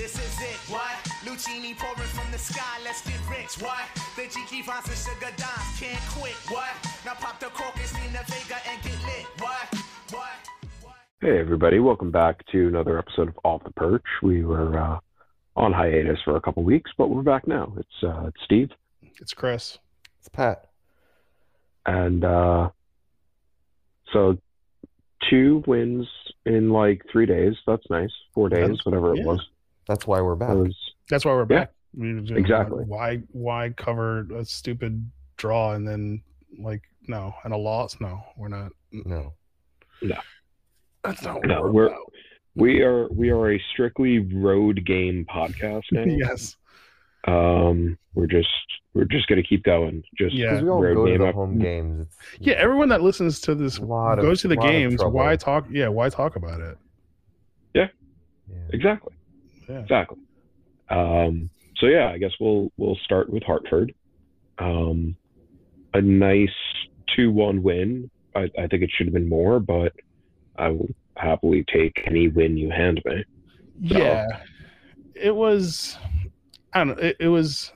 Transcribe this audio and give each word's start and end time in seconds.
This 0.00 0.14
is 0.14 0.40
it, 0.40 0.56
what? 0.72 0.96
Lucini 1.26 1.76
pouring 1.76 2.08
from 2.08 2.32
the 2.32 2.38
sky, 2.38 2.78
let's 2.82 3.02
get 3.06 3.20
rich, 3.28 3.60
what? 3.60 3.84
The 4.16 4.22
Jiki 4.22 4.64
Vines 4.64 4.88
and 4.88 4.96
Sugar 4.96 5.30
Dimes 5.36 5.78
can't 5.78 6.00
quit, 6.08 6.32
what? 6.48 6.70
Now 7.04 7.12
pop 7.12 7.38
the 7.38 7.48
crocus, 7.48 7.92
Nina 7.92 8.24
Vega 8.26 8.56
and 8.66 8.82
get 8.82 8.94
lit, 9.04 9.26
what? 9.40 9.74
What? 10.08 10.30
What? 10.80 10.94
Hey, 11.20 11.38
everybody. 11.38 11.80
Welcome 11.80 12.10
back 12.10 12.42
to 12.46 12.68
another 12.68 12.98
episode 12.98 13.28
of 13.28 13.38
Off 13.44 13.62
the 13.62 13.72
Perch. 13.72 14.06
We 14.22 14.42
were 14.42 14.78
uh, 14.78 15.00
on 15.54 15.74
hiatus 15.74 16.18
for 16.24 16.36
a 16.36 16.40
couple 16.40 16.62
weeks, 16.62 16.90
but 16.96 17.10
we're 17.10 17.20
back 17.20 17.46
now. 17.46 17.70
It's, 17.76 18.02
uh, 18.02 18.28
it's 18.28 18.42
Steve. 18.42 18.70
It's 19.20 19.34
Chris. 19.34 19.80
It's 20.18 20.30
Pat. 20.30 20.70
And 21.84 22.24
uh, 22.24 22.70
so 24.14 24.38
two 25.28 25.62
wins 25.66 26.08
in 26.46 26.70
like 26.70 27.02
three 27.12 27.26
days. 27.26 27.52
That's 27.66 27.84
nice. 27.90 28.12
Four 28.34 28.48
days, 28.48 28.60
That's- 28.60 28.86
whatever 28.86 29.14
yeah. 29.14 29.20
it 29.20 29.26
was. 29.26 29.46
That's 29.90 30.06
why 30.06 30.20
we're 30.20 30.36
back. 30.36 30.50
Was 30.50 30.76
That's 31.08 31.24
why 31.24 31.32
we're 31.32 31.40
Yeah, 31.50 31.58
back. 31.58 31.72
We 31.96 32.14
were 32.14 32.20
just- 32.20 32.38
exactly. 32.38 32.84
Why 32.84 33.16
why 33.32 33.70
cover 33.76 34.20
a 34.32 34.44
stupid 34.44 35.10
draw 35.36 35.72
and 35.74 35.86
then 35.86 36.22
like 36.60 36.82
no 37.08 37.34
and 37.42 37.52
a 37.52 37.56
loss? 37.56 38.00
No, 38.00 38.22
we're 38.36 38.46
not. 38.46 38.70
no. 38.92 39.32
No. 40.00 40.16
That's 41.02 41.22
not 41.22 41.38
what 41.38 41.46
No, 41.46 41.62
we're, 41.62 41.70
we're- 41.72 41.86
about. 41.88 42.12
we 42.54 42.82
are 42.82 43.08
we 43.08 43.30
are 43.30 43.50
a 43.52 43.60
strictly 43.72 44.20
road 44.20 44.84
game 44.86 45.26
podcast 45.28 45.82
now. 45.90 46.04
yes. 46.06 46.56
Um, 47.26 47.98
we're 48.14 48.28
just 48.28 48.48
we're 48.94 49.06
just 49.06 49.26
gonna 49.26 49.42
keep 49.42 49.64
going. 49.64 50.04
Just 50.16 50.36
Yeah. 50.36 50.54
We 50.54 50.66
don't 50.68 50.80
road 50.82 50.94
go 50.94 51.06
to 51.06 51.18
the 51.18 51.26
up- 51.30 51.34
home 51.34 51.58
games. 51.58 52.06
It's 52.34 52.46
Yeah, 52.46 52.54
everyone 52.54 52.88
that 52.90 53.02
listens 53.02 53.40
to 53.40 53.56
this 53.56 53.78
A 53.78 53.84
lot 53.84 54.20
of- 54.20 54.24
goes 54.24 54.40
to 54.42 54.48
the 54.48 54.54
lot 54.54 54.68
games. 54.68 55.02
Why 55.02 55.34
talk? 55.34 55.66
Yeah, 55.68 55.88
why 55.88 56.08
talk 56.10 56.36
about 56.36 56.60
it? 56.60 56.78
yeah. 57.74 57.88
Exactly. 58.72 59.12
Yeah. 59.70 59.80
Exactly. 59.80 60.18
Um, 60.88 61.50
so 61.76 61.86
yeah, 61.86 62.08
I 62.10 62.18
guess 62.18 62.32
we'll 62.40 62.70
we'll 62.76 62.96
start 63.04 63.30
with 63.30 63.42
Hartford. 63.44 63.94
Um, 64.58 65.16
a 65.94 66.00
nice 66.00 66.48
two-one 67.16 67.62
win. 67.62 68.10
I, 68.34 68.48
I 68.58 68.66
think 68.66 68.82
it 68.82 68.90
should 68.94 69.06
have 69.06 69.14
been 69.14 69.28
more, 69.28 69.60
but 69.60 69.92
I 70.56 70.68
will 70.70 70.88
happily 71.16 71.64
take 71.72 72.02
any 72.06 72.28
win 72.28 72.56
you 72.56 72.70
hand 72.70 73.00
me. 73.04 73.24
So- 73.88 73.98
Yeah, 73.98 74.26
it 75.14 75.34
was. 75.34 75.96
I 76.72 76.78
don't 76.84 76.88
know. 76.88 77.02
It, 77.02 77.16
it 77.20 77.28
was. 77.28 77.72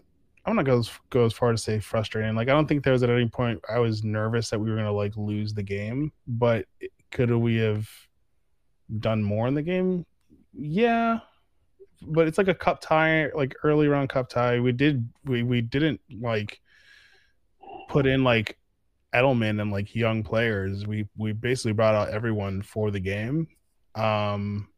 I'm 0.47 0.57
not 0.57 0.67
going 0.67 0.83
to 0.83 0.91
go 1.09 1.25
as 1.25 1.33
far 1.33 1.51
to 1.53 1.57
say 1.59 1.81
frustrating. 1.81 2.35
Like 2.37 2.49
I 2.49 2.53
don't 2.53 2.67
think 2.67 2.85
there 2.85 2.93
was 2.93 3.03
at 3.03 3.09
any 3.11 3.29
point 3.29 3.61
I 3.73 3.79
was 3.79 4.05
nervous 4.05 4.51
that 4.51 4.59
we 4.59 4.69
were 4.69 4.77
going 4.77 4.85
to 4.87 4.93
like 4.93 5.17
lose 5.17 5.55
the 5.55 5.63
game. 5.63 6.13
But 6.27 6.67
could 7.11 7.31
we 7.31 7.57
have 7.57 7.89
done 9.01 9.23
more 9.23 9.49
in 9.49 9.55
the 9.55 9.63
game? 9.63 10.05
Yeah, 10.53 11.21
but 12.07 12.27
it's 12.27 12.39
like 12.39 12.49
a 12.49 12.55
cup 12.55 12.81
tie, 12.81 13.31
like 13.35 13.55
early 13.63 13.89
round 13.89 14.09
cup 14.09 14.29
tie. 14.29 14.61
We 14.61 14.73
did. 14.73 15.09
We 15.25 15.43
we 15.43 15.61
didn't 15.61 16.01
like 16.21 16.61
put 17.89 18.07
in 18.07 18.25
like 18.25 18.59
Edelman 19.15 19.61
and 19.61 19.71
like 19.71 19.95
young 19.95 20.23
players. 20.23 20.87
We 20.87 21.09
we 21.17 21.33
basically 21.33 21.73
brought 21.73 21.95
out 21.95 22.11
everyone 22.11 22.63
for 22.63 22.91
the 22.91 23.01
game. 23.01 23.49
Um, 23.95 24.69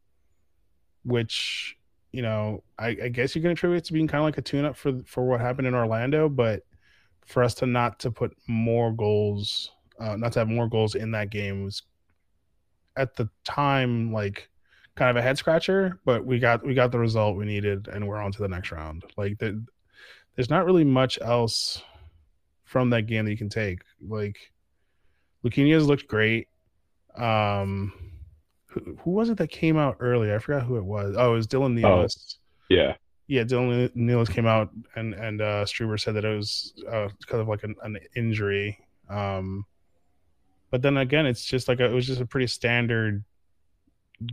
which 1.05 1.77
you 2.13 2.23
know 2.23 2.63
I, 2.79 2.89
I 3.05 3.09
guess 3.09 3.35
you 3.35 3.43
can 3.43 3.53
attribute 3.53 3.79
it 3.79 3.85
to 3.87 3.93
being 3.93 4.09
kind 4.09 4.21
of 4.21 4.27
like 4.27 4.39
a 4.39 4.43
tune-up 4.43 4.77
for 4.77 5.01
for 5.07 5.25
what 5.25 5.41
happened 5.41 5.69
in 5.69 5.75
Orlando, 5.75 6.29
but 6.29 6.63
for 7.25 7.43
us 7.43 7.55
to 7.55 7.67
not 7.67 7.99
to 8.01 8.11
put 8.11 8.37
more 8.47 8.93
goals, 8.93 9.73
uh, 9.99 10.17
not 10.17 10.33
to 10.33 10.41
have 10.41 10.49
more 10.49 10.69
goals 10.69 10.95
in 10.95 11.11
that 11.13 11.31
game 11.31 11.65
was 11.65 11.83
at 12.97 13.17
the 13.17 13.29
time 13.45 14.13
like 14.13 14.49
kind 14.97 15.11
of 15.11 15.17
a 15.17 15.23
head 15.23 15.39
scratcher. 15.39 16.01
But 16.05 16.27
we 16.27 16.39
got 16.39 16.67
we 16.67 16.75
got 16.75 16.91
the 16.91 16.99
result 16.99 17.37
we 17.37 17.45
needed, 17.45 17.89
and 17.89 18.07
we're 18.07 18.21
on 18.21 18.33
to 18.33 18.43
the 18.43 18.49
next 18.49 18.73
round. 18.73 19.05
Like 19.17 19.39
the, 19.39 19.65
there's 20.35 20.51
not 20.51 20.67
really 20.67 20.85
much 20.85 21.19
else 21.21 21.83
from 22.65 22.91
that 22.91 23.03
game 23.03 23.25
that 23.25 23.31
you 23.31 23.39
can 23.39 23.49
take. 23.49 23.81
Like 24.07 24.37
Luquinhas 25.45 25.87
looked 25.87 26.09
great. 26.09 26.49
Um, 27.17 27.93
who, 28.67 28.99
who 29.03 29.11
was 29.13 29.31
it 29.31 29.39
that 29.39 29.49
came 29.49 29.79
out 29.79 29.97
early? 30.01 30.35
I 30.35 30.39
forgot 30.39 30.65
who 30.65 30.77
it 30.77 30.85
was. 30.85 31.15
Oh, 31.17 31.33
it 31.33 31.37
was 31.37 31.47
Dylan 31.47 31.79
Nealis. 31.81 32.17
Oh. 32.17 32.39
Yeah. 32.69 32.95
Yeah, 33.29 33.43
Dylan 33.43 33.91
Nealis 33.97 34.31
came 34.31 34.47
out 34.47 34.71
and 34.95 35.15
and 35.15 35.41
uh, 35.41 35.65
Struber 35.65 35.99
said 36.01 36.15
that 36.15 36.25
it 36.25 36.37
was 36.37 36.75
uh, 36.89 37.09
kind 37.27 37.41
of 37.41 37.49
like 37.49 37.65
an, 37.65 37.75
an 37.83 37.99
injury. 38.15 38.79
Um, 39.09 39.65
but 40.71 40.83
then 40.83 40.97
again, 40.97 41.27
it's 41.27 41.45
just 41.45 41.69
like 41.69 41.81
a, 41.81 41.87
it 41.87 41.93
was 41.93 42.07
just 42.07 42.21
a 42.21 42.27
pretty 42.27 42.47
standard 42.47 43.25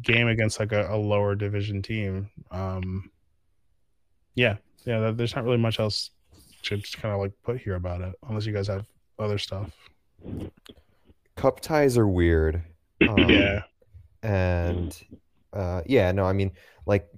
game 0.04 0.28
against 0.28 0.60
like 0.60 0.72
a, 0.72 0.88
a 0.94 0.98
lower 0.98 1.36
division 1.36 1.82
team. 1.82 2.30
Um, 2.52 3.12
yeah, 4.36 4.58
yeah. 4.86 5.00
there- 5.00 5.12
There's 5.14 5.36
not 5.36 5.44
really 5.44 5.58
much 5.58 5.80
else 5.80 6.12
to 6.64 6.78
just 6.78 6.98
kind 7.02 7.14
of 7.14 7.20
like 7.20 7.34
put 7.44 7.60
here 7.60 7.76
about 7.76 8.02
it, 8.02 8.14
unless 8.28 8.46
you 8.46 8.54
guys 8.54 8.68
have 8.68 8.86
other 9.20 9.38
stuff. 9.38 9.70
Cup 11.36 11.60
ties 11.60 11.98
are 11.98 12.08
weird. 12.08 12.64
Um, 13.10 13.30
yeah, 13.30 13.64
And 14.22 14.98
uh, 15.52 15.82
yeah, 15.86 16.10
no, 16.14 16.24
I 16.24 16.32
mean, 16.32 16.52
like, 16.86 17.10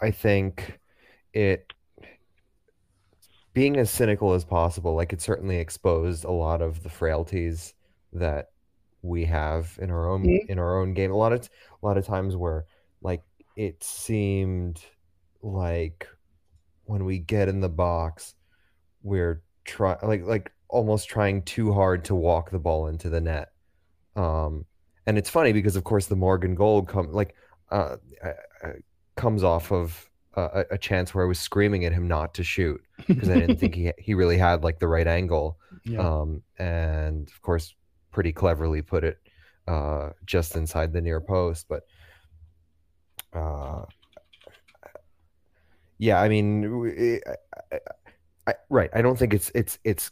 I 0.00 0.12
think 0.12 0.78
it 1.32 1.72
being 3.52 3.76
as 3.76 3.90
cynical 3.90 4.34
as 4.34 4.44
possible, 4.44 4.94
like, 4.94 5.12
it 5.12 5.20
certainly 5.20 5.56
exposed 5.56 6.22
a 6.24 6.30
lot 6.30 6.62
of 6.62 6.84
the 6.84 6.88
frailties 6.88 7.74
that 8.12 8.51
we 9.02 9.24
have 9.24 9.76
in 9.82 9.90
our 9.90 10.08
own 10.08 10.24
Mhm. 10.24 10.46
in 10.48 10.58
our 10.58 10.80
own 10.80 10.94
game. 10.94 11.10
A 11.10 11.16
lot 11.16 11.32
of 11.32 11.48
a 11.82 11.86
lot 11.86 11.98
of 11.98 12.06
times 12.06 12.36
where 12.36 12.64
like 13.02 13.22
it 13.56 13.82
seemed 13.82 14.82
like 15.42 16.06
when 16.84 17.04
we 17.04 17.18
get 17.18 17.48
in 17.48 17.60
the 17.60 17.68
box, 17.68 18.34
we're 19.02 19.42
try 19.64 19.96
like 20.02 20.22
like 20.24 20.52
almost 20.68 21.08
trying 21.08 21.42
too 21.42 21.72
hard 21.72 22.04
to 22.06 22.14
walk 22.14 22.50
the 22.50 22.58
ball 22.58 22.86
into 22.86 23.08
the 23.08 23.20
net. 23.20 23.48
Um, 24.16 24.64
and 25.06 25.18
it's 25.18 25.30
funny 25.30 25.52
because 25.52 25.76
of 25.76 25.84
course 25.84 26.06
the 26.06 26.16
Morgan 26.16 26.54
goal 26.54 26.82
come 26.82 27.12
like 27.12 27.34
uh, 27.70 27.96
uh, 28.24 28.32
uh, 28.62 28.72
comes 29.16 29.42
off 29.42 29.72
of 29.72 30.08
uh, 30.36 30.64
a, 30.70 30.74
a 30.74 30.78
chance 30.78 31.14
where 31.14 31.24
I 31.24 31.28
was 31.28 31.38
screaming 31.38 31.84
at 31.84 31.92
him 31.92 32.06
not 32.08 32.34
to 32.34 32.44
shoot 32.44 32.80
because 33.06 33.28
I 33.28 33.34
didn't 33.40 33.56
think 33.58 33.74
he 33.80 33.92
he 33.98 34.14
really 34.14 34.38
had 34.38 34.62
like 34.64 34.78
the 34.78 34.88
right 34.88 35.06
angle. 35.06 35.58
yeah. 35.84 35.98
Um, 35.98 36.42
and 36.58 37.28
of 37.28 37.42
course, 37.42 37.74
pretty 38.12 38.32
cleverly 38.32 38.82
put 38.82 39.04
it 39.04 39.18
uh, 39.66 40.10
just 40.24 40.56
inside 40.56 40.92
the 40.92 41.00
near 41.00 41.20
post. 41.20 41.66
But 41.68 41.82
uh, 43.32 43.84
yeah, 45.98 46.20
I 46.20 46.28
mean, 46.28 47.20
I, 47.72 47.78
I, 48.46 48.54
right. 48.68 48.90
I 48.92 49.02
don't 49.02 49.18
think 49.18 49.34
it's 49.34 49.50
it's 49.54 49.78
it's 49.84 50.10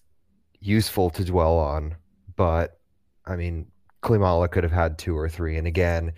useful 0.61 1.11
to 1.11 1.25
dwell 1.25 1.59
on, 1.59 1.97
but 2.37 2.79
I 3.27 3.37
mean, 3.37 3.67
Klimala 4.03 4.51
could 4.51 4.65
have 4.65 4.73
had 4.73 4.99
two 4.99 5.17
or 5.17 5.29
three, 5.29 5.57
and 5.57 5.67
again, 5.67 6.13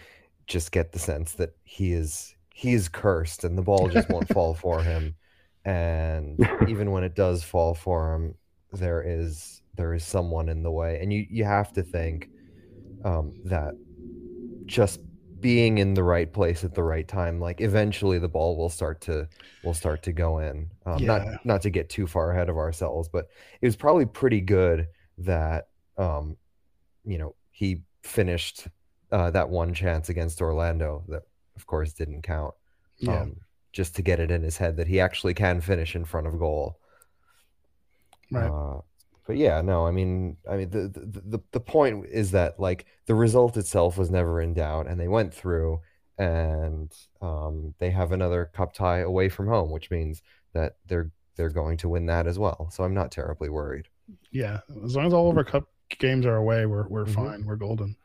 just 0.47 0.73
get 0.73 0.93
the 0.93 0.99
sense 0.99 1.33
that 1.35 1.57
he 1.65 1.93
is 1.93 2.35
he 2.55 2.75
is 2.75 2.89
cursed, 2.89 3.45
and 3.45 3.57
the 3.57 3.63
ball 3.63 3.89
just 3.89 4.09
won't 4.09 4.29
fall 4.33 4.55
for 4.55 4.83
him. 4.83 5.15
And 5.65 6.39
even 6.69 6.91
when 6.91 7.05
it 7.05 7.15
does 7.15 7.43
fall 7.43 7.75
for 7.75 8.15
him, 8.15 8.35
there 8.73 9.03
is 9.03 9.62
there 9.77 9.95
is 9.95 10.05
someone 10.05 10.49
in 10.49 10.63
the 10.63 10.71
way, 10.71 10.99
and 11.01 11.13
you 11.13 11.27
you 11.31 11.45
have 11.45 11.73
to 11.75 11.83
think 11.83 12.29
um, 13.05 13.33
that 13.45 13.75
just 14.67 15.01
being 15.41 15.79
in 15.79 15.95
the 15.95 16.03
right 16.05 16.33
place 16.33 16.63
at 16.65 16.75
the 16.75 16.83
right 16.83 17.09
time, 17.09 17.41
like 17.41 17.61
eventually 17.61 18.19
the 18.19 18.29
ball 18.29 18.57
will 18.57 18.69
start 18.69 19.01
to 19.03 19.29
will 19.65 19.75
start 19.75 20.03
to 20.05 20.13
go 20.13 20.39
in. 20.39 20.71
Um, 20.87 20.99
Yeah. 20.99 21.07
Not 21.07 21.47
not 21.47 21.63
to 21.63 21.71
get 21.71 21.89
too 21.89 22.07
far 22.07 22.31
ahead 22.33 22.49
of 22.49 22.57
ourselves, 22.57 23.09
but 23.09 23.29
it 23.61 23.67
was 23.67 23.77
probably 23.77 24.07
pretty 24.07 24.41
good 24.41 24.89
that 25.19 25.69
um, 25.99 26.37
you 27.05 27.19
know 27.19 27.35
he 27.51 27.83
finished 28.03 28.69
uh, 29.11 29.31
that 29.31 29.49
one 29.49 29.75
chance 29.75 30.09
against 30.09 30.41
Orlando 30.41 31.05
that 31.09 31.23
of 31.57 31.67
course 31.67 31.93
didn't 31.93 32.23
count. 32.23 32.55
yeah. 32.99 33.23
Um, 33.23 33.37
just 33.73 33.97
to 33.97 34.03
get 34.03 34.21
it 34.21 34.31
in 34.31 34.43
his 34.43 34.59
head 34.59 34.77
that 34.77 34.87
he 34.87 35.01
actually 35.01 35.33
can 35.33 35.61
finish 35.63 35.97
in 35.97 36.05
front 36.05 36.27
of 36.27 36.39
goal. 36.39 36.79
Right. 38.31 38.51
Uh, 38.51 38.81
but 39.27 39.37
yeah, 39.37 39.61
no, 39.63 39.87
I 39.87 39.91
mean, 39.91 40.37
I 40.51 40.57
mean, 40.57 40.71
the, 40.71 40.89
the 40.89 41.21
the 41.39 41.41
the 41.53 41.61
point 41.61 42.07
is 42.11 42.31
that 42.33 42.59
like 42.61 42.87
the 43.07 43.15
result 43.15 43.57
itself 43.57 43.97
was 43.99 44.11
never 44.11 44.41
in 44.41 44.55
doubt, 44.55 44.87
and 44.89 44.99
they 45.01 45.09
went 45.09 45.33
through, 45.35 45.81
and 46.19 46.93
um, 47.21 47.75
they 47.79 47.91
have 47.91 48.13
another 48.13 48.51
cup 48.55 48.73
tie 48.75 48.99
away 49.01 49.29
from 49.29 49.49
home, 49.49 49.71
which 49.71 49.91
means 49.91 50.23
that 50.55 50.77
they're 50.87 51.11
they're 51.37 51.51
going 51.51 51.77
to 51.79 51.89
win 51.89 52.07
that 52.07 52.27
as 52.27 52.39
well. 52.39 52.71
So 52.73 52.85
I'm 52.85 52.95
not 52.95 53.11
terribly 53.11 53.49
worried. 53.49 53.89
Yeah, 54.31 54.61
as 54.85 54.95
long 54.97 55.07
as 55.07 55.13
all 55.13 55.31
of 55.31 55.37
our 55.37 55.45
cup 55.45 55.65
games 55.99 56.27
are 56.27 56.37
away, 56.37 56.67
we're 56.67 56.89
we're 56.89 57.05
Mhm. 57.05 57.15
fine. 57.15 57.45
We're 57.47 57.57
golden. 57.57 57.97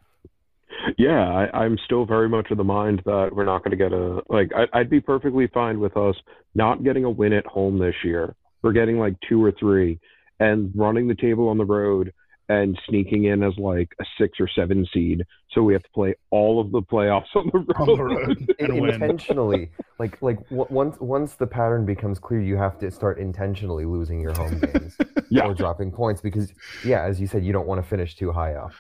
Yeah, 0.98 1.28
I, 1.54 1.64
I'm 1.64 1.78
still 1.86 2.06
very 2.06 2.30
much 2.30 2.52
of 2.52 2.58
the 2.58 2.64
mind 2.64 3.02
that 3.06 3.30
we're 3.34 3.46
not 3.46 3.64
going 3.64 3.72
to 3.72 3.78
get 3.78 3.94
a 3.94 4.22
like. 4.30 4.52
I, 4.56 4.68
I'd 4.80 4.90
be 4.90 5.02
perfectly 5.02 5.48
fine 5.48 5.80
with 5.80 5.98
us 5.98 6.16
not 6.56 6.84
getting 6.84 7.04
a 7.04 7.10
win 7.10 7.34
at 7.34 7.46
home 7.46 7.80
this 7.80 7.96
year. 8.04 8.36
We're 8.62 8.74
getting 8.74 9.00
like 9.00 9.16
two 9.28 9.44
or 9.44 9.52
three, 9.52 10.00
and 10.40 10.72
running 10.76 11.08
the 11.08 11.16
table 11.16 11.50
on 11.50 11.58
the 11.58 11.66
road 11.66 12.14
and 12.50 12.80
sneaking 12.88 13.26
in 13.26 13.44
as 13.44 13.54
like 13.58 13.90
a 14.00 14.06
six 14.18 14.40
or 14.40 14.48
seven 14.48 14.88
seed. 14.94 15.22
So 15.52 15.64
we 15.64 15.74
have 15.74 15.84
to 15.84 15.90
play 15.94 16.16
all 16.30 16.62
of 16.62 16.72
the 16.72 16.82
playoffs 16.82 17.26
on 17.36 17.50
the 17.52 17.60
road. 17.60 17.76
On 17.78 17.88
the 17.98 18.04
road 18.04 18.56
and 18.60 18.82
win. 18.82 18.94
intentionally, 18.94 19.70
like 20.00 20.22
like 20.22 20.38
w- 20.50 20.68
once 20.70 20.98
once 21.02 21.36
the 21.36 21.48
pattern 21.48 21.86
becomes 21.86 22.20
clear, 22.20 22.40
you 22.42 22.56
have 22.56 22.78
to 22.80 22.90
start 22.92 23.20
intentionally 23.20 23.84
losing 23.86 24.22
your 24.22 24.34
home 24.34 24.60
games 24.60 24.96
yeah, 25.30 25.44
or 25.46 25.54
dropping 25.54 25.92
points 25.92 26.22
because 26.22 26.54
yeah, 26.86 27.04
as 27.04 27.20
you 27.20 27.28
said, 27.28 27.44
you 27.44 27.52
don't 27.52 27.68
want 27.68 27.84
to 27.84 27.88
finish 27.90 28.16
too 28.16 28.32
high 28.32 28.54
up. 28.54 28.72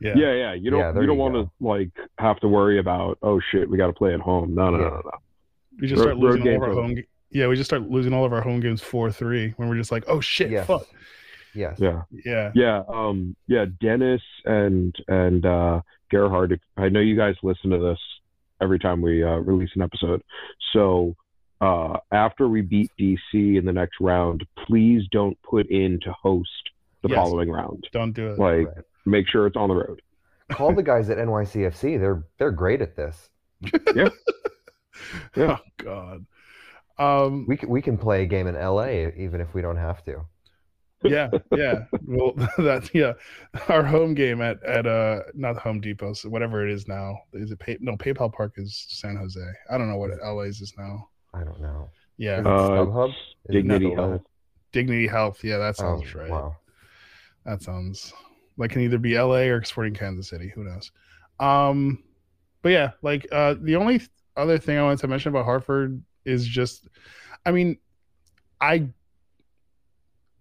Yeah. 0.00 0.14
yeah, 0.16 0.32
yeah. 0.34 0.52
You 0.54 0.70
don't 0.70 0.80
Yeah, 0.80 0.92
there 0.92 1.02
you 1.02 1.06
don't 1.06 1.16
want 1.16 1.34
to 1.34 1.50
like 1.60 1.90
have 2.18 2.38
to 2.40 2.48
worry 2.48 2.78
about 2.78 3.16
oh 3.22 3.40
shit, 3.52 3.70
we 3.70 3.78
got 3.78 3.86
to 3.86 3.92
play 3.94 4.12
at 4.12 4.20
home. 4.20 4.54
No, 4.54 4.68
no, 4.70 4.78
Yeah. 4.78 4.84
no, 4.88 4.96
no. 5.04 5.10
We 5.80 5.86
just 5.88 6.00
Road- 6.00 6.04
start 6.04 6.16
losing 6.18 6.44
road 6.44 6.50
all 6.50 6.56
of 6.56 6.62
our 6.78 6.86
games 6.88 6.98
home. 6.98 7.04
Ga- 7.34 7.40
Yeah, 7.40 7.46
we 7.48 7.56
just 7.56 7.68
start 7.68 7.82
losing 7.90 8.12
all 8.14 8.24
of 8.24 8.32
our 8.32 8.40
home 8.40 8.60
games 8.60 8.80
four 8.80 9.10
three 9.12 9.52
when 9.56 9.68
we're 9.68 9.76
just 9.76 9.92
like, 9.92 10.04
oh 10.06 10.20
shit, 10.20 10.50
Yes. 10.50 10.66
fuck. 10.66 10.86
Yes. 11.54 11.78
Yeah. 11.78 12.02
Yeah. 12.24 12.50
Yeah, 12.54 12.82
um, 12.88 13.36
yeah, 13.46 13.66
Dennis 13.80 14.22
and 14.44 14.94
and 15.08 15.44
uh, 15.46 15.80
Gerhard. 16.10 16.60
I 16.76 16.88
know 16.88 17.00
you 17.00 17.16
guys 17.16 17.36
listen 17.42 17.70
to 17.70 17.78
this 17.78 17.98
every 18.60 18.78
time 18.78 19.00
we 19.02 19.22
uh, 19.22 19.36
release 19.36 19.70
an 19.76 19.82
episode. 19.82 20.22
So 20.72 21.14
uh, 21.60 21.98
after 22.10 22.48
we 22.48 22.60
beat 22.62 22.90
DC 22.98 23.22
in 23.58 23.64
the 23.64 23.72
next 23.72 23.96
round, 24.00 24.44
please 24.66 25.02
don't 25.12 25.40
put 25.42 25.66
in 25.70 26.00
to 26.00 26.12
host 26.12 26.48
the 27.02 27.08
Yes. 27.10 27.16
following 27.16 27.50
round. 27.50 27.86
Don't 27.92 28.12
do 28.12 28.28
it. 28.32 28.38
Like, 28.38 28.66
Right. 28.66 28.84
make 29.06 29.28
sure 29.28 29.46
it's 29.46 29.56
on 29.56 29.68
the 29.68 29.74
road. 29.76 30.00
Call 30.50 30.74
the 30.74 30.82
guys 30.82 31.08
at 31.10 31.18
NYCFC. 31.18 31.98
They're 32.00 32.24
they're 32.38 32.50
great 32.50 32.82
at 32.82 32.96
this. 32.96 33.30
Yeah. 33.94 34.08
Oh 35.36 35.58
god. 35.78 36.24
Um. 36.98 37.44
We 37.48 37.56
can, 37.56 37.68
we 37.68 37.82
can 37.82 37.96
play 37.98 38.22
a 38.22 38.26
game 38.26 38.46
in 38.46 38.54
LA 38.54 39.08
even 39.16 39.40
if 39.40 39.52
we 39.54 39.62
don't 39.62 39.76
have 39.76 40.04
to. 40.04 40.24
yeah. 41.02 41.28
Yeah. 41.54 41.84
Well, 42.06 42.32
that's 42.58 42.90
yeah. 42.94 43.12
Our 43.68 43.82
home 43.82 44.14
game 44.14 44.40
at 44.40 44.62
at 44.64 44.86
uh 44.86 45.20
not 45.34 45.56
Home 45.58 45.80
Depot, 45.80 46.12
so 46.14 46.28
whatever 46.28 46.66
it 46.66 46.72
is 46.72 46.86
now. 46.88 47.18
Is 47.32 47.50
it 47.50 47.58
Pay, 47.58 47.76
no 47.80 47.96
PayPal 47.96 48.32
Park 48.32 48.54
is 48.56 48.86
San 48.88 49.16
Jose. 49.16 49.40
I 49.70 49.76
don't 49.76 49.88
know 49.90 49.96
what 49.98 50.10
LA's 50.22 50.60
is 50.60 50.72
now. 50.78 51.08
I 51.34 51.42
don't 51.44 51.60
know. 51.60 51.90
Yeah. 52.16 52.40
Is 52.40 52.46
Uh, 52.46 52.68
StubHub? 52.70 53.12
Dignity 53.50 53.92
Health. 53.92 54.22
Dignity 54.72 55.06
Health. 55.06 55.42
Yeah, 55.44 55.58
that 55.58 55.74
Oh, 55.78 55.82
sounds 56.00 56.14
right. 56.14 56.30
wow. 56.30 56.56
That 57.44 57.60
sounds 57.60 58.12
like 58.56 58.70
can 58.70 58.80
either 58.82 58.98
be 58.98 59.18
LA 59.18 59.48
or 59.50 59.62
Sporting 59.64 59.94
Kansas 59.94 60.28
City. 60.28 60.52
Who 60.54 60.64
knows? 60.64 60.90
Um, 61.40 62.02
but 62.62 62.70
yeah, 62.70 62.92
like 63.02 63.26
uh, 63.32 63.56
the 63.60 63.76
only 63.76 63.98
th- 63.98 64.10
other 64.36 64.56
thing 64.58 64.78
I 64.78 64.82
wanted 64.84 65.00
to 65.00 65.08
mention 65.08 65.28
about 65.30 65.44
Hartford 65.44 66.02
is 66.24 66.46
just, 66.46 66.88
I 67.46 67.50
mean, 67.50 67.78
I, 68.60 68.88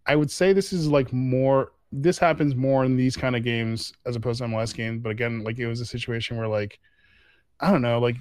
I 0.05 0.15
would 0.15 0.31
say 0.31 0.53
this 0.53 0.73
is 0.73 0.87
like 0.87 1.13
more. 1.13 1.71
This 1.91 2.17
happens 2.17 2.55
more 2.55 2.83
in 2.85 2.97
these 2.97 3.15
kind 3.15 3.35
of 3.35 3.43
games 3.43 3.93
as 4.05 4.15
opposed 4.15 4.39
to 4.39 4.45
MLS 4.45 4.73
games. 4.75 5.01
But 5.01 5.11
again, 5.11 5.43
like 5.43 5.59
it 5.59 5.67
was 5.67 5.79
a 5.79 5.85
situation 5.85 6.37
where 6.37 6.47
like, 6.47 6.79
I 7.59 7.71
don't 7.71 7.81
know, 7.81 7.99
like 7.99 8.15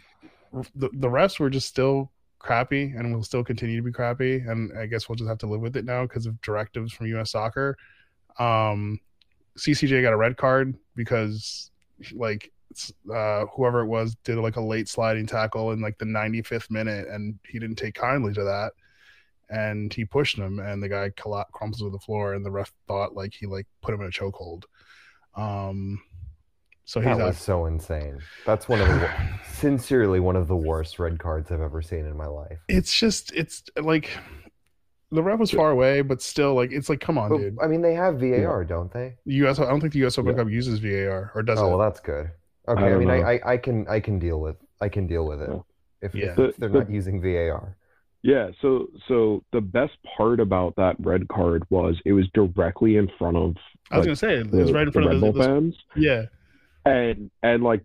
the 0.74 0.90
the 0.92 1.08
refs 1.08 1.40
were 1.40 1.50
just 1.50 1.68
still 1.68 2.12
crappy 2.38 2.92
and 2.96 3.14
will 3.14 3.22
still 3.22 3.42
continue 3.42 3.76
to 3.76 3.82
be 3.82 3.92
crappy. 3.92 4.36
And 4.46 4.76
I 4.78 4.86
guess 4.86 5.08
we'll 5.08 5.16
just 5.16 5.28
have 5.28 5.38
to 5.38 5.46
live 5.46 5.60
with 5.60 5.76
it 5.76 5.84
now 5.84 6.02
because 6.02 6.26
of 6.26 6.40
directives 6.42 6.92
from 6.92 7.06
U.S. 7.06 7.32
Soccer 7.32 7.76
um 8.38 8.98
CCJ 9.58 10.02
got 10.02 10.12
a 10.12 10.16
red 10.16 10.36
card 10.36 10.74
because 10.96 11.70
like 12.14 12.50
uh 13.12 13.44
whoever 13.54 13.80
it 13.80 13.86
was 13.86 14.14
did 14.24 14.38
like 14.38 14.56
a 14.56 14.60
late 14.60 14.88
sliding 14.88 15.26
tackle 15.26 15.72
in 15.72 15.80
like 15.80 15.98
the 15.98 16.04
95th 16.04 16.70
minute 16.70 17.08
and 17.08 17.38
he 17.48 17.58
didn't 17.58 17.76
take 17.76 17.94
kindly 17.94 18.32
to 18.32 18.44
that 18.44 18.72
and 19.50 19.92
he 19.92 20.04
pushed 20.04 20.36
him 20.38 20.58
and 20.60 20.82
the 20.82 20.88
guy 20.88 21.10
crumbles 21.52 21.80
to 21.80 21.90
the 21.90 21.98
floor 21.98 22.34
and 22.34 22.44
the 22.44 22.50
ref 22.50 22.72
thought 22.88 23.14
like 23.14 23.34
he 23.34 23.46
like 23.46 23.66
put 23.82 23.94
him 23.94 24.00
in 24.00 24.08
a 24.08 24.10
chokehold 24.10 24.64
um 25.36 26.00
so 26.84 27.00
he's 27.00 27.18
That 27.18 27.18
out 27.18 27.34
was 27.34 27.38
so 27.38 27.66
insane. 27.66 28.22
That's 28.46 28.66
one 28.68 28.80
of 28.80 28.88
the 28.88 29.12
sincerely 29.42 30.20
one 30.20 30.36
of 30.36 30.48
the 30.48 30.56
worst 30.56 30.98
red 30.98 31.18
cards 31.18 31.50
I've 31.52 31.60
ever 31.60 31.82
seen 31.82 32.06
in 32.06 32.16
my 32.16 32.26
life. 32.26 32.60
it's 32.68 32.94
just 32.98 33.32
it's 33.34 33.62
like 33.80 34.10
the 35.10 35.22
ref 35.22 35.38
was 35.38 35.50
far 35.50 35.70
away 35.70 36.00
but 36.02 36.22
still 36.22 36.54
like 36.54 36.72
it's 36.72 36.88
like 36.88 37.00
come 37.00 37.18
on 37.18 37.30
But, 37.30 37.36
dude 37.36 37.56
I 37.62 37.66
mean, 37.66 37.82
they 37.82 37.94
have 37.94 38.18
VAR, 38.20 38.64
don't 38.64 38.92
they? 38.92 39.16
us 39.26 39.58
i 39.58 39.64
don't 39.68 39.80
think 39.80 39.92
the 39.92 40.04
us 40.04 40.18
open 40.18 40.34
Yeah. 40.34 40.42
cup 40.42 40.48
uses 40.50 40.78
var 40.80 41.32
or 41.34 41.42
does 41.42 41.60
Oh 41.60 41.68
it 41.68 41.68
well, 41.68 41.78
that's 41.78 42.00
good. 42.00 42.30
Okay, 42.68 42.82
I, 42.84 42.88
don't 42.90 42.98
mean, 43.00 43.10
I, 43.10 43.18
know. 43.18 43.26
I 43.26 43.40
I 43.52 43.56
can 43.56 43.86
I 43.88 44.00
can 44.00 44.18
deal 44.18 44.40
with 44.40 44.56
I 44.80 44.88
can 44.88 45.06
deal 45.06 45.26
with 45.26 45.40
it 45.42 45.50
Yeah. 45.50 45.58
if, 46.02 46.14
Yeah. 46.14 46.24
if 46.30 46.36
The- 46.36 46.54
they're 46.58 46.68
the- 46.68 46.78
not 46.80 46.90
using 46.90 47.20
VAR. 47.20 47.76
Yeah, 48.24 48.50
so 48.60 48.86
so 49.08 49.42
the 49.52 49.60
best 49.60 49.94
part 50.16 50.38
about 50.38 50.76
that 50.76 50.94
red 51.00 51.26
card 51.28 51.64
was 51.70 52.00
it 52.04 52.12
was 52.12 52.28
directly 52.34 52.96
in 52.96 53.08
front 53.18 53.36
of 53.36 53.56
i 53.90 53.98
was 53.98 54.02
like, 54.02 54.04
gonna 54.06 54.16
say 54.16 54.34
it 54.40 54.50
the, 54.52 54.58
was 54.58 54.72
right 54.72 54.86
in 54.86 54.92
front 54.92 55.08
Red 55.08 55.16
of 55.16 55.20
the, 55.20 55.32
Bull 55.32 55.40
the 55.40 55.44
fans. 55.44 55.76
yeah 55.96 56.22
and 56.86 57.30
and 57.42 57.64
like 57.64 57.82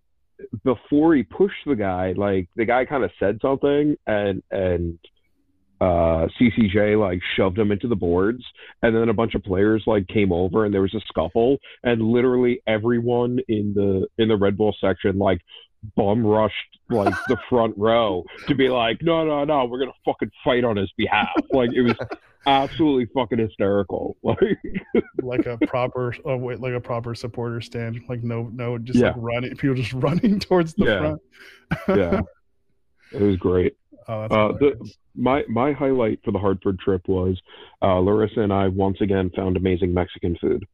before 0.63 1.15
he 1.15 1.24
pushed 1.24 1.65
the 1.65 1.75
guy, 1.75 2.12
like 2.15 2.47
the 2.56 2.65
guy 2.65 2.85
kind 2.85 3.03
of 3.03 3.09
said 3.19 3.39
something, 3.41 3.95
and 4.06 4.44
and 4.51 5.00
uh 5.81 6.27
CCJ 6.39 7.00
like 7.00 7.19
shoved 7.35 7.57
him 7.57 7.71
into 7.71 7.88
the 7.88 7.95
boards, 7.95 8.44
and 8.81 8.95
then 8.95 9.09
a 9.09 9.13
bunch 9.13 9.35
of 9.35 9.44
players 9.44 9.83
like 9.88 10.07
came 10.07 10.31
over, 10.31 10.65
and 10.65 10.74
there 10.74 10.81
was 10.81 10.94
a 10.95 11.01
scuffle, 11.07 11.57
and 11.83 12.01
literally 12.01 12.62
everyone 12.68 13.39
in 13.47 13.74
the 13.75 14.07
in 14.18 14.27
the 14.29 14.38
Red 14.38 14.57
Bull 14.57 14.75
section 14.81 15.18
like 15.19 15.39
bum 15.95 16.25
rushed 16.25 16.56
like 16.89 17.13
the 17.27 17.38
front 17.50 17.74
row 17.77 18.24
to 18.47 18.56
be 18.56 18.68
like, 18.69 18.97
no, 19.03 19.24
no, 19.25 19.44
no, 19.44 19.65
we're 19.65 19.79
gonna 19.79 19.91
fucking 20.03 20.31
fight 20.44 20.63
on 20.63 20.75
his 20.77 20.91
behalf. 20.97 21.29
Like 21.53 21.69
it 21.74 21.81
was 21.83 21.94
absolutely 22.47 23.07
fucking 23.13 23.38
hysterical. 23.38 24.18
Like 24.24 24.39
like 25.21 25.45
a 25.45 25.57
proper 25.68 26.15
oh 26.25 26.38
wait 26.38 26.59
like 26.59 26.74
a 26.74 26.79
proper 26.79 27.13
supporter 27.13 27.62
stand 27.62 28.00
like 28.09 28.24
no 28.24 28.50
no 28.53 28.77
just 28.77 28.97
Yeah. 28.97 29.07
like 29.09 29.15
running 29.18 29.56
people 29.57 29.75
just 29.75 29.94
running 30.07 30.39
towards 30.39 30.74
the 30.74 30.85
Yeah. 30.85 30.97
front 30.97 31.21
yeah, 31.89 32.21
it 33.12 33.21
was 33.21 33.35
great. 33.38 33.75
Oh 34.07 34.21
that's 34.21 34.33
Uh, 34.33 34.51
the- 34.59 34.92
my 35.15 35.44
my 35.50 35.71
highlight 35.74 36.19
for 36.24 36.31
the 36.31 36.38
Hartford 36.39 36.80
trip 36.80 37.08
was 37.08 37.39
uh, 37.82 38.00
Larissa 38.00 38.41
and 38.41 38.53
I 38.53 38.67
once 38.67 39.01
again 39.01 39.32
found 39.36 39.58
amazing 39.58 39.93
Mexican 39.93 40.36
food. 40.39 40.65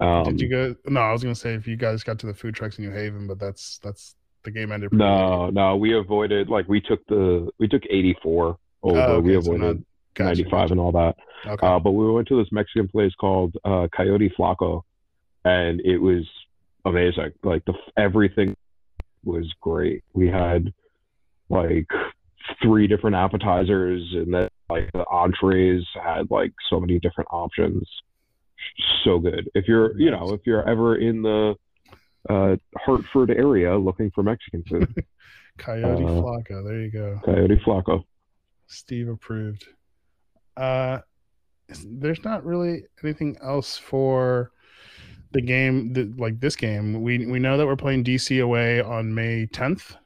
Um, 0.00 0.24
did 0.24 0.40
you 0.42 0.48
go 0.50 0.74
no 0.86 1.00
i 1.00 1.10
was 1.12 1.22
gonna 1.22 1.34
say 1.34 1.54
if 1.54 1.66
you 1.66 1.76
guys 1.76 2.02
got 2.02 2.18
to 2.18 2.26
the 2.26 2.34
food 2.34 2.54
trucks 2.54 2.76
in 2.78 2.84
new 2.84 2.90
haven 2.90 3.26
but 3.26 3.38
that's 3.38 3.78
that's 3.78 4.14
the 4.44 4.50
game 4.50 4.70
ended 4.70 4.92
no, 4.92 5.48
no, 5.50 5.74
we 5.76 5.96
avoided 5.96 6.48
like 6.50 6.68
we 6.68 6.80
took 6.82 7.04
the 7.06 7.48
we 7.58 7.66
took 7.66 7.82
84 7.88 8.58
over. 8.82 9.00
Oh, 9.00 9.20
we 9.20 9.36
okay, 9.36 9.44
so 9.46 9.52
avoided 9.54 9.76
not- 9.78 9.84
gotcha, 10.14 10.26
95 10.42 10.50
gotcha. 10.50 10.72
and 10.72 10.80
all 10.80 10.92
that. 10.92 11.16
okay 11.46 11.66
Uh, 11.66 11.78
but 11.80 11.92
we 11.92 12.10
went 12.12 12.28
to 12.28 12.36
this 12.42 12.52
Mexican 12.52 12.88
place 12.88 13.12
called 13.18 13.56
uh, 13.64 13.88
Coyote 13.96 14.30
Flaco, 14.38 14.82
and 15.44 15.80
it 15.80 15.96
was 15.98 16.28
amazing. 16.84 17.32
Like 17.42 17.64
the 17.64 17.72
everything 17.96 18.54
was 19.24 19.52
great. 19.60 20.04
We 20.12 20.28
had 20.28 20.72
like 21.48 21.88
three 22.62 22.86
different 22.86 23.16
appetizers, 23.16 24.02
and 24.12 24.32
then 24.32 24.48
like 24.68 24.90
the 24.92 25.04
entrees 25.10 25.84
had 26.02 26.30
like 26.30 26.52
so 26.70 26.80
many 26.80 26.98
different 26.98 27.28
options. 27.32 27.86
So 29.04 29.18
good. 29.18 29.48
If 29.54 29.68
you're, 29.68 29.98
you 29.98 30.10
know, 30.10 30.32
if 30.32 30.40
you're 30.44 30.68
ever 30.68 30.96
in 30.96 31.22
the 31.22 31.54
uh, 32.28 32.56
Hartford 32.76 33.30
area 33.30 33.76
looking 33.76 34.10
for 34.14 34.22
Mexican 34.22 34.62
food, 34.64 35.04
coyote 35.58 36.04
uh, 36.04 36.08
flaco 36.08 36.64
there 36.64 36.80
you 36.80 36.90
go. 36.90 37.20
Coyote 37.24 37.56
Flaco. 37.64 38.04
steve 38.66 39.08
approved. 39.08 39.66
Uh 40.56 40.98
there's 41.84 42.22
not 42.24 42.44
really 42.44 42.84
anything 43.02 43.36
else 43.42 43.76
for 43.76 44.52
the 45.32 45.40
game 45.40 46.14
like 46.18 46.38
this 46.40 46.56
game. 46.56 47.00
We 47.02 47.26
we 47.26 47.38
know 47.38 47.56
that 47.56 47.66
we're 47.66 47.76
playing 47.76 48.04
dc 48.04 48.42
away 48.42 48.80
on 48.80 49.14
may 49.14 49.46
10th 49.46 49.96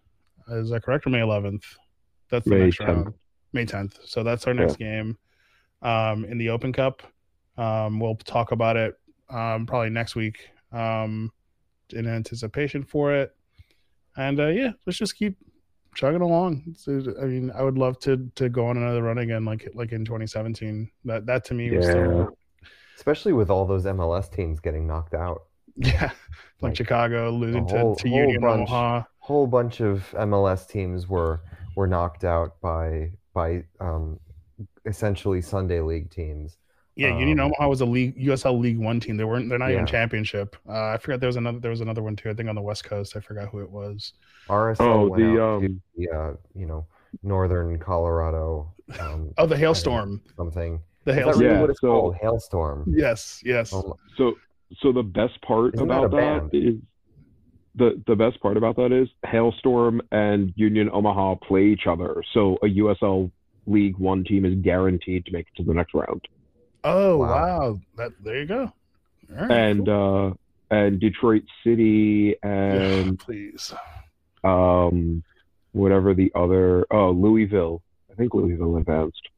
is 0.51 0.71
that 0.71 0.83
correct? 0.83 1.07
Or 1.07 1.11
may 1.11 1.19
11th 1.19 1.63
that's 2.31 2.45
the 2.45 2.51
May 2.51 2.65
next 2.67 2.79
10th. 2.79 2.87
round 2.87 3.15
may 3.53 3.67
10th 3.67 3.99
so 4.05 4.23
that's 4.23 4.47
our 4.47 4.55
next 4.55 4.77
game 4.77 5.17
um 5.83 6.25
in 6.25 6.39
the 6.39 6.49
open 6.51 6.73
cup 6.73 7.03
um 7.57 7.99
we'll 8.01 8.15
talk 8.17 8.53
about 8.53 8.77
it 8.77 8.95
um 9.31 9.67
probably 9.67 9.91
next 9.91 10.15
week 10.15 10.49
um 10.73 11.31
in 11.93 12.07
anticipation 12.07 12.83
for 12.85 13.13
it 13.15 13.35
and 14.17 14.39
uh 14.41 14.47
yeah 14.49 14.71
let's 14.87 14.99
just 14.99 15.17
keep 15.17 15.37
chugging 15.97 16.21
along. 16.21 16.63
So, 16.77 17.03
I 17.21 17.25
mean, 17.25 17.51
I 17.53 17.65
would 17.65 17.77
love 17.77 17.99
to 18.01 18.31
to 18.37 18.49
go 18.49 18.67
on 18.69 18.77
another 18.77 19.03
run 19.03 19.19
again, 19.19 19.45
like 19.45 19.69
like 19.75 19.91
in 19.91 20.05
2017. 20.05 20.89
That 21.05 21.27
that 21.27 21.45
to 21.47 21.55
me 21.55 21.77
was 21.77 21.85
Yeah. 21.85 21.91
still, 21.91 22.39
Especially 22.95 23.33
with 23.33 23.51
all 23.51 23.67
those 23.67 23.87
MLS 23.87 24.31
teams 24.31 24.61
getting 24.61 24.87
knocked 24.87 25.15
out. 25.15 25.43
yeah, 25.77 26.03
like 26.03 26.13
Like, 26.63 26.77
Chicago 26.77 27.31
losing 27.31 27.67
whole- 27.67 27.97
to 27.97 28.03
to 28.05 28.09
whole 28.09 28.19
Union 28.21 28.41
bunch. 28.41 28.69
Omaha. 28.71 29.03
whole 29.19 29.49
bunch 29.49 29.81
of 29.81 30.09
MLS 30.17 30.69
teams 30.69 31.09
were 31.09 31.43
were 31.77 31.87
knocked 31.87 32.25
out 32.25 32.61
by 32.61 33.11
by 33.35 33.65
um, 33.81 34.19
essentially 34.87 35.41
Sunday 35.41 35.81
league 35.81 36.11
teams. 36.11 36.57
Yeah, 36.97 37.17
Union 37.17 37.41
Um, 37.41 37.47
Omaha 37.47 37.69
was 37.69 37.81
a 37.81 37.87
league 37.87 38.19
USL 38.19 38.61
League 38.61 38.79
One 38.79 39.01
team. 39.01 39.17
They 39.17 39.25
weren't. 39.25 39.49
They're 39.49 39.59
not 39.59 39.71
even 39.71 39.87
championship. 39.87 40.57
Uh, 40.69 40.89
I 40.89 40.99
forgot 40.99 41.21
there 41.21 41.29
was 41.29 41.37
another. 41.37 41.59
There 41.59 41.71
was 41.71 41.81
another 41.81 42.03
one 42.03 42.17
too. 42.17 42.29
I 42.31 42.35
think 42.35 42.49
on 42.49 42.55
the 42.55 42.61
West 42.61 42.85
Coast. 42.85 43.17
I 43.17 43.21
forgot 43.21 43.49
who 43.49 43.61
it 43.61 43.71
was. 43.71 44.13
RSL 44.49 44.81
Oh, 44.81 45.07
went 45.09 45.23
the, 45.23 45.41
out 45.43 45.61
to 45.61 45.67
um, 45.67 45.83
the, 45.97 46.11
uh, 46.11 46.33
you 46.55 46.67
know 46.67 46.87
northern 47.23 47.79
Colorado 47.79 48.71
um, 49.01 49.33
Oh, 49.39 49.47
the 49.47 49.57
Hailstorm. 49.57 50.21
something. 50.37 50.81
The 51.05 51.15
Hailstorm. 51.15 51.39
really 51.41 51.55
Yeah, 51.55 51.61
what 51.63 51.71
it's 51.71 51.81
so- 51.81 51.89
called? 51.89 52.17
Hailstorm. 52.21 52.85
Yes. 52.87 53.41
Yes. 53.45 53.73
Oh, 53.73 53.97
So 54.17 54.35
so 54.81 54.93
the 54.93 55.03
best 55.03 55.41
part 55.43 55.75
Isn't 55.75 55.87
about 55.91 56.05
a 56.05 56.09
that 56.09 56.17
band? 56.17 56.51
is 56.53 56.75
the 57.75 58.03
the 58.07 58.17
best 58.17 58.41
part 58.41 58.57
about 58.57 58.77
that 58.77 58.93
is 58.93 59.09
Hailstorm 59.25 60.03
and 60.11 60.53
Union 60.57 60.91
Omaha 60.93 61.37
play 61.37 61.67
each 61.67 61.87
other. 61.87 62.23
So 62.35 62.57
a 62.63 62.67
USL 62.67 63.31
League 63.67 63.97
One 63.99 64.25
team 64.25 64.45
is 64.45 64.55
guaranteed 64.63 65.25
to 65.27 65.33
make 65.33 65.47
it 65.49 65.57
to 65.59 65.63
the 65.65 65.75
next 65.75 65.95
round. 65.95 66.27
Oh 66.85 67.19
Wow. 67.19 67.27
wow. 67.29 67.81
That 67.97 68.13
there 68.25 68.41
you 68.41 68.47
go. 68.47 68.73
All 69.31 69.37
right, 69.47 69.51
And 69.51 69.87
cool. 69.87 70.31
uh 70.71 70.75
and 70.75 71.01
Detroit 71.01 71.43
City 71.65 72.37
Yeah, 72.43 72.49
and 72.51 73.19
please. 73.19 73.73
um 74.45 75.23
whatever 75.73 76.15
the 76.15 76.33
other 76.35 76.87
oh 76.91 77.11
Louisville. 77.11 77.83
I 78.11 78.15
think 78.15 78.35
Louisville 78.35 78.77
advanced. 78.77 79.29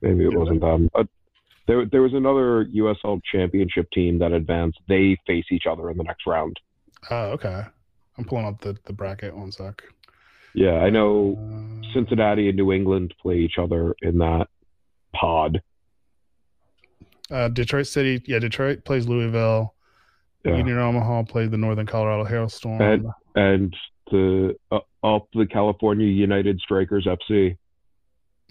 Maybe 0.00 0.24
it 0.24 0.30
Did 0.30 0.38
wasn't 0.38 0.60
them. 0.60 0.88
But 0.94 1.08
there 1.66 1.84
there 1.86 2.02
was 2.02 2.14
another 2.14 2.64
USL 2.66 3.20
championship 3.30 3.90
team 3.90 4.18
that 4.20 4.32
advanced. 4.32 4.78
They 4.88 5.18
face 5.26 5.46
each 5.50 5.64
other 5.70 5.90
in 5.90 5.96
the 5.98 6.04
next 6.04 6.26
round. 6.26 6.58
Oh, 7.10 7.32
okay. 7.32 7.64
I'm 8.18 8.24
pulling 8.24 8.46
up 8.46 8.60
the 8.60 8.76
the 8.84 8.92
bracket. 8.92 9.36
One 9.36 9.50
sec. 9.52 9.82
Yeah, 10.54 10.74
I 10.76 10.90
know 10.90 11.36
Uh, 11.82 11.92
Cincinnati 11.92 12.48
and 12.48 12.56
New 12.56 12.72
England 12.72 13.14
play 13.20 13.36
each 13.38 13.58
other 13.58 13.94
in 14.02 14.18
that 14.18 14.46
pod. 15.14 15.60
Uh, 17.30 17.48
Detroit 17.48 17.86
City. 17.86 18.22
Yeah, 18.26 18.38
Detroit 18.38 18.84
plays 18.84 19.08
Louisville. 19.08 19.74
Yeah. 20.44 20.56
Union 20.56 20.78
Omaha 20.78 21.22
played 21.24 21.50
the 21.50 21.56
Northern 21.56 21.86
Colorado 21.86 22.24
Hailstorm. 22.24 22.80
And- 22.80 23.06
And 23.34 23.74
the 24.10 24.54
uh, 24.70 24.78
up 25.02 25.26
the 25.32 25.46
California 25.46 26.06
United 26.06 26.60
Strikers 26.60 27.06
FC. 27.06 27.56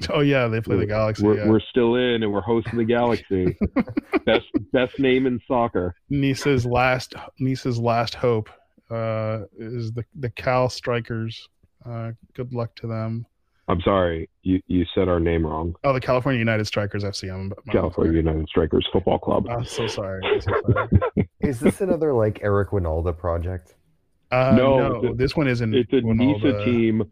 oh 0.10 0.22
yeah, 0.22 0.48
they 0.48 0.60
play 0.60 0.75
the 0.77 0.88
Galaxy. 0.88 1.24
We're, 1.24 1.38
yeah. 1.38 1.48
we're 1.48 1.60
still 1.62 1.96
in 1.96 2.24
and 2.24 2.34
we're 2.34 2.41
hosting 2.41 2.77
the 2.79 2.84
Galaxy. 2.84 3.55
best 4.25 4.48
best 4.74 4.98
name 5.00 5.27
in 5.27 5.39
soccer. 5.48 5.93
Nice's 6.10 6.65
last 6.65 7.13
Nice's 7.39 7.77
last 7.79 8.15
hope 8.15 8.50
uh, 8.90 9.42
is 9.58 9.92
the 9.94 10.04
the 10.20 10.30
Cal 10.32 10.70
Strikers. 10.70 11.48
Uh, 11.86 12.12
good 12.34 12.54
luck 12.54 12.75
to 12.75 12.88
them. 12.88 13.25
I'm 13.70 13.80
sorry, 13.82 14.30
you, 14.42 14.62
you 14.68 14.86
said 14.94 15.08
our 15.08 15.22
name 15.22 15.46
wrong. 15.46 15.74
Oh, 15.86 15.94
the 15.94 16.02
California 16.02 16.38
United 16.38 16.66
Strikers 16.68 17.04
FC. 17.06 17.34
I'm, 17.34 17.54
I'm 17.58 17.72
California 17.72 18.13
United 18.13 18.48
Strikers 18.50 18.86
Football 18.92 19.20
Club. 19.20 19.48
I'm 19.50 19.63
so 19.63 19.88
sorry. 19.88 20.22
I'm 20.25 20.42
so 20.42 20.52
sorry. 20.74 21.30
Is 21.40 21.62
this 21.62 21.80
another 21.80 22.13
like 22.13 22.40
Eric 22.44 22.72
Wynalda 22.72 23.18
project? 23.18 23.75
Uh, 24.32 24.54
No, 24.58 25.00
no, 25.00 25.13
this 25.13 25.36
one 25.38 25.48
isn't. 25.48 25.74
It's 25.74 25.92
a 25.94 25.98
Wynalda. 25.98 26.44
NISA 26.44 26.66
team 26.66 27.04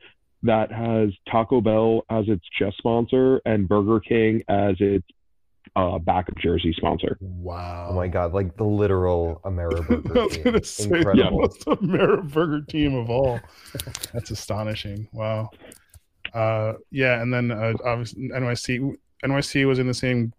that 0.44 0.72
has 0.74 1.10
Taco 1.32 1.62
Bell 1.62 2.04
as 2.10 2.26
its 2.28 2.44
chess 2.60 2.74
sponsor 2.80 3.42
and 3.46 3.70
Burger 3.70 4.00
King 4.02 4.44
as 4.50 4.76
its 4.80 5.08
uh, 5.76 5.98
backup 6.00 6.38
jersey 6.38 6.74
sponsor. 6.74 7.18
Wow. 7.22 7.90
Oh 7.92 7.96
my 7.96 8.08
god, 8.08 8.34
like 8.34 8.58
the 8.58 8.64
literal 8.66 9.40
I 9.46 9.50
Ameriburger 9.50 10.14
was 10.26 10.34
team. 10.36 10.44
gonna 10.44 10.64
say 10.64 10.88
the 10.90 10.98
Incredible. 10.98 11.40
most 11.40 11.66
Ameri 11.66 12.32
Burger 12.34 12.62
team 12.62 12.96
of 12.96 13.10
all. 13.10 13.40
That's 14.14 14.32
astonishing. 14.32 15.08
Wow. 15.14 15.50
Uh, 16.34 16.74
yeah, 16.92 17.22
and 17.22 17.34
then 17.34 17.52
uh, 17.52 17.74
obviously 17.86 18.30
NYC 18.30 18.96
NYC 19.24 19.68
was 19.68 19.80
in 19.80 19.88
the 19.88 19.94
same 19.94 20.34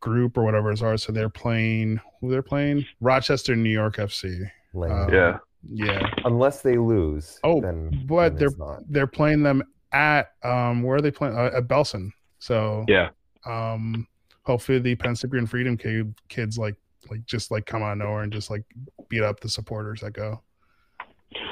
group 0.00 0.36
or 0.38 0.44
whatever 0.44 0.70
as 0.70 0.82
ours, 0.82 1.02
so 1.02 1.12
they're 1.12 1.28
playing. 1.28 2.00
Who 2.20 2.30
they're 2.30 2.42
playing? 2.42 2.84
Rochester, 3.00 3.54
New 3.56 3.70
York 3.70 3.96
FC. 3.96 4.50
Lame. 4.74 4.90
Uh, 4.92 5.06
Yeah. 5.08 5.38
Yeah, 5.70 6.08
Unless 6.24 6.62
they 6.62 6.78
lose. 6.78 7.40
Oh, 7.42 7.60
then, 7.60 8.04
but 8.06 8.38
then 8.38 8.46
it's 8.46 8.56
not. 8.58 8.78
they're 8.88 9.08
playing 9.08 9.42
them 9.42 9.64
at 9.92 10.28
um 10.44 10.84
where 10.84 10.98
are 10.98 11.00
they 11.00 11.10
playing 11.10 11.36
uh, 11.36 11.50
at 11.52 11.66
Belson. 11.66 12.10
So 12.38 12.84
Yeah. 12.86 13.08
um 13.44 14.06
hopefully 14.48 14.78
the 14.78 14.94
Penn 14.96 15.14
Cyprian 15.14 15.46
Freedom 15.46 15.76
kid, 15.76 16.12
kids 16.28 16.58
like 16.58 16.74
like 17.10 17.24
just 17.26 17.50
like 17.52 17.64
come 17.66 17.82
out 17.82 17.92
of 17.92 17.98
nowhere 17.98 18.22
and 18.22 18.32
just 18.32 18.50
like 18.50 18.64
beat 19.08 19.22
up 19.22 19.38
the 19.40 19.48
supporters 19.48 20.00
that 20.00 20.12
go. 20.14 20.42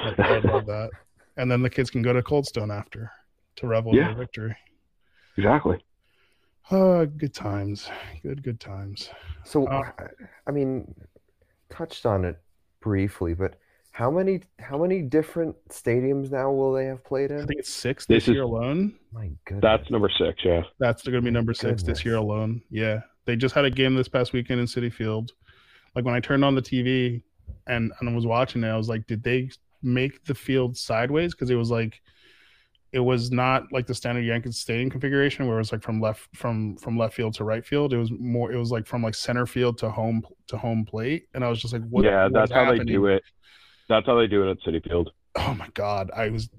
I, 0.03 0.13
I 0.17 0.39
love 0.39 0.65
that. 0.73 0.89
And 1.37 1.49
then 1.49 1.61
the 1.61 1.69
kids 1.69 1.89
can 1.91 2.01
go 2.01 2.11
to 2.11 2.21
Coldstone 2.23 2.75
after 2.75 3.11
to 3.57 3.67
revel 3.67 3.91
in 3.91 3.99
Yeah. 3.99 4.07
their 4.07 4.15
victory. 4.17 4.55
Exactly. 5.37 5.77
Uh 6.71 7.05
good 7.05 7.33
times. 7.33 7.89
Good 8.23 8.43
good 8.43 8.59
times. 8.59 9.09
So, 9.45 9.67
Uh, 9.67 9.89
I 10.47 10.51
mean, 10.51 10.93
touched 11.69 12.05
on 12.05 12.25
it 12.25 12.41
briefly, 12.81 13.35
but 13.35 13.53
how 13.97 14.11
many 14.11 14.41
how 14.59 14.77
many 14.77 15.01
different 15.01 15.55
stadiums 15.69 16.29
now 16.29 16.51
will 16.51 16.71
they 16.71 16.85
have 16.85 17.03
played 17.03 17.31
in? 17.31 17.37
I 17.41 17.45
think 17.47 17.59
it's 17.59 17.73
six 17.73 18.05
This 18.05 18.25
this, 18.25 18.35
year 18.35 18.43
is- 18.43 18.49
alone. 18.49 18.93
My 19.11 19.31
goodness. 19.45 19.63
That's 19.63 19.89
number 19.89 20.07
six. 20.19 20.45
Yeah. 20.45 20.61
That's 20.77 21.01
going 21.01 21.15
to 21.15 21.21
be 21.21 21.31
number 21.31 21.55
six 21.55 21.81
this 21.81 22.05
year 22.05 22.17
alone. 22.17 22.61
Yeah, 22.69 22.99
they 23.25 23.35
just 23.35 23.55
had 23.55 23.65
a 23.65 23.71
game 23.71 23.95
this 23.95 24.07
past 24.07 24.33
weekend 24.33 24.59
in 24.59 24.67
Citi 24.67 24.93
Field. 24.93 25.31
Like 25.95 26.05
when 26.05 26.13
I 26.13 26.19
turned 26.19 26.45
on 26.45 26.53
the 26.53 26.61
TV 26.61 27.23
and 27.65 27.91
and 27.99 28.07
I 28.07 28.13
was 28.13 28.27
watching 28.27 28.63
it, 28.63 28.67
I 28.67 28.77
was 28.77 28.87
like, 28.87 29.07
did 29.07 29.23
they 29.23 29.49
make 29.81 30.23
the 30.25 30.35
field 30.35 30.77
sideways? 30.77 31.33
Because 31.33 31.49
it 31.49 31.55
was 31.55 31.71
like, 31.71 31.99
it 32.91 32.99
was 32.99 33.31
not 33.31 33.63
like 33.71 33.87
the 33.87 33.95
standard 33.95 34.25
Yankees 34.25 34.57
Stadium 34.59 34.91
configuration 34.91 35.47
where 35.47 35.55
it 35.55 35.61
was 35.61 35.71
like 35.71 35.81
from 35.81 35.99
left 35.99 36.27
from 36.35 36.77
from 36.77 36.99
left 36.99 37.15
field 37.15 37.33
to 37.33 37.43
right 37.43 37.65
field. 37.65 37.93
It 37.93 37.97
was 37.97 38.11
more. 38.11 38.51
It 38.51 38.57
was 38.57 38.69
like 38.71 38.85
from 38.85 39.01
like 39.01 39.15
center 39.15 39.47
field 39.47 39.79
to 39.79 39.89
home 39.89 40.21
to 40.49 40.57
home 40.57 40.85
plate, 40.85 41.29
and 41.33 41.43
I 41.43 41.49
was 41.49 41.59
just 41.59 41.73
like, 41.73 41.81
what? 41.89 42.05
yeah, 42.05 42.25
what 42.25 42.33
that's 42.33 42.51
is 42.51 42.55
how 42.55 42.71
they 42.71 42.83
do 42.83 43.07
it. 43.07 43.23
That's 43.89 44.05
how 44.05 44.15
they 44.17 44.27
do 44.27 44.47
it 44.47 44.51
at 44.51 44.57
Citi 44.61 44.83
Field. 44.87 45.11
oh 45.35 45.53
my 45.53 45.67
god. 45.73 46.11
I 46.15 46.29
was 46.29 46.49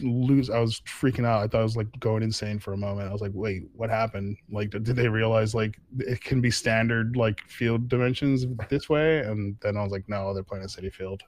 lose 0.00 0.50
i 0.50 0.58
was 0.58 0.80
freaking 0.80 1.24
out. 1.24 1.42
I 1.42 1.48
thought 1.48 1.60
i 1.60 1.64
was 1.64 1.76
like 1.76 1.88
going 2.00 2.22
insane 2.22 2.58
for 2.58 2.74
a 2.74 2.76
moment. 2.76 3.08
I 3.08 3.12
was 3.12 3.22
like 3.22 3.32
wait 3.34 3.62
what 3.74 3.88
happened? 3.88 4.36
Like 4.50 4.70
did 4.70 4.84
they 4.84 5.08
realize 5.08 5.54
like 5.54 5.78
it 5.98 6.20
can 6.20 6.40
be 6.40 6.50
standard 6.50 7.16
like 7.16 7.40
field 7.48 7.88
dimensions 7.88 8.44
this 8.68 8.88
way? 8.88 9.20
And 9.20 9.56
then 9.62 9.76
i 9.76 9.82
was 9.82 9.92
like 9.92 10.04
no 10.08 10.34
they're 10.34 10.42
playing 10.42 10.64
a 10.64 10.68
Citi 10.68 10.92
Field. 10.92 11.22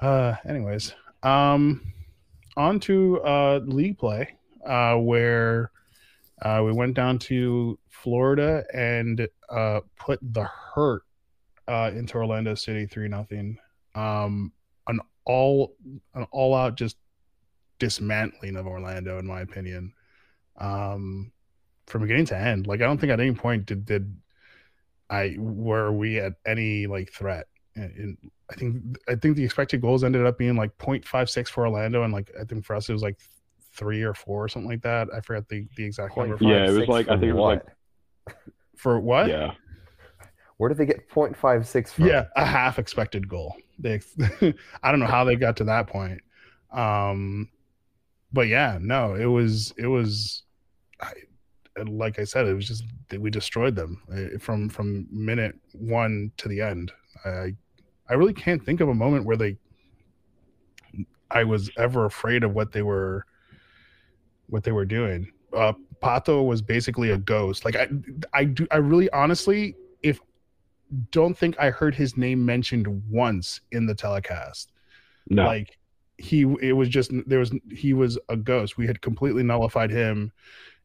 Uh 0.00 0.34
anyways 0.48 0.94
um 1.22 1.92
on 2.56 2.80
to 2.80 3.20
uh 3.22 3.60
league 3.64 3.98
play 3.98 4.36
uh 4.66 4.96
where 4.96 5.70
uh 6.42 6.62
we 6.64 6.72
went 6.72 6.94
down 6.94 7.18
to 7.18 7.78
florida 7.88 8.64
and 8.72 9.26
uh 9.50 9.80
put 9.96 10.18
the 10.22 10.44
hurt 10.74 11.02
uh 11.68 11.90
into 11.94 12.16
orlando 12.16 12.54
city 12.54 12.86
three 12.86 13.08
nothing 13.08 13.56
um 13.94 14.52
an 14.88 15.00
all 15.24 15.76
an 16.14 16.26
all 16.30 16.54
out 16.54 16.76
just 16.76 16.96
dismantling 17.78 18.56
of 18.56 18.66
Orlando 18.66 19.18
in 19.18 19.26
my 19.26 19.40
opinion. 19.40 19.92
Um 20.58 21.32
from 21.86 22.02
beginning 22.02 22.26
to 22.26 22.36
end. 22.36 22.66
Like 22.66 22.80
I 22.80 22.84
don't 22.84 22.98
think 22.98 23.12
at 23.12 23.20
any 23.20 23.32
point 23.32 23.66
did 23.66 23.84
did 23.84 24.14
I 25.10 25.36
were 25.38 25.92
we 25.92 26.18
at 26.18 26.34
any 26.46 26.86
like 26.86 27.12
threat. 27.12 27.46
And, 27.76 27.90
and 27.96 28.18
I 28.50 28.54
think 28.54 28.82
I 29.08 29.14
think 29.16 29.36
the 29.36 29.44
expected 29.44 29.80
goals 29.80 30.04
ended 30.04 30.24
up 30.26 30.38
being 30.38 30.56
like 30.56 30.76
0.56 30.78 31.48
for 31.48 31.66
Orlando 31.66 32.02
and 32.04 32.12
like 32.12 32.30
I 32.40 32.44
think 32.44 32.64
for 32.64 32.76
us 32.76 32.88
it 32.88 32.92
was 32.92 33.02
like 33.02 33.18
3 33.74 34.02
or 34.02 34.14
4 34.14 34.44
or 34.44 34.48
something 34.48 34.70
like 34.70 34.82
that. 34.82 35.08
I 35.14 35.20
forgot 35.20 35.48
the 35.48 35.66
the 35.76 35.84
exact 35.84 36.16
number. 36.16 36.36
Yeah, 36.40 36.64
it 36.68 36.78
was 36.78 36.88
like- 36.88 37.08
I 37.08 37.12
think 37.18 37.24
it 37.24 37.32
was 37.32 37.40
like- 37.42 37.64
what? 37.64 38.36
For 38.76 38.98
what? 39.00 39.28
Yeah. 39.28 39.52
Where 40.64 40.70
did 40.70 40.78
they 40.78 40.86
get 40.86 41.10
0.56 41.10 41.88
from? 41.90 42.06
Yeah, 42.06 42.24
a 42.36 42.46
half 42.46 42.78
expected 42.78 43.28
goal. 43.28 43.54
They, 43.78 44.00
I 44.82 44.90
don't 44.90 44.98
know 44.98 45.04
how 45.04 45.22
they 45.22 45.36
got 45.36 45.58
to 45.58 45.64
that 45.64 45.88
point. 45.88 46.22
Um, 46.72 47.50
but 48.32 48.48
yeah, 48.48 48.78
no, 48.80 49.14
it 49.14 49.26
was 49.26 49.74
it 49.76 49.88
was, 49.88 50.44
I, 51.02 51.12
like 51.86 52.18
I 52.18 52.24
said, 52.24 52.46
it 52.46 52.54
was 52.54 52.66
just 52.66 52.84
we 53.18 53.28
destroyed 53.28 53.76
them 53.76 54.00
uh, 54.10 54.38
from 54.38 54.70
from 54.70 55.06
minute 55.10 55.54
one 55.74 56.32
to 56.38 56.48
the 56.48 56.62
end. 56.62 56.92
I 57.26 57.54
I 58.08 58.14
really 58.14 58.32
can't 58.32 58.64
think 58.64 58.80
of 58.80 58.88
a 58.88 58.94
moment 58.94 59.26
where 59.26 59.36
they, 59.36 59.58
I 61.30 61.44
was 61.44 61.70
ever 61.76 62.06
afraid 62.06 62.42
of 62.42 62.54
what 62.54 62.72
they 62.72 62.80
were, 62.80 63.26
what 64.46 64.64
they 64.64 64.72
were 64.72 64.86
doing. 64.86 65.30
Uh, 65.54 65.74
Pato 66.02 66.46
was 66.46 66.62
basically 66.62 67.10
a 67.10 67.18
ghost. 67.18 67.66
Like 67.66 67.76
I, 67.76 67.88
I 68.32 68.44
do, 68.44 68.66
I 68.70 68.78
really 68.78 69.10
honestly, 69.10 69.76
if 70.02 70.20
don't 71.10 71.36
think 71.36 71.58
I 71.58 71.70
heard 71.70 71.94
his 71.94 72.16
name 72.16 72.44
mentioned 72.44 72.86
once 73.08 73.60
in 73.72 73.86
the 73.86 73.94
telecast. 73.94 74.72
No. 75.28 75.44
Like 75.46 75.78
he 76.18 76.42
it 76.60 76.74
was 76.74 76.88
just 76.88 77.10
there 77.26 77.38
was 77.38 77.52
he 77.70 77.92
was 77.92 78.18
a 78.28 78.36
ghost. 78.36 78.76
We 78.76 78.86
had 78.86 79.00
completely 79.00 79.42
nullified 79.42 79.90
him. 79.90 80.32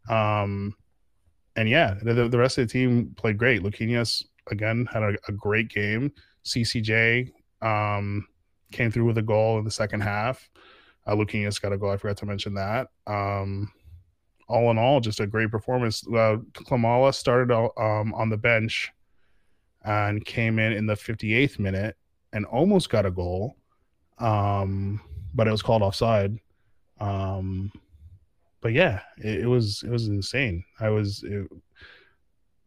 Um 0.09 0.75
and 1.55 1.67
yeah, 1.67 1.95
the, 2.01 2.29
the 2.29 2.37
rest 2.37 2.57
of 2.57 2.67
the 2.67 2.71
team 2.71 3.13
played 3.17 3.37
great. 3.37 3.61
Luquinhas 3.61 4.23
again 4.49 4.87
had 4.91 5.03
a, 5.03 5.13
a 5.27 5.31
great 5.31 5.69
game. 5.69 6.11
CCJ 6.45 7.31
um 7.61 8.27
came 8.71 8.91
through 8.91 9.05
with 9.05 9.17
a 9.17 9.23
goal 9.23 9.57
in 9.59 9.65
the 9.65 9.71
second 9.71 10.01
half. 10.01 10.49
Uh, 11.07 11.15
Luquinhas 11.15 11.59
got 11.59 11.73
a 11.73 11.77
goal. 11.77 11.91
I 11.91 11.97
forgot 11.97 12.17
to 12.17 12.25
mention 12.25 12.53
that. 12.53 12.89
Um, 13.07 13.71
all 14.47 14.69
in 14.69 14.77
all, 14.77 14.99
just 14.99 15.19
a 15.19 15.27
great 15.27 15.49
performance. 15.49 16.05
Uh, 16.07 16.37
Klimala 16.53 17.13
started 17.13 17.51
um, 17.51 18.13
on 18.13 18.29
the 18.29 18.37
bench 18.37 18.91
and 19.83 20.24
came 20.25 20.59
in 20.59 20.74
in 20.74 20.86
the 20.86 20.93
58th 20.93 21.59
minute 21.59 21.95
and 22.33 22.45
almost 22.45 22.89
got 22.89 23.05
a 23.05 23.12
goal, 23.12 23.55
um, 24.19 25.01
but 25.33 25.48
it 25.48 25.51
was 25.51 25.62
called 25.62 25.81
offside. 25.81 26.38
Um, 27.00 27.71
but 28.62 28.74
yeah, 28.74 29.01
it, 29.17 29.41
it, 29.41 29.48
was 29.48 29.83
it 29.83 29.89
was 29.89 30.07
insane. 30.07 30.63
I 30.79 30.89
was 30.89 31.24
it, 31.24 31.48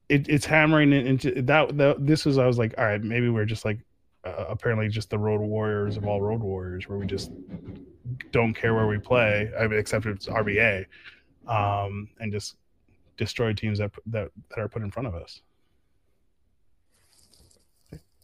it 0.09 0.28
it's 0.28 0.47
hammering 0.47 0.92
into 0.92 1.42
that, 1.42 1.76
that. 1.76 2.07
This 2.07 2.25
was 2.25 2.38
I 2.38 2.47
was 2.47 2.59
like, 2.59 2.75
all 2.78 2.85
right, 2.85 3.02
maybe 3.02 3.28
we're 3.28 3.45
just 3.45 3.64
like 3.64 3.78
uh, 4.25 4.47
apparently 4.49 4.88
just 4.88 5.11
the 5.11 5.19
road 5.19 5.40
warriors 5.40 5.97
of 5.97 6.07
all 6.07 6.21
road 6.21 6.40
warriors, 6.40 6.88
where 6.88 6.99
we 6.99 7.07
just 7.07 7.31
don't 8.31 8.54
care 8.54 8.75
where 8.75 8.87
we 8.87 8.99
play, 8.99 9.50
I 9.59 9.66
mean, 9.66 9.78
except 9.78 10.07
if 10.07 10.16
it's 10.16 10.26
RBA, 10.26 10.87
um, 11.47 12.09
and 12.21 12.33
just 12.33 12.57
destroy 13.16 13.52
teams 13.52 13.78
that 13.78 13.90
that 14.07 14.31
that 14.50 14.59
are 14.59 14.69
put 14.69 14.83
in 14.83 14.90
front 14.90 15.09
of 15.09 15.14
us. 15.14 15.42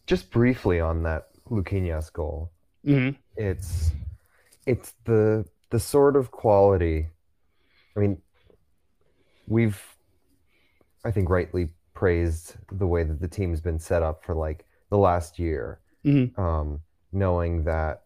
Just 0.08 0.30
briefly 0.30 0.80
on 0.80 1.02
that 1.02 1.28
Luquinhas 1.50 2.10
goal, 2.12 2.50
mm-hmm. 2.84 3.16
it's 3.36 3.92
it's 4.66 4.94
the 5.04 5.44
the 5.70 5.78
sort 5.78 6.16
of 6.16 6.30
quality. 6.30 7.08
I 7.94 8.00
mean, 8.00 8.22
we've 9.46 9.80
I 11.04 11.10
think 11.10 11.28
rightly 11.28 11.68
praised 11.92 12.56
the 12.72 12.86
way 12.86 13.02
that 13.02 13.20
the 13.20 13.28
team's 13.28 13.60
been 13.60 13.78
set 13.78 14.02
up 14.02 14.24
for 14.24 14.34
like 14.34 14.64
the 14.88 14.96
last 14.96 15.38
year, 15.38 15.80
mm-hmm. 16.04 16.40
um, 16.40 16.80
knowing 17.12 17.64
that 17.64 18.04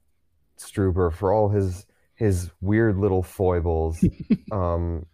Struber, 0.59 1.13
for 1.13 1.33
all 1.33 1.51
his 1.51 1.87
his 2.15 2.51
weird 2.61 2.97
little 2.99 3.23
foibles 3.23 4.05
um, 4.53 5.07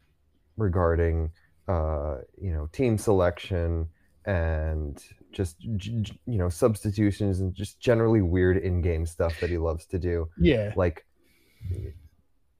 regarding 0.56 1.32
uh, 1.68 2.18
you 2.40 2.52
know 2.52 2.68
team 2.72 2.96
selection 2.96 3.88
and 4.24 5.02
just 5.32 5.56
you 5.60 6.04
know 6.26 6.48
substitutions 6.48 7.40
and 7.40 7.54
just 7.54 7.80
generally 7.80 8.22
weird 8.22 8.56
in-game 8.56 9.06
stuff 9.06 9.38
that 9.40 9.50
he 9.50 9.58
loves 9.58 9.86
to 9.86 9.98
do. 9.98 10.28
Yeah, 10.38 10.72
like 10.76 11.04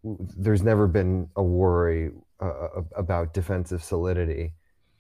there's 0.05 0.63
never 0.63 0.87
been 0.87 1.29
a 1.37 1.43
worry 1.43 2.11
uh, 2.41 2.83
about 2.97 3.35
defensive 3.35 3.83
solidity 3.83 4.55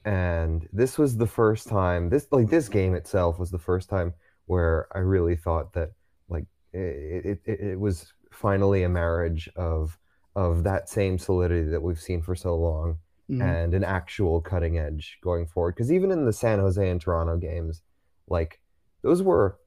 and 0.05 0.69
this 0.73 0.97
was 0.99 1.17
the 1.17 1.27
first 1.27 1.69
time 1.69 2.09
this 2.09 2.27
like 2.31 2.49
this 2.49 2.69
game 2.69 2.95
itself 2.95 3.39
was 3.39 3.51
the 3.51 3.59
first 3.59 3.89
time 3.89 4.13
where 4.47 4.87
i 4.95 4.99
really 4.99 5.37
thought 5.37 5.73
that 5.73 5.91
like 6.29 6.47
it, 6.73 7.41
it, 7.45 7.61
it 7.61 7.81
was 7.81 8.13
finally 8.33 8.83
a 8.85 8.89
marriage 8.89 9.49
of 9.57 9.99
of 10.35 10.65
that 10.65 10.89
same 10.89 11.19
solidity 11.19 11.69
that 11.69 11.83
we've 11.83 12.01
seen 12.01 12.23
for 12.23 12.35
so 12.35 12.57
long 12.57 12.97
mm-hmm. 13.31 13.43
and 13.43 13.75
an 13.75 13.85
actual 13.85 14.41
cutting 14.41 14.79
edge 14.79 15.19
going 15.23 15.47
forward 15.47 15.75
because 15.75 15.93
even 15.93 16.11
in 16.11 16.25
the 16.25 16.33
san 16.33 16.59
jose 16.59 16.89
and 16.89 17.01
toronto 17.01 17.37
games 17.37 17.83
like 18.29 18.61
those 19.03 19.23
were 19.23 19.59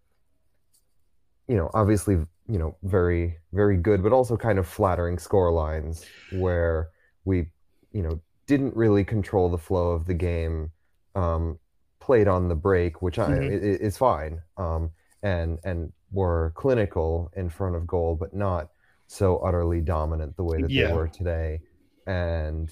you 1.48 1.56
know 1.56 1.70
obviously 1.74 2.16
you 2.48 2.58
know 2.58 2.76
very 2.84 3.38
very 3.54 3.78
good 3.78 4.04
but 4.04 4.12
also 4.12 4.36
kind 4.36 4.60
of 4.60 4.68
flattering 4.68 5.18
score 5.18 5.52
lines 5.52 6.06
where 6.34 6.90
we 7.26 7.46
you 7.92 8.02
know 8.02 8.20
didn't 8.48 8.76
really 8.76 9.04
control 9.04 9.50
the 9.50 9.58
flow 9.58 9.92
of 9.92 10.06
the 10.06 10.14
game 10.14 10.72
um, 11.16 11.58
played 12.00 12.28
on 12.28 12.48
the 12.48 12.56
break 12.56 13.02
which 13.02 13.18
mm-hmm. 13.18 13.34
I, 13.34 13.46
it, 13.46 13.82
it's 13.82 13.98
fine 13.98 14.42
um, 14.58 14.92
and 15.24 15.60
and 15.64 15.92
were 16.12 16.52
clinical 16.56 17.32
in 17.36 17.50
front 17.50 17.76
of 17.76 17.88
goal 17.88 18.18
but 18.20 18.34
not 18.34 18.70
so 19.08 19.38
utterly 19.38 19.82
dominant 19.82 20.36
the 20.36 20.44
way 20.44 20.62
that 20.62 20.72
yeah. 20.72 20.88
they 20.88 20.94
were 20.94 21.08
today 21.08 21.60
and 22.08 22.72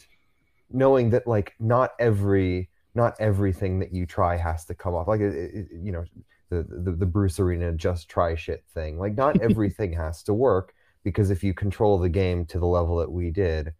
knowing 0.71 1.09
that 1.11 1.27
like 1.27 1.53
not 1.59 1.91
every 1.99 2.69
not 2.95 3.15
everything 3.19 3.79
that 3.79 3.93
you 3.93 4.05
try 4.05 4.35
has 4.35 4.65
to 4.65 4.73
come 4.73 4.95
off 4.95 5.07
like 5.07 5.21
it, 5.21 5.33
it, 5.33 5.67
you 5.81 5.91
know 5.91 6.03
the, 6.49 6.65
the, 6.67 6.91
the 6.91 7.05
Bruce 7.05 7.39
Arena 7.39 7.71
just 7.73 8.09
try 8.09 8.35
shit 8.35 8.63
thing. 8.73 8.99
Like 8.99 9.15
not 9.15 9.41
everything 9.41 9.93
has 9.93 10.23
to 10.23 10.33
work 10.33 10.73
because 11.03 11.29
if 11.29 11.43
you 11.43 11.53
control 11.53 11.97
the 11.97 12.09
game 12.09 12.45
to 12.47 12.59
the 12.59 12.65
level 12.65 12.97
that 12.97 13.11
we 13.11 13.31
did, 13.31 13.73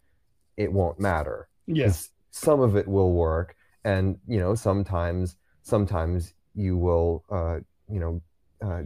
it 0.58 0.71
won't 0.71 0.99
matter. 0.99 1.49
Yes. 1.67 2.10
Some 2.32 2.62
of 2.62 2.75
it 2.75 2.88
will 2.88 3.12
work, 3.12 3.56
and 3.84 4.17
you 4.28 4.39
know 4.39 4.54
sometimes 4.54 5.36
sometimes 5.63 6.34
you 6.54 6.78
will 6.78 7.23
uh, 7.32 7.58
you 7.91 7.99
know 7.99 8.21
uh, 8.62 8.84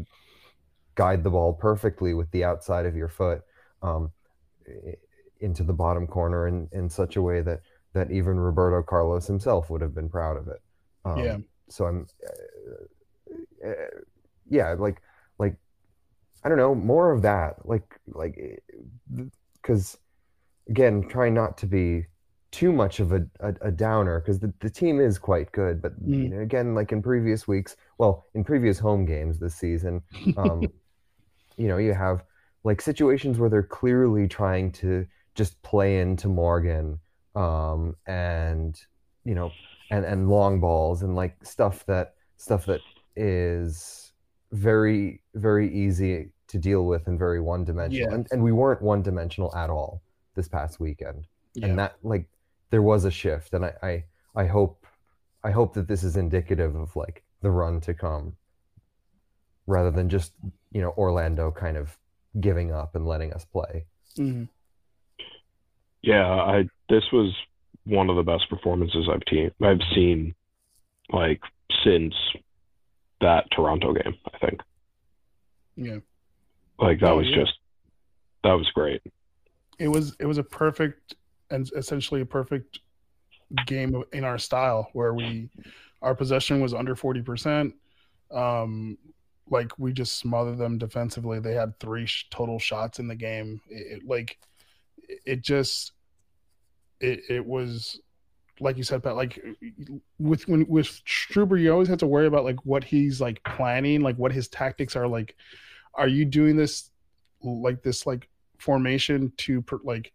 guide 0.95 1.23
the 1.23 1.29
ball 1.29 1.53
perfectly 1.53 2.13
with 2.13 2.31
the 2.31 2.43
outside 2.43 2.85
of 2.85 2.95
your 2.95 3.09
foot 3.09 3.41
um, 3.81 4.11
into 5.41 5.63
the 5.63 5.73
bottom 5.73 6.07
corner 6.07 6.47
in, 6.47 6.69
in 6.71 6.89
such 6.89 7.17
a 7.17 7.21
way 7.21 7.41
that 7.41 7.59
that 7.93 8.11
even 8.11 8.39
Roberto 8.39 8.81
Carlos 8.81 9.27
himself 9.27 9.69
would 9.69 9.81
have 9.81 9.93
been 9.93 10.09
proud 10.09 10.37
of 10.37 10.47
it. 10.47 10.61
Um, 11.05 11.17
yeah. 11.19 11.37
So 11.69 11.85
I'm 11.85 12.07
uh, 13.65 13.71
yeah, 14.49 14.75
like 14.77 15.01
like 15.39 15.55
I 16.43 16.49
don't 16.49 16.57
know, 16.57 16.75
more 16.75 17.11
of 17.11 17.21
that. 17.21 17.65
Like 17.65 17.99
like 18.07 18.61
because 19.61 19.95
eh, 19.95 20.71
again, 20.71 21.07
trying 21.07 21.33
not 21.33 21.57
to 21.59 21.65
be 21.65 22.05
too 22.53 22.71
much 22.71 22.99
of 22.99 23.11
a, 23.11 23.25
a, 23.39 23.53
a 23.61 23.71
downer 23.71 24.19
because 24.19 24.39
the, 24.39 24.53
the 24.59 24.69
team 24.69 25.01
is 25.01 25.17
quite 25.17 25.51
good 25.51 25.81
but 25.81 25.99
mm. 26.07 26.23
you 26.23 26.29
know, 26.29 26.39
again 26.39 26.75
like 26.75 26.91
in 26.91 27.01
previous 27.01 27.47
weeks 27.47 27.75
well 27.97 28.27
in 28.35 28.43
previous 28.43 28.77
home 28.77 29.05
games 29.05 29.39
this 29.39 29.55
season 29.55 29.99
um, 30.37 30.61
you 31.57 31.67
know 31.67 31.77
you 31.77 31.95
have 31.95 32.23
like 32.63 32.79
situations 32.79 33.39
where 33.39 33.49
they're 33.49 33.63
clearly 33.63 34.27
trying 34.27 34.71
to 34.71 35.03
just 35.33 35.59
play 35.63 35.99
into 35.99 36.27
morgan 36.27 36.99
um, 37.35 37.95
and 38.07 38.79
you 39.25 39.35
know 39.35 39.51
and 39.91 40.05
and 40.05 40.29
long 40.29 40.59
balls 40.59 41.03
and 41.03 41.15
like 41.15 41.35
stuff 41.43 41.85
that 41.85 42.15
stuff 42.37 42.65
that 42.65 42.81
is 43.15 44.11
very 44.51 45.21
very 45.35 45.73
easy 45.73 46.29
to 46.47 46.57
deal 46.57 46.85
with 46.85 47.07
and 47.07 47.17
very 47.17 47.41
one 47.41 47.63
dimensional 47.63 48.09
yeah. 48.09 48.15
and, 48.15 48.27
and 48.31 48.43
we 48.43 48.51
weren't 48.51 48.81
one 48.81 49.01
dimensional 49.01 49.53
at 49.55 49.69
all 49.69 50.01
this 50.35 50.47
past 50.47 50.79
weekend 50.79 51.27
yeah. 51.55 51.67
and 51.67 51.79
that 51.79 51.95
like 52.03 52.27
there 52.69 52.81
was 52.81 53.05
a 53.05 53.11
shift 53.11 53.53
and 53.53 53.65
I, 53.65 53.73
I 53.81 54.03
i 54.35 54.45
hope 54.45 54.85
i 55.43 55.51
hope 55.51 55.73
that 55.73 55.87
this 55.87 56.03
is 56.03 56.17
indicative 56.17 56.75
of 56.75 56.95
like 56.95 57.23
the 57.41 57.51
run 57.51 57.81
to 57.81 57.93
come 57.93 58.35
rather 59.67 59.91
than 59.91 60.09
just 60.09 60.33
you 60.71 60.81
know 60.81 60.93
orlando 60.97 61.51
kind 61.51 61.77
of 61.77 61.97
giving 62.39 62.71
up 62.71 62.95
and 62.95 63.07
letting 63.07 63.33
us 63.33 63.45
play 63.45 63.85
mm-hmm. 64.17 64.43
yeah 66.01 66.33
i 66.33 66.67
this 66.93 67.03
was 67.11 67.33
one 67.85 68.09
of 68.09 68.15
the 68.15 68.23
best 68.23 68.49
performances 68.49 69.07
i've 69.11 69.21
seen 69.29 69.51
i've 69.61 69.81
seen 69.93 70.33
like 71.11 71.41
since 71.83 72.13
that 73.23 73.49
Toronto 73.51 73.93
game, 73.93 74.15
I 74.33 74.37
think. 74.45 74.61
Yeah. 75.75 75.97
Like 76.77 76.99
that 76.99 77.11
oh, 77.11 77.17
was 77.17 77.27
yeah. 77.29 77.37
just 77.37 77.53
that 78.43 78.53
was 78.53 78.69
great. 78.73 79.01
It 79.79 79.87
was 79.87 80.15
it 80.19 80.25
was 80.25 80.37
a 80.37 80.43
perfect 80.43 81.15
and 81.49 81.69
essentially 81.75 82.21
a 82.21 82.25
perfect 82.25 82.79
game 83.65 84.03
in 84.11 84.23
our 84.23 84.37
style 84.37 84.89
where 84.93 85.13
we 85.13 85.49
our 86.01 86.13
possession 86.13 86.59
was 86.59 86.73
under 86.73 86.95
40%. 86.95 87.73
Um 88.31 88.97
like 89.49 89.71
we 89.77 89.93
just 89.93 90.17
smothered 90.17 90.57
them 90.57 90.77
defensively. 90.77 91.39
They 91.39 91.53
had 91.53 91.79
three 91.79 92.05
sh- 92.05 92.27
total 92.29 92.59
shots 92.59 92.99
in 92.99 93.07
the 93.07 93.15
game. 93.15 93.61
It, 93.69 93.97
it 93.97 94.07
like 94.07 94.37
it 95.07 95.41
just 95.41 95.93
it 97.03 97.21
it 97.29 97.45
was 97.45 97.99
like 98.59 98.77
you 98.77 98.83
said, 98.83 99.03
Pat, 99.03 99.15
like 99.15 99.43
with 100.19 100.47
when 100.47 100.65
with 100.67 100.87
Struber, 101.05 101.59
you 101.59 101.71
always 101.71 101.87
have 101.87 101.97
to 101.99 102.07
worry 102.07 102.27
about 102.27 102.45
like 102.45 102.65
what 102.65 102.83
he's 102.83 103.19
like 103.19 103.43
planning, 103.43 104.01
like 104.01 104.15
what 104.17 104.31
his 104.31 104.47
tactics 104.47 104.95
are. 104.95 105.07
Like, 105.07 105.35
are 105.95 106.07
you 106.07 106.25
doing 106.25 106.55
this 106.55 106.91
like 107.41 107.81
this 107.83 108.05
like 108.05 108.29
formation 108.59 109.31
to 109.37 109.63
like 109.83 110.13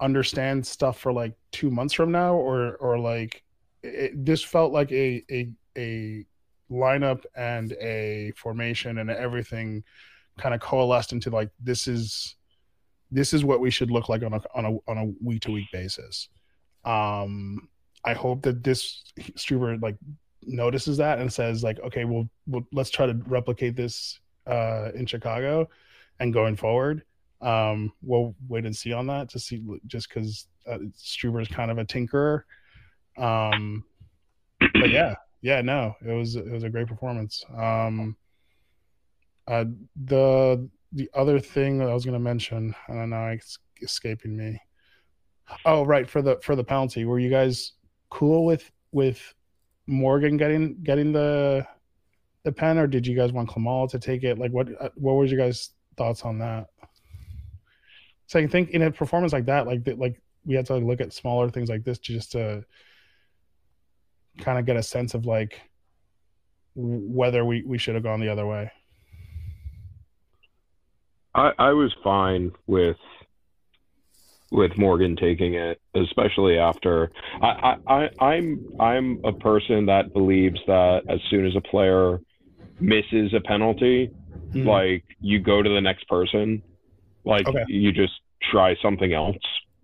understand 0.00 0.66
stuff 0.66 0.98
for 0.98 1.12
like 1.12 1.34
two 1.52 1.70
months 1.70 1.94
from 1.94 2.10
now, 2.10 2.34
or 2.34 2.76
or 2.76 2.98
like 2.98 3.44
it, 3.82 4.24
this 4.24 4.42
felt 4.42 4.72
like 4.72 4.90
a 4.92 5.22
a 5.30 5.50
a 5.76 6.26
lineup 6.70 7.24
and 7.36 7.72
a 7.80 8.32
formation 8.36 8.98
and 8.98 9.10
everything 9.10 9.82
kind 10.38 10.54
of 10.54 10.60
coalesced 10.60 11.12
into 11.12 11.30
like 11.30 11.50
this 11.60 11.88
is 11.88 12.36
this 13.10 13.32
is 13.32 13.44
what 13.44 13.60
we 13.60 13.70
should 13.70 13.90
look 13.90 14.08
like 14.08 14.22
on 14.22 14.34
a 14.34 14.40
on 14.54 14.64
a 14.64 14.90
on 14.90 14.98
a 14.98 15.12
week 15.24 15.42
to 15.42 15.52
week 15.52 15.66
basis. 15.72 16.28
Um, 16.84 17.68
I 18.04 18.14
hope 18.14 18.42
that 18.42 18.62
this 18.62 19.02
Struber 19.36 19.80
like 19.82 19.96
notices 20.42 20.96
that 20.98 21.18
and 21.18 21.32
says 21.32 21.62
like, 21.62 21.80
okay, 21.80 22.04
well, 22.04 22.28
we'll 22.46 22.66
let's 22.72 22.90
try 22.90 23.06
to 23.06 23.14
replicate 23.26 23.76
this 23.76 24.20
uh, 24.46 24.90
in 24.94 25.06
Chicago 25.06 25.68
and 26.20 26.32
going 26.32 26.56
forward. 26.56 27.02
Um, 27.40 27.92
we'll 28.02 28.34
wait 28.48 28.66
and 28.66 28.76
see 28.76 28.92
on 28.92 29.06
that 29.06 29.28
to 29.30 29.38
see 29.38 29.62
just 29.86 30.08
because 30.08 30.46
uh, 30.66 30.78
Struber 30.96 31.40
is 31.40 31.48
kind 31.48 31.70
of 31.70 31.78
a 31.78 31.84
tinkerer. 31.84 32.42
Um, 33.16 33.84
but 34.58 34.90
yeah, 34.90 35.14
yeah, 35.40 35.60
no, 35.60 35.94
it 36.04 36.12
was 36.12 36.36
it 36.36 36.50
was 36.50 36.64
a 36.64 36.70
great 36.70 36.88
performance. 36.88 37.44
Um, 37.56 38.16
uh, 39.46 39.64
the 40.04 40.68
the 40.92 41.10
other 41.14 41.38
thing 41.38 41.78
that 41.78 41.88
I 41.88 41.94
was 41.94 42.04
going 42.04 42.14
to 42.14 42.20
mention, 42.20 42.74
and 42.88 43.10
know, 43.10 43.26
it's 43.28 43.58
escaping 43.82 44.36
me. 44.36 44.60
Oh, 45.64 45.84
right 45.84 46.08
for 46.08 46.22
the 46.22 46.38
for 46.42 46.56
the 46.56 46.64
penalty. 46.64 47.04
Were 47.04 47.18
you 47.18 47.30
guys 47.30 47.72
cool 48.10 48.44
with 48.44 48.70
with 48.92 49.34
Morgan 49.86 50.36
getting 50.36 50.76
getting 50.82 51.12
the 51.12 51.66
the 52.44 52.52
pen, 52.52 52.78
or 52.78 52.86
did 52.86 53.06
you 53.06 53.16
guys 53.16 53.32
want 53.32 53.50
Klimala 53.50 53.90
to 53.90 53.98
take 53.98 54.24
it? 54.24 54.38
Like, 54.38 54.52
what 54.52 54.68
uh, 54.80 54.90
what 54.94 55.14
was 55.14 55.30
your 55.30 55.40
guys' 55.40 55.70
thoughts 55.96 56.22
on 56.22 56.38
that? 56.38 56.68
So 58.26 58.38
I 58.38 58.46
think 58.46 58.70
in 58.70 58.82
a 58.82 58.90
performance 58.90 59.32
like 59.32 59.46
that, 59.46 59.66
like 59.66 59.82
like 59.96 60.20
we 60.44 60.54
had 60.54 60.66
to 60.66 60.76
look 60.76 61.00
at 61.00 61.12
smaller 61.12 61.50
things 61.50 61.68
like 61.68 61.84
this 61.84 61.98
just 61.98 62.32
to 62.32 62.64
kind 64.38 64.58
of 64.58 64.66
get 64.66 64.76
a 64.76 64.82
sense 64.82 65.14
of 65.14 65.26
like 65.26 65.60
whether 66.74 67.44
we 67.44 67.62
we 67.62 67.78
should 67.78 67.94
have 67.94 68.04
gone 68.04 68.20
the 68.20 68.28
other 68.28 68.46
way. 68.46 68.70
I, 71.38 71.52
I 71.58 71.72
was 71.72 71.94
fine 72.02 72.52
with 72.66 72.96
with 74.50 74.76
Morgan 74.78 75.14
taking 75.14 75.54
it, 75.54 75.80
especially 75.94 76.58
after 76.58 77.10
I, 77.40 77.46
I, 77.46 77.76
I 77.86 78.24
I'm 78.24 78.66
I'm 78.80 79.20
a 79.24 79.32
person 79.32 79.86
that 79.86 80.12
believes 80.12 80.58
that 80.66 81.02
as 81.08 81.20
soon 81.30 81.46
as 81.46 81.54
a 81.54 81.60
player 81.60 82.18
misses 82.80 83.34
a 83.34 83.40
penalty, 83.40 84.10
mm-hmm. 84.50 84.66
like 84.66 85.04
you 85.20 85.38
go 85.38 85.62
to 85.62 85.68
the 85.68 85.80
next 85.80 86.08
person, 86.08 86.62
like 87.24 87.46
okay. 87.46 87.64
you 87.68 87.92
just 87.92 88.14
try 88.50 88.74
something 88.82 89.12
else. 89.12 89.36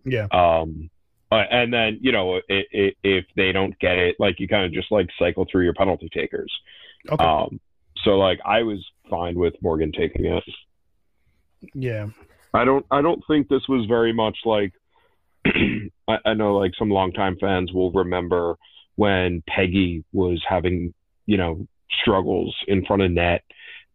Yeah. 0.05 0.27
Um, 0.33 0.91
and 1.31 1.73
then 1.73 1.99
you 2.01 2.13
know 2.13 2.37
it, 2.37 2.67
it, 2.71 2.97
if 3.03 3.25
they 3.37 3.53
don't 3.53 3.79
get 3.79 3.99
it, 3.99 4.17
like 4.19 4.41
you 4.41 4.49
kind 4.49 4.65
of 4.65 4.73
just 4.73 4.91
like 4.91 5.09
cycle 5.19 5.47
through 5.51 5.65
your 5.65 5.75
penalty 5.75 6.09
takers. 6.13 6.53
Okay. 7.11 7.25
Um, 7.25 7.61
so 8.05 8.19
like 8.19 8.41
I 8.45 8.63
was 8.63 8.85
fine 9.11 9.37
with 9.37 9.55
Morgan 9.63 9.93
taking 9.93 10.25
it. 10.27 10.45
Yeah. 11.75 12.09
I 12.53 12.65
don't 12.65 12.87
I 12.91 13.03
don't 13.03 13.23
think 13.27 13.49
this 13.49 13.67
was 13.69 13.87
very 13.87 14.13
much 14.13 14.39
like 14.45 14.73
I, 15.47 16.19
I 16.25 16.35
know 16.35 16.57
like 16.57 16.73
some 16.79 16.91
longtime 16.91 17.37
fans 17.41 17.73
will 17.73 17.93
remember 17.93 18.57
when 18.97 19.43
Peggy 19.49 20.05
was 20.13 20.43
having, 20.49 20.95
you 21.27 21.37
know, 21.37 21.67
struggles 22.01 22.55
in 22.69 22.85
front 22.85 23.03
of 23.03 23.11
net 23.11 23.43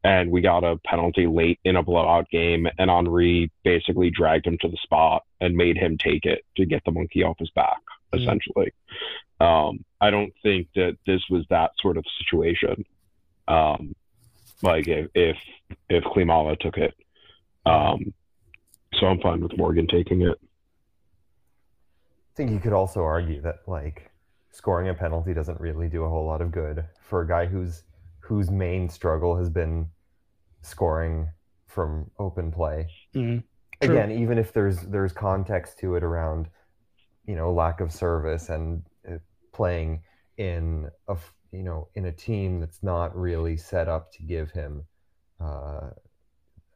and 0.04 0.32
we 0.32 0.42
got 0.42 0.64
a 0.64 0.78
penalty 0.86 1.28
late 1.28 1.60
in 1.64 1.76
a 1.76 1.84
blowout 1.84 2.30
game 2.30 2.68
and 2.78 2.90
Henry 2.90 3.52
basically 3.64 4.10
dragged 4.10 4.48
him 4.48 4.58
to 4.62 4.70
the 4.70 4.78
spot 4.78 5.24
and 5.42 5.56
made 5.56 5.78
him 5.78 5.98
take 5.98 6.26
it 6.26 6.46
to 6.56 6.66
get 6.66 6.84
the 6.86 6.92
monkey 6.92 7.24
off 7.24 7.40
his 7.40 7.50
back, 7.52 7.82
mm-hmm. 8.14 8.22
essentially. 8.22 8.74
Um, 9.42 9.84
I 10.02 10.10
don't 10.10 10.34
think 10.44 10.68
that 10.76 10.98
this 11.06 11.22
was 11.30 11.46
that 11.50 11.72
sort 11.82 11.98
of 11.98 12.06
situation. 12.20 12.86
Um, 13.48 13.96
like 14.62 14.88
if 14.88 15.10
if 15.16 15.38
if 15.90 16.04
Klimala 16.04 16.60
took 16.60 16.78
it. 16.78 16.94
Um, 17.66 18.14
so 19.00 19.08
I'm 19.08 19.20
fine 19.22 19.42
with 19.42 19.58
Morgan 19.58 19.88
taking 19.88 20.22
it. 20.22 20.38
I 20.42 22.36
think 22.36 22.52
you 22.52 22.60
could 22.60 22.74
also 22.74 23.02
argue 23.02 23.42
that 23.42 23.58
like 23.68 24.12
scoring 24.52 24.90
a 24.90 24.94
penalty 24.94 25.34
doesn't 25.34 25.60
really 25.60 25.88
do 25.88 26.04
a 26.04 26.10
whole 26.10 26.26
lot 26.26 26.42
of 26.42 26.52
good 26.52 26.86
for 27.02 27.22
a 27.22 27.28
guy 27.28 27.46
whose 27.46 27.84
whose 28.20 28.50
main 28.50 28.90
struggle 28.90 29.38
has 29.38 29.50
been 29.50 29.88
scoring 30.62 31.30
from 31.68 32.10
open 32.20 32.52
play. 32.52 32.88
Mm-hmm. 33.16 33.40
Again, 33.82 34.12
even 34.12 34.38
if 34.38 34.52
there's 34.52 34.82
there's 34.82 35.14
context 35.14 35.80
to 35.80 35.96
it 35.96 36.04
around, 36.04 36.50
you 37.26 37.36
know, 37.36 37.54
lack 37.54 37.80
of 37.80 37.92
service 37.92 38.50
and 38.50 38.84
uh, 39.10 39.18
playing 39.54 40.02
in 40.38 40.90
a 41.08 41.18
you 41.52 41.64
know 41.64 41.88
in 41.96 42.06
a 42.06 42.12
team 42.12 42.60
that's 42.60 42.84
not 42.84 43.16
really 43.16 43.56
set 43.56 43.88
up 43.88 44.12
to 44.14 44.24
give 44.24 44.52
him 44.52 44.84
uh, 45.40 45.90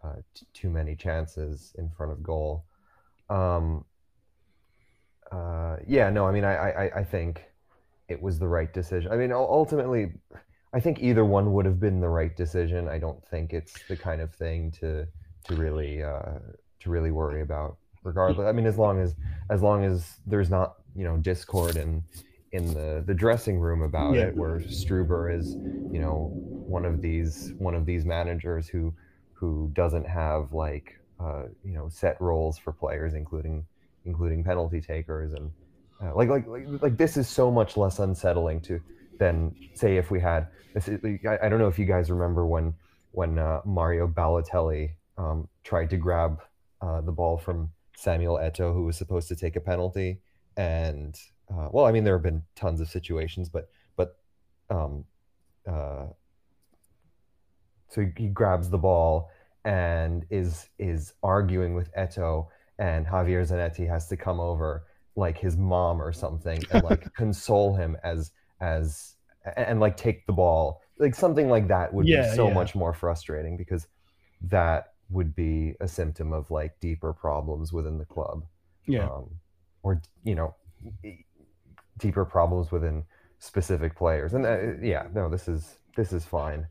uh, 0.03 0.15
t- 0.33 0.45
too 0.53 0.69
many 0.69 0.95
chances 0.95 1.73
in 1.77 1.89
front 1.89 2.11
of 2.11 2.21
goal. 2.21 2.65
Um, 3.29 3.85
uh, 5.31 5.77
yeah, 5.87 6.09
no, 6.09 6.27
I 6.27 6.31
mean, 6.31 6.43
I, 6.43 6.55
I, 6.55 6.99
I 6.99 7.03
think 7.03 7.43
it 8.07 8.21
was 8.21 8.37
the 8.37 8.47
right 8.47 8.71
decision. 8.73 9.11
I 9.11 9.15
mean, 9.15 9.31
ultimately, 9.31 10.11
I 10.73 10.79
think 10.79 11.01
either 11.01 11.25
one 11.25 11.53
would 11.53 11.65
have 11.65 11.79
been 11.79 11.99
the 11.99 12.09
right 12.09 12.35
decision. 12.35 12.87
I 12.87 12.99
don't 12.99 13.23
think 13.27 13.53
it's 13.53 13.73
the 13.87 13.95
kind 13.95 14.21
of 14.21 14.33
thing 14.33 14.71
to 14.79 15.07
to 15.45 15.55
really 15.55 16.03
uh, 16.03 16.39
to 16.81 16.89
really 16.89 17.11
worry 17.11 17.41
about. 17.41 17.77
Regardless, 18.03 18.45
I 18.45 18.51
mean, 18.51 18.65
as 18.65 18.77
long 18.77 18.99
as 18.99 19.15
as 19.49 19.61
long 19.61 19.85
as 19.85 20.17
there's 20.27 20.49
not 20.49 20.75
you 20.95 21.03
know 21.03 21.17
discord 21.17 21.77
in 21.77 22.03
in 22.51 22.73
the 22.73 23.03
the 23.05 23.13
dressing 23.13 23.59
room 23.59 23.81
about 23.81 24.15
yeah. 24.15 24.23
it, 24.23 24.35
where 24.35 24.59
Struber 24.59 25.33
is 25.33 25.55
you 25.91 25.99
know 25.99 26.31
one 26.33 26.85
of 26.85 27.01
these 27.01 27.53
one 27.57 27.75
of 27.75 27.85
these 27.85 28.03
managers 28.05 28.67
who 28.67 28.93
who 29.43 29.69
doesn't 29.73 30.07
have 30.07 30.53
like 30.53 30.97
uh, 31.19 31.43
you 31.65 31.73
know 31.73 31.89
set 31.89 32.15
roles 32.21 32.57
for 32.57 32.71
players, 32.71 33.13
including 33.13 33.65
including 34.05 34.41
penalty 34.41 34.79
takers 34.79 35.33
and 35.33 35.51
uh, 36.01 36.15
like, 36.15 36.29
like 36.29 36.47
like 36.47 36.65
like 36.81 36.97
this 36.97 37.17
is 37.17 37.27
so 37.27 37.51
much 37.51 37.75
less 37.75 37.99
unsettling 37.99 38.61
to 38.61 38.79
than 39.19 39.53
say 39.73 39.97
if 39.97 40.09
we 40.09 40.19
had 40.21 40.47
this. 40.73 40.87
I, 40.87 41.37
I 41.43 41.49
don't 41.49 41.59
know 41.59 41.67
if 41.67 41.77
you 41.77 41.83
guys 41.83 42.09
remember 42.09 42.45
when 42.45 42.73
when 43.11 43.37
uh, 43.37 43.59
Mario 43.65 44.07
Balotelli 44.07 44.91
um, 45.17 45.49
tried 45.65 45.89
to 45.89 45.97
grab 45.97 46.41
uh, 46.81 47.01
the 47.01 47.11
ball 47.11 47.37
from 47.37 47.69
Samuel 47.97 48.37
Eto'o, 48.37 48.73
who 48.73 48.85
was 48.85 48.97
supposed 48.97 49.27
to 49.27 49.35
take 49.35 49.57
a 49.57 49.61
penalty, 49.61 50.21
and 50.55 51.19
uh, 51.53 51.67
well, 51.69 51.85
I 51.85 51.91
mean 51.91 52.05
there 52.05 52.15
have 52.15 52.23
been 52.23 52.43
tons 52.55 52.79
of 52.79 52.87
situations, 52.87 53.49
but 53.49 53.69
but 53.97 54.15
um, 54.69 55.03
uh, 55.67 56.05
so 57.93 58.05
he 58.17 58.27
grabs 58.27 58.69
the 58.69 58.77
ball 58.77 59.29
and 59.65 60.25
is 60.29 60.67
is 60.79 61.13
arguing 61.21 61.75
with 61.75 61.93
Eto, 61.93 62.47
and 62.79 63.05
Javier 63.05 63.47
Zanetti 63.47 63.87
has 63.87 64.07
to 64.07 64.17
come 64.17 64.39
over 64.39 64.85
like 65.15 65.37
his 65.37 65.57
mom 65.57 66.01
or 66.01 66.11
something 66.11 66.59
and 66.71 66.83
like 66.83 67.13
console 67.15 67.75
him 67.75 67.95
as 68.03 68.31
as 68.61 69.15
and, 69.55 69.79
like 69.79 69.95
take 69.95 70.25
the 70.25 70.33
ball. 70.33 70.81
Like 70.97 71.13
something 71.13 71.49
like 71.49 71.67
that 71.67 71.93
would 71.93 72.07
yeah, 72.07 72.29
be 72.29 72.35
so 72.35 72.47
yeah. 72.47 72.53
much 72.53 72.75
more 72.75 72.93
frustrating 72.93 73.57
because 73.57 73.87
that 74.41 74.93
would 75.09 75.35
be 75.35 75.75
a 75.79 75.87
symptom 75.87 76.33
of 76.33 76.49
like 76.49 76.79
deeper 76.79 77.13
problems 77.13 77.71
within 77.71 77.97
the 77.99 78.05
club. 78.05 78.45
Yeah. 78.87 79.05
Um, 79.05 79.29
or 79.83 80.01
you 80.23 80.33
know 80.33 80.55
deeper 81.99 82.25
problems 82.25 82.71
within 82.71 83.03
specific 83.37 83.95
players. 83.95 84.33
And 84.33 84.45
uh, 84.45 84.77
yeah 84.81 85.07
no 85.13 85.29
this 85.29 85.47
is 85.47 85.77
this 85.95 86.11
is 86.11 86.25
fine 86.25 86.65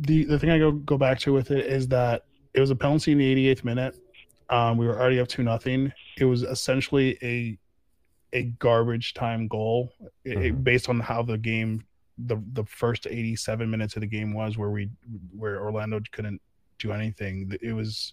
the 0.00 0.24
the 0.24 0.38
thing 0.38 0.50
I 0.50 0.58
go 0.58 0.72
go 0.72 0.98
back 0.98 1.18
to 1.20 1.32
with 1.32 1.50
it 1.50 1.66
is 1.66 1.88
that 1.88 2.24
it 2.54 2.60
was 2.60 2.70
a 2.70 2.76
penalty 2.76 3.12
in 3.12 3.18
the 3.18 3.34
88th 3.34 3.64
minute. 3.64 3.96
Um, 4.48 4.76
we 4.76 4.86
were 4.86 4.98
already 4.98 5.20
up 5.20 5.28
to 5.28 5.42
nothing. 5.42 5.92
It 6.18 6.24
was 6.24 6.42
essentially 6.42 7.18
a 7.22 7.58
a 8.32 8.44
garbage 8.58 9.14
time 9.14 9.48
goal 9.48 9.92
it, 10.24 10.38
mm-hmm. 10.38 10.62
based 10.62 10.88
on 10.88 11.00
how 11.00 11.22
the 11.22 11.38
game 11.38 11.84
the 12.26 12.42
the 12.52 12.64
first 12.64 13.06
87 13.08 13.70
minutes 13.70 13.96
of 13.96 14.00
the 14.00 14.06
game 14.06 14.34
was 14.34 14.58
where 14.58 14.70
we 14.70 14.90
where 15.36 15.60
Orlando 15.62 16.00
couldn't 16.12 16.40
do 16.78 16.92
anything. 16.92 17.52
It 17.62 17.72
was 17.72 18.12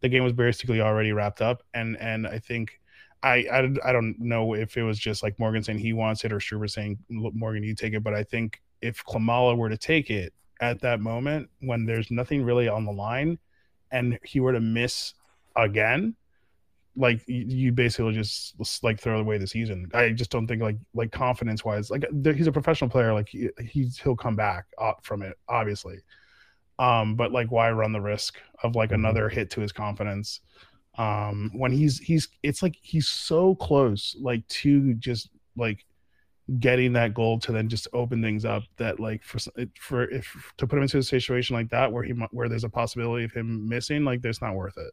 the 0.00 0.08
game 0.08 0.24
was 0.24 0.32
basically 0.32 0.80
already 0.80 1.12
wrapped 1.12 1.42
up 1.42 1.62
and 1.74 1.96
and 1.98 2.26
I 2.26 2.38
think 2.38 2.80
I, 3.22 3.46
I, 3.52 3.74
I 3.84 3.92
don't 3.92 4.14
know 4.20 4.54
if 4.54 4.76
it 4.76 4.84
was 4.84 4.96
just 4.96 5.24
like 5.24 5.38
Morgan 5.40 5.62
saying 5.62 5.78
he 5.80 5.92
wants 5.92 6.24
it 6.24 6.32
or 6.32 6.38
Struber 6.38 6.70
saying 6.70 6.98
Morgan 7.08 7.64
you 7.64 7.74
take 7.74 7.94
it, 7.94 8.04
but 8.04 8.14
I 8.14 8.22
think 8.22 8.62
if 8.80 9.04
Klimala 9.04 9.56
were 9.56 9.68
to 9.68 9.76
take 9.76 10.08
it, 10.08 10.32
at 10.60 10.80
that 10.80 11.00
moment 11.00 11.48
when 11.60 11.84
there's 11.86 12.10
nothing 12.10 12.42
really 12.42 12.68
on 12.68 12.84
the 12.84 12.92
line 12.92 13.38
and 13.92 14.18
he 14.24 14.40
were 14.40 14.52
to 14.52 14.60
miss 14.60 15.14
again 15.56 16.14
like 16.98 17.22
you 17.28 17.70
basically 17.70 18.12
just 18.12 18.54
like 18.82 19.00
throw 19.00 19.20
away 19.20 19.38
the 19.38 19.46
season. 19.46 19.88
I 19.94 20.10
just 20.10 20.30
don't 20.30 20.48
think 20.48 20.60
like 20.60 20.78
like 20.94 21.12
confidence 21.12 21.64
wise 21.64 21.90
like 21.90 22.04
he's 22.20 22.48
a 22.48 22.52
professional 22.52 22.90
player 22.90 23.14
like 23.14 23.28
he, 23.28 23.48
he's 23.60 23.98
he'll 23.98 24.16
come 24.16 24.34
back 24.34 24.66
from 25.02 25.22
it 25.22 25.38
obviously. 25.48 25.98
Um 26.78 27.14
but 27.14 27.30
like 27.30 27.52
why 27.52 27.70
run 27.70 27.92
the 27.92 28.00
risk 28.00 28.38
of 28.64 28.74
like 28.74 28.90
mm-hmm. 28.90 29.04
another 29.04 29.28
hit 29.28 29.48
to 29.50 29.60
his 29.60 29.70
confidence? 29.70 30.40
Um 30.96 31.52
when 31.54 31.70
he's 31.70 32.00
he's 32.00 32.28
it's 32.42 32.64
like 32.64 32.76
he's 32.82 33.06
so 33.06 33.54
close 33.54 34.16
like 34.20 34.46
to 34.48 34.94
just 34.94 35.30
like 35.56 35.84
getting 36.60 36.94
that 36.94 37.12
goal 37.12 37.38
to 37.38 37.52
then 37.52 37.68
just 37.68 37.86
open 37.92 38.22
things 38.22 38.44
up 38.46 38.62
that 38.78 38.98
like 38.98 39.22
for 39.22 39.38
for 39.78 40.04
if 40.04 40.52
to 40.56 40.66
put 40.66 40.76
him 40.76 40.82
into 40.82 40.98
a 40.98 41.02
situation 41.02 41.54
like 41.54 41.68
that 41.68 41.92
where 41.92 42.02
he 42.02 42.12
where 42.30 42.48
there's 42.48 42.64
a 42.64 42.70
possibility 42.70 43.24
of 43.24 43.32
him 43.32 43.68
missing 43.68 44.02
like 44.04 44.22
there's 44.22 44.40
not 44.40 44.54
worth 44.54 44.78
it. 44.78 44.92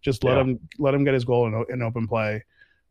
Just 0.00 0.24
let 0.24 0.34
yeah. 0.34 0.40
him 0.42 0.60
let 0.78 0.94
him 0.94 1.04
get 1.04 1.14
his 1.14 1.24
goal 1.24 1.46
in, 1.46 1.64
in 1.72 1.82
open 1.82 2.08
play. 2.08 2.44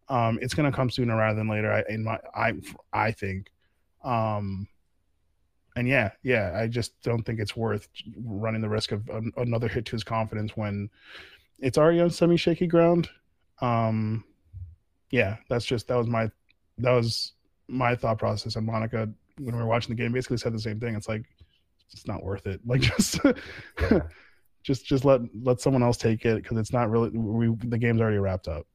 Um 0.07 0.39
it's 0.41 0.53
going 0.53 0.71
to 0.71 0.75
come 0.75 0.89
sooner 0.89 1.17
rather 1.17 1.37
than 1.37 1.49
later 1.49 1.71
I, 1.71 1.83
in 1.89 2.03
my 2.05 2.17
i 2.33 2.53
i 2.93 3.11
think. 3.11 3.51
Um 4.03 4.69
and 5.75 5.87
yeah 5.87 6.11
yeah 6.23 6.53
i 6.55 6.65
just 6.65 6.99
don't 7.01 7.23
think 7.23 7.39
it's 7.39 7.57
worth 7.57 7.89
running 8.23 8.61
the 8.61 8.69
risk 8.69 8.93
of 8.93 9.07
an, 9.09 9.33
another 9.35 9.67
hit 9.67 9.85
to 9.85 9.91
his 9.91 10.03
confidence 10.05 10.55
when 10.55 10.89
it's 11.59 11.77
already 11.77 11.99
on 11.99 12.09
semi 12.09 12.37
shaky 12.37 12.67
ground. 12.67 13.09
Um 13.59 14.23
yeah 15.11 15.37
that's 15.49 15.65
just 15.65 15.89
that 15.89 15.97
was 15.97 16.07
my 16.07 16.31
that 16.77 16.91
was 16.91 17.33
my 17.67 17.95
thought 17.95 18.17
process 18.19 18.55
and 18.55 18.65
Monica 18.65 19.09
when 19.39 19.55
we 19.55 19.61
were 19.61 19.67
watching 19.67 19.95
the 19.95 20.01
game 20.01 20.11
basically 20.13 20.37
said 20.37 20.53
the 20.53 20.59
same 20.59 20.79
thing. 20.79 20.95
It's 20.95 21.07
like 21.07 21.23
it's 21.91 22.07
not 22.07 22.23
worth 22.23 22.47
it. 22.47 22.59
Like 22.65 22.81
just 22.81 23.19
Just 24.63 24.85
just 24.85 25.05
let 25.05 25.21
let 25.43 25.61
someone 25.61 25.81
else 25.81 25.95
take 25.95 26.25
it 26.25 26.43
because 26.43 26.57
it's 26.57 26.73
not 26.73 26.89
really 26.89 27.09
we 27.11 27.55
the 27.69 27.77
game's 27.77 28.01
already 28.01 28.17
wrapped 28.17 28.49
up. 28.49 28.67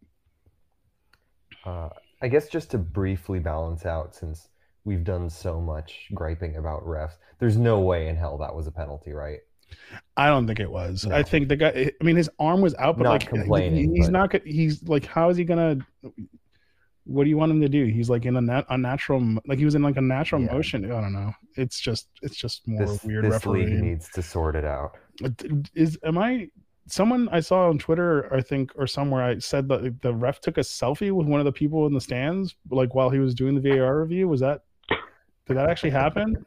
Uh, 1.67 1.91
I 2.23 2.29
guess 2.29 2.49
just 2.49 2.71
to 2.71 2.79
briefly 2.79 3.39
balance 3.41 3.85
out, 3.85 4.15
since 4.15 4.49
we've 4.85 5.05
done 5.05 5.29
so 5.29 5.61
much 5.61 6.07
griping 6.15 6.57
about 6.57 6.83
refs, 6.85 7.17
there's 7.41 7.59
no 7.59 7.81
way 7.81 8.09
in 8.09 8.17
hell 8.17 8.39
that 8.39 8.55
was 8.55 8.67
a 8.67 8.71
penalty, 8.71 9.13
right? 9.13 9.41
I 10.17 10.29
don't 10.29 10.47
think 10.47 10.61
it 10.61 10.71
was. 10.71 11.05
No. 11.05 11.15
I 11.15 11.23
think 11.23 11.49
the 11.49 11.57
guy. 11.57 11.91
I 12.01 12.05
mean, 12.05 12.17
his 12.17 12.31
arm 12.39 12.63
was 12.63 12.75
out, 12.77 12.97
but 12.97 13.05
Not 13.05 13.11
like 13.11 13.29
complaining, 13.29 13.95
he's 13.95 14.07
but- 14.07 14.13
not. 14.33 14.47
He's 14.47 14.83
like, 14.85 15.05
how 15.05 15.29
is 15.29 15.37
he 15.37 15.45
gonna? 15.45 15.77
What 17.05 17.25
do 17.25 17.31
you 17.31 17.37
want 17.37 17.51
him 17.51 17.61
to 17.61 17.69
do? 17.69 17.85
He's 17.87 18.09
like 18.09 18.25
in 18.27 18.37
a 18.37 18.41
nat, 18.41 18.65
unnatural, 18.71 19.37
like 19.47 19.59
he 19.59 19.65
was 19.65 19.75
in 19.75 19.83
like 19.83 19.97
a 19.97 20.01
natural 20.01 20.41
Yeah. 20.41 20.53
motion. 20.53 20.85
I 20.85 21.01
don't 21.01 21.13
know. 21.13 21.33
It's 21.57 21.81
just, 21.81 22.09
it's 22.23 22.37
just 22.37 22.67
more 22.69 22.87
This, 22.87 23.03
weird 23.05 23.25
this 23.25 23.45
league 23.47 23.73
needs 23.83 24.09
to 24.11 24.23
sort 24.23 24.55
it 24.55 24.65
out. 24.65 24.93
Uh, 25.25 25.31
is 25.75 25.99
am 26.05 26.19
I? 26.19 26.49
Someone 26.89 27.29
I 27.31 27.39
saw 27.41 27.69
on 27.69 27.79
Twitter, 27.79 28.33
I 28.35 28.41
think, 28.41 28.73
or 28.77 28.89
somewhere, 28.89 29.23
I 29.23 29.39
said 29.39 29.69
that 29.69 30.03
the 30.03 30.13
ref 30.13 30.41
took 30.41 30.59
a 30.59 30.63
selfie 30.63 31.13
with 31.13 31.29
one 31.29 31.39
of 31.41 31.45
the 31.47 31.53
people 31.53 31.87
in 31.87 31.95
the 31.95 32.01
stands, 32.01 32.57
like 32.71 32.95
while 32.95 33.09
he 33.09 33.21
was 33.21 33.35
doing 33.35 33.55
the 33.55 33.61
VAR 33.61 34.01
review. 34.01 34.27
Was 34.29 34.41
that? 34.41 34.63
Did 35.47 35.57
that 35.57 35.69
actually 35.71 35.91
happen? 35.91 36.45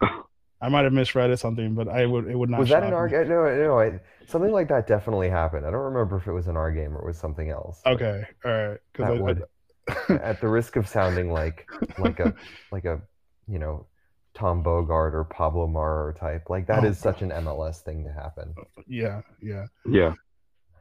I 0.62 0.70
might 0.70 0.84
have 0.84 0.92
misread 0.94 1.28
it 1.28 1.34
or 1.34 1.36
something, 1.36 1.74
but 1.74 1.88
I 1.88 2.06
would. 2.06 2.26
It 2.26 2.36
would 2.38 2.48
not. 2.48 2.60
Was 2.60 2.70
that 2.70 2.82
an 2.84 2.94
our 2.94 3.06
game? 3.08 3.28
No, 3.28 3.54
no, 3.54 3.78
I, 3.78 4.00
something 4.26 4.50
like 4.50 4.68
that 4.68 4.86
definitely 4.86 5.28
happened. 5.28 5.66
I 5.66 5.70
don't 5.70 5.82
remember 5.92 6.16
if 6.16 6.26
it 6.26 6.32
was 6.32 6.48
in 6.48 6.56
our 6.56 6.70
game 6.72 6.96
or 6.96 7.00
it 7.02 7.06
was 7.06 7.18
something 7.18 7.50
else. 7.50 7.82
Okay, 7.84 8.24
all 8.44 8.50
right. 8.50 8.68
that 8.68 8.80
Because 8.94 9.20
would, 9.20 9.42
at 10.08 10.40
the 10.40 10.48
risk 10.48 10.76
of 10.76 10.88
sounding 10.88 11.30
like 11.32 11.68
like 11.98 12.18
a 12.20 12.34
like 12.72 12.84
a 12.84 13.00
you 13.48 13.58
know 13.58 13.86
Tom 14.34 14.62
Bogert 14.62 15.14
or 15.14 15.24
Pablo 15.24 15.66
Maurer 15.66 16.14
type, 16.18 16.50
like 16.50 16.66
that 16.66 16.84
Oh. 16.84 16.88
is 16.88 16.98
such 16.98 17.22
an 17.22 17.30
MLS 17.30 17.80
thing 17.82 18.04
to 18.04 18.12
happen. 18.12 18.54
yeah, 18.86 19.22
yeah. 19.40 19.66
Yeah. 19.88 20.12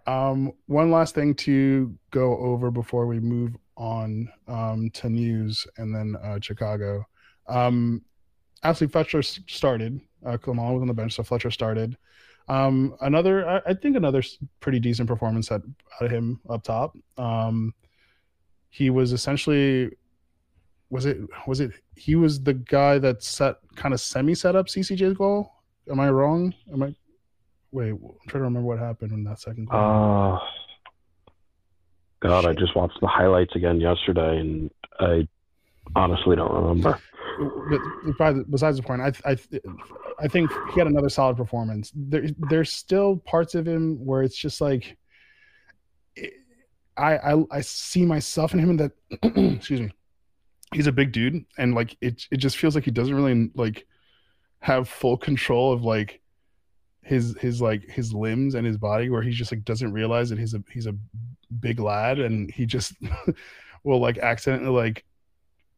Um, 0.08 0.52
one 0.68 0.92
last 0.92 1.16
thing 1.16 1.34
to 1.36 1.96
go 2.12 2.38
over 2.38 2.70
before 2.72 3.08
we 3.08 3.20
move 3.20 3.56
on 3.78 4.30
um, 4.48 4.90
to 4.92 5.10
news 5.10 5.66
and 5.78 5.96
then 5.96 6.16
uh, 6.22 6.38
Chicago. 6.42 7.06
Um, 7.48 8.04
Ashley 8.64 8.88
Fletcher 8.88 9.22
started. 9.24 10.00
Uh, 10.26 10.38
Klimala 10.38 10.74
was 10.74 10.82
on 10.82 10.88
the 10.88 10.94
bench, 10.94 11.14
so 11.14 11.24
Fletcher 11.24 11.50
started. 11.52 11.98
Um, 12.48 12.96
another, 13.02 13.48
I, 13.48 13.62
I 13.68 13.74
think, 13.74 13.96
another 13.96 14.22
pretty 14.60 14.80
decent 14.80 15.08
performance 15.08 15.52
at, 15.52 15.62
out 16.00 16.06
of 16.06 16.12
him 16.12 16.40
up 16.50 16.64
top. 16.64 16.96
Um, 17.18 17.74
he 18.76 18.90
was 18.90 19.14
essentially, 19.14 19.90
was 20.90 21.06
it, 21.06 21.18
was 21.48 21.62
it? 21.62 21.72
He 21.96 22.16
was 22.16 22.44
the 22.44 22.56
guy 22.56 23.00
that 23.00 23.24
set 23.24 23.56
kind 23.78 23.94
of 23.94 24.02
semi 24.02 24.36
set 24.36 24.54
up 24.54 24.68
CCJ's 24.68 25.14
goal. 25.14 25.50
Am 25.90 26.02
I 26.02 26.10
wrong? 26.10 26.54
Am 26.74 26.84
I? 26.84 26.94
Wait, 27.72 27.92
I'm 27.92 28.00
trying 28.28 28.42
to 28.42 28.46
remember 28.50 28.68
what 28.68 28.78
happened 28.78 29.14
in 29.14 29.24
that 29.24 29.40
second 29.40 29.70
goal. 29.70 29.80
Uh, 29.80 30.40
God, 32.20 32.46
I 32.46 32.52
just 32.52 32.76
watched 32.76 33.00
the 33.00 33.08
highlights 33.08 33.56
again 33.56 33.80
yesterday, 33.80 34.40
and 34.40 34.70
I 35.00 35.26
honestly 35.96 36.36
don't 36.36 36.54
remember. 36.54 37.00
but 37.70 37.82
besides, 38.06 38.40
besides 38.50 38.78
the 38.78 38.84
point, 38.84 39.02
I, 39.02 39.14
I 39.24 39.38
I 40.20 40.28
think 40.28 40.52
he 40.74 40.82
had 40.82 40.88
another 40.88 41.10
solid 41.10 41.38
performance. 41.38 41.94
There, 41.96 42.26
there's 42.50 42.74
still 42.74 43.18
parts 43.18 43.56
of 43.56 43.66
him 43.66 44.06
where 44.06 44.22
it's 44.22 44.36
just 44.38 44.60
like 44.60 44.98
I 46.98 47.18
I, 47.18 47.44
I 47.52 47.62
see 47.62 48.06
myself 48.06 48.54
in 48.54 48.60
him 48.60 48.72
in 48.72 48.78
that. 48.78 48.92
excuse 49.56 49.82
me. 49.82 49.92
He's 50.74 50.88
a 50.88 50.92
big 50.92 51.12
dude, 51.12 51.46
and 51.58 51.76
like 51.76 51.96
it 52.02 52.26
it 52.32 52.38
just 52.38 52.58
feels 52.58 52.76
like 52.76 52.84
he 52.84 52.92
doesn't 52.92 53.16
really 53.16 53.52
like 53.56 53.86
have 54.60 54.90
full 54.90 55.18
control 55.18 55.72
of 55.72 55.84
like 55.84 56.22
his 57.06 57.38
his 57.40 57.62
like 57.62 57.84
his 57.88 58.14
limbs 58.14 58.56
and 58.56 58.66
his 58.66 58.78
body 58.78 59.10
where 59.10 59.22
he 59.22 59.30
just 59.30 59.52
like 59.52 59.64
doesn't 59.64 59.94
realize 59.94 60.30
that 60.30 60.40
he's 60.40 60.56
a 60.56 60.64
he's 60.72 60.88
a 60.88 60.96
big 61.60 61.80
lad 61.80 62.20
and 62.20 62.52
he 62.52 62.66
just 62.66 62.94
will 63.84 64.00
like 64.00 64.18
accidentally 64.18 64.72
like 64.72 65.06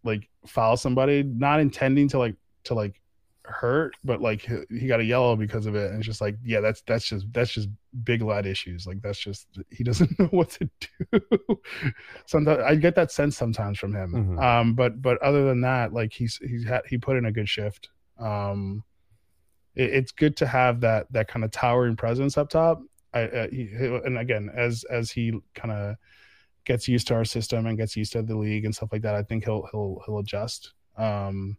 like 0.05 0.29
foul 0.45 0.77
somebody 0.77 1.23
not 1.23 1.59
intending 1.59 2.07
to 2.07 2.17
like 2.17 2.35
to 2.63 2.73
like 2.73 3.01
hurt 3.49 3.95
but 4.03 4.21
like 4.21 4.47
he, 4.69 4.87
got 4.87 4.99
a 4.99 5.03
yellow 5.03 5.35
because 5.35 5.65
of 5.65 5.75
it 5.75 5.89
and 5.89 5.97
it's 5.99 6.05
just 6.05 6.21
like 6.21 6.35
yeah 6.43 6.59
that's 6.59 6.81
that's 6.87 7.05
just 7.05 7.25
that's 7.33 7.51
just 7.51 7.69
big 8.03 8.21
lad 8.21 8.45
issues 8.45 8.85
like 8.85 9.01
that's 9.01 9.19
just 9.19 9.47
he 9.71 9.83
doesn't 9.89 10.17
know 10.19 10.25
what 10.27 10.49
to 10.49 10.69
do 11.11 11.19
sometimes 12.25 12.61
i 12.65 12.75
get 12.75 12.95
that 12.95 13.11
sense 13.11 13.37
sometimes 13.37 13.77
from 13.79 13.95
him 13.95 14.13
Mhm. 14.13 14.43
um 14.43 14.73
but 14.73 15.01
but 15.01 15.21
other 15.21 15.45
than 15.45 15.61
that 15.61 15.93
like 15.93 16.13
he's 16.13 16.37
he's 16.37 16.65
had 16.65 16.81
he 16.87 16.97
put 16.97 17.17
in 17.17 17.25
a 17.25 17.31
good 17.31 17.49
shift 17.49 17.89
um 18.19 18.83
it, 19.75 19.91
it's 19.93 20.11
good 20.11 20.35
to 20.37 20.47
have 20.47 20.81
that 20.81 21.11
that 21.11 21.27
kind 21.27 21.45
of 21.45 21.51
towering 21.51 21.95
presence 21.95 22.37
up 22.37 22.49
top 22.49 22.81
I, 23.13 23.21
uh, 23.23 23.47
he, 23.49 23.69
and 24.05 24.17
again 24.17 24.49
as 24.55 24.83
as 24.91 25.09
he 25.11 25.39
kind 25.55 25.71
of 25.71 25.95
gets 26.65 26.87
used 26.89 27.07
to 27.07 27.15
our 27.15 27.23
system 27.23 27.65
and 27.65 27.77
gets 27.77 27.95
used 27.95 28.11
to 28.11 28.21
the 28.21 28.35
league 28.35 28.65
and 28.65 28.75
stuff 28.75 28.89
like 28.91 29.01
that, 29.03 29.15
I 29.15 29.23
think 29.23 29.45
he'll 29.45 29.65
he'll 29.71 30.01
he'll 30.05 30.19
adjust. 30.19 30.73
Um, 30.97 31.55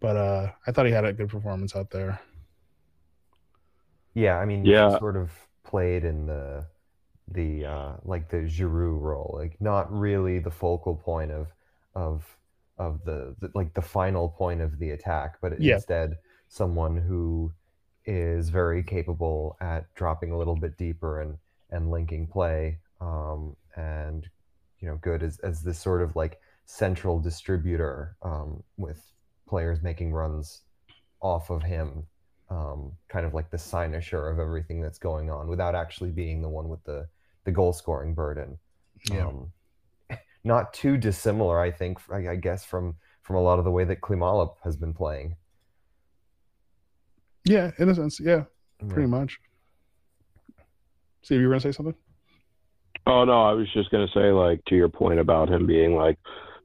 but 0.00 0.16
uh, 0.16 0.52
I 0.66 0.72
thought 0.72 0.86
he 0.86 0.92
had 0.92 1.04
a 1.04 1.12
good 1.12 1.28
performance 1.28 1.76
out 1.76 1.90
there. 1.90 2.20
Yeah, 4.14 4.38
I 4.38 4.44
mean, 4.44 4.64
Yeah. 4.64 4.88
he 4.88 4.90
sort 4.90 5.16
of 5.16 5.30
played 5.64 6.04
in 6.04 6.26
the 6.26 6.66
the 7.28 7.64
uh, 7.66 7.92
like 8.04 8.28
the 8.28 8.38
Giroud 8.38 9.00
role, 9.00 9.36
like 9.38 9.60
not 9.60 9.92
really 9.92 10.38
the 10.40 10.50
focal 10.50 10.96
point 10.96 11.30
of 11.30 11.48
of 11.94 12.38
of 12.78 13.04
the, 13.04 13.36
the 13.40 13.50
like 13.54 13.74
the 13.74 13.82
final 13.82 14.28
point 14.30 14.60
of 14.60 14.78
the 14.78 14.90
attack, 14.90 15.36
but 15.40 15.52
Yeah. 15.56 15.78
instead 15.78 16.18
someone 16.48 16.96
who 16.96 17.52
is 18.06 18.48
very 18.50 18.82
capable 18.82 19.56
at 19.60 19.92
dropping 19.94 20.32
a 20.32 20.38
little 20.38 20.56
bit 20.56 20.76
deeper 20.76 21.20
and 21.20 21.38
and 21.70 21.90
linking 21.90 22.26
play, 22.26 22.78
um, 23.00 23.56
and 23.76 24.28
you 24.80 24.88
know, 24.88 24.96
good 24.96 25.22
as 25.22 25.38
as 25.40 25.62
this 25.62 25.78
sort 25.78 26.02
of 26.02 26.16
like 26.16 26.40
central 26.66 27.20
distributor 27.20 28.16
um, 28.22 28.62
with 28.76 29.02
players 29.50 29.82
making 29.82 30.12
runs 30.12 30.62
off 31.20 31.50
of 31.50 31.62
him 31.62 32.06
um, 32.50 32.92
kind 33.08 33.24
of 33.24 33.34
like 33.34 33.50
the 33.50 33.56
cynosure 33.56 34.30
of 34.30 34.38
everything 34.38 34.80
that's 34.80 34.98
going 34.98 35.30
on 35.30 35.48
without 35.48 35.74
actually 35.74 36.10
being 36.10 36.42
the 36.42 36.48
one 36.48 36.68
with 36.68 36.82
the 36.84 37.06
the 37.44 37.52
goal 37.52 37.72
scoring 37.72 38.14
burden. 38.14 38.58
Yeah. 39.10 39.26
Um, 39.26 39.52
not 40.44 40.72
too 40.72 40.96
dissimilar, 40.96 41.60
I 41.60 41.70
think, 41.70 41.98
I, 42.10 42.30
I 42.30 42.36
guess, 42.36 42.64
from 42.64 42.96
from 43.22 43.36
a 43.36 43.40
lot 43.40 43.58
of 43.58 43.64
the 43.64 43.70
way 43.70 43.84
that 43.84 44.00
Klimala 44.00 44.54
has 44.64 44.76
been 44.76 44.94
playing. 44.94 45.36
Yeah, 47.44 47.70
in 47.78 47.88
a 47.88 47.94
sense, 47.94 48.20
yeah, 48.20 48.44
pretty 48.88 49.08
much. 49.08 49.38
Steve, 51.22 51.40
you 51.40 51.46
were 51.46 51.54
gonna 51.54 51.60
say 51.60 51.72
something? 51.72 51.94
Oh 53.06 53.24
no, 53.24 53.42
I 53.42 53.52
was 53.52 53.72
just 53.72 53.90
gonna 53.90 54.08
say, 54.12 54.32
like, 54.32 54.64
to 54.66 54.74
your 54.74 54.88
point 54.88 55.20
about 55.20 55.48
him 55.48 55.66
being 55.66 55.94
like 55.94 56.18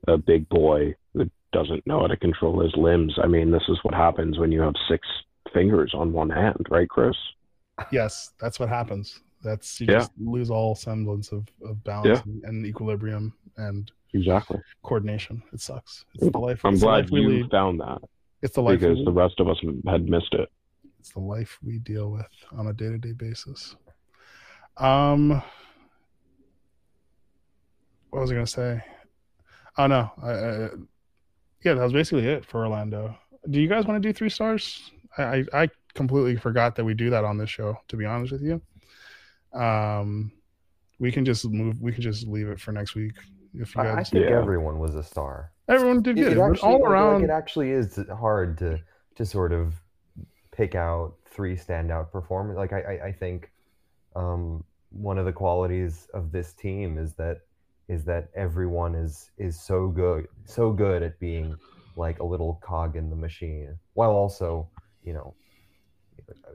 a 0.07 0.17
big 0.17 0.49
boy 0.49 0.95
that 1.13 1.31
doesn't 1.55 1.87
know 1.87 2.01
how 2.01 2.07
to 2.07 2.17
control 2.17 2.61
his 2.61 2.73
limbs. 2.75 3.13
I 3.23 3.27
mean, 3.27 3.49
this 3.51 3.63
is 3.69 3.77
what 3.83 3.93
happens 3.93 4.37
when 4.37 4.51
you 4.51 4.61
have 4.61 4.73
six 4.89 5.07
fingers 5.53 5.91
on 5.93 6.11
one 6.11 6.29
hand, 6.29 6.65
right, 6.69 6.89
Chris? 6.89 7.15
Yes, 7.91 8.31
that's 8.41 8.59
what 8.59 8.69
happens. 8.69 9.21
That's 9.43 9.79
you 9.79 9.87
Yeah. 9.87 9.99
just 9.99 10.11
lose 10.19 10.49
all 10.49 10.75
semblance 10.75 11.31
of, 11.31 11.47
of 11.69 11.83
balance 11.83 12.21
and, 12.25 12.43
and 12.43 12.65
equilibrium 12.65 13.33
and 13.57 13.91
Exactly. 14.13 14.59
coordination. 14.83 15.41
It 15.53 15.61
sucks. 15.61 16.03
It's 16.15 16.29
the 16.31 16.39
life. 16.39 16.65
I'm 16.65 16.73
it's 16.73 16.83
glad 16.83 17.03
life 17.05 17.11
we 17.11 17.21
you 17.21 17.29
lead. 17.29 17.51
found 17.51 17.79
that 17.79 17.99
It's 18.41 18.55
the 18.55 18.61
life. 18.61 18.79
because 18.79 18.99
the 19.05 19.11
rest 19.11 19.39
of 19.39 19.47
us 19.49 19.57
had 19.87 20.09
missed 20.09 20.33
it. 20.33 20.49
it's 20.99 21.11
the 21.13 21.19
life 21.35 21.57
we 21.63 21.79
deal 21.79 22.11
with 22.11 22.27
on 22.57 22.67
a 22.67 22.73
day-to-day 22.73 23.13
basis 23.13 23.75
um 24.77 25.41
what 28.09 28.19
was 28.21 28.31
i 28.31 28.33
gonna 28.33 28.47
say 28.47 28.83
oh 29.77 29.87
no 29.87 30.11
I, 30.21 30.31
I 30.31 30.69
yeah 31.65 31.73
that 31.73 31.83
was 31.83 31.93
basically 31.93 32.27
it 32.27 32.45
for 32.45 32.61
orlando 32.61 33.15
do 33.49 33.59
you 33.59 33.67
guys 33.67 33.85
want 33.85 34.01
to 34.01 34.07
do 34.09 34.13
three 34.13 34.29
stars 34.29 34.91
I, 35.17 35.23
I 35.23 35.63
i 35.63 35.69
completely 35.93 36.37
forgot 36.37 36.75
that 36.75 36.85
we 36.85 36.93
do 36.93 37.09
that 37.09 37.23
on 37.25 37.37
this 37.37 37.49
show 37.49 37.77
to 37.89 37.97
be 37.97 38.05
honest 38.05 38.31
with 38.31 38.41
you 38.43 38.61
um 39.59 40.31
we 40.99 41.11
can 41.11 41.25
just 41.25 41.45
move 41.49 41.81
we 41.81 41.91
can 41.91 42.01
just 42.01 42.27
leave 42.27 42.47
it 42.47 42.59
for 42.59 42.71
next 42.71 42.95
week 42.95 43.13
if 43.53 43.75
you 43.75 43.81
I, 43.81 43.99
I 43.99 44.03
think 44.03 44.25
Yeah. 44.25 44.37
everyone 44.37 44.79
was 44.79 44.95
a 44.95 45.03
star. 45.03 45.51
everyone 45.67 46.01
did 46.01 46.17
It, 46.17 46.23
good 46.23 46.31
it 46.33 46.35
but 46.37 46.51
actually, 46.51 46.75
all 46.75 46.85
around 46.85 47.21
like, 47.21 47.29
it 47.29 47.33
actually 47.33 47.71
is 47.71 47.99
hard 48.09 48.57
to 48.59 48.79
to 49.15 49.25
sort 49.25 49.53
of 49.53 49.73
pick 50.51 50.75
out 50.75 51.15
three 51.25 51.55
standout 51.55 52.11
performers. 52.11 52.57
Like 52.57 52.73
I, 52.73 52.81
I, 52.81 53.05
I 53.07 53.11
think 53.11 53.51
um, 54.15 54.63
one 54.91 55.17
of 55.17 55.25
the 55.25 55.33
qualities 55.33 56.07
of 56.13 56.31
this 56.31 56.53
team 56.53 56.97
is 56.97 57.13
that 57.15 57.41
is 57.87 58.03
that 58.05 58.29
everyone 58.35 58.95
is 58.95 59.31
is 59.37 59.59
so 59.59 59.87
good 59.87 60.27
so 60.45 60.71
good 60.71 61.03
at 61.03 61.19
being 61.19 61.57
like 61.95 62.19
a 62.19 62.25
little 62.25 62.59
cog 62.63 62.95
in 62.95 63.09
the 63.09 63.15
machine 63.15 63.77
while 63.93 64.11
also 64.11 64.69
you 65.03 65.13
know 65.13 65.35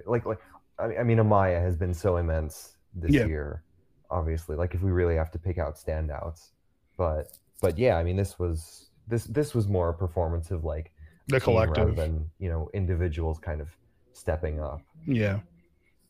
like 0.07 0.27
like 0.27 0.39
I 0.79 1.03
mean 1.03 1.19
Amaya 1.19 1.61
has 1.61 1.77
been 1.77 1.95
so 1.95 2.17
immense 2.17 2.75
this 2.95 3.13
Yeah. 3.13 3.25
year 3.25 3.65
obviously 4.11 4.57
like 4.57 4.75
if 4.75 4.83
we 4.83 4.91
really 4.91 5.17
have 5.17 5.31
to 5.31 5.39
pick 5.39 5.59
out 5.59 5.77
standouts 5.77 6.51
but 6.97 7.33
but 7.61 7.79
yeah 7.79 7.97
I 7.97 8.03
mean 8.03 8.17
this 8.17 8.39
was 8.39 8.91
this 9.07 9.25
this 9.25 9.55
was 9.55 9.69
more 9.69 9.91
a 9.91 9.95
performance 9.95 10.51
of 10.51 10.65
like 10.65 10.93
the 11.29 11.41
collective 11.41 11.95
than 11.97 12.29
you 12.39 12.49
know 12.49 12.69
individuals 12.75 13.39
kind 13.39 13.61
of 13.61 13.69
stepping 14.13 14.61
up 14.61 14.83
Yeah. 15.07 15.41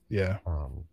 Yeah. 0.08 0.38
Um, 0.46 0.84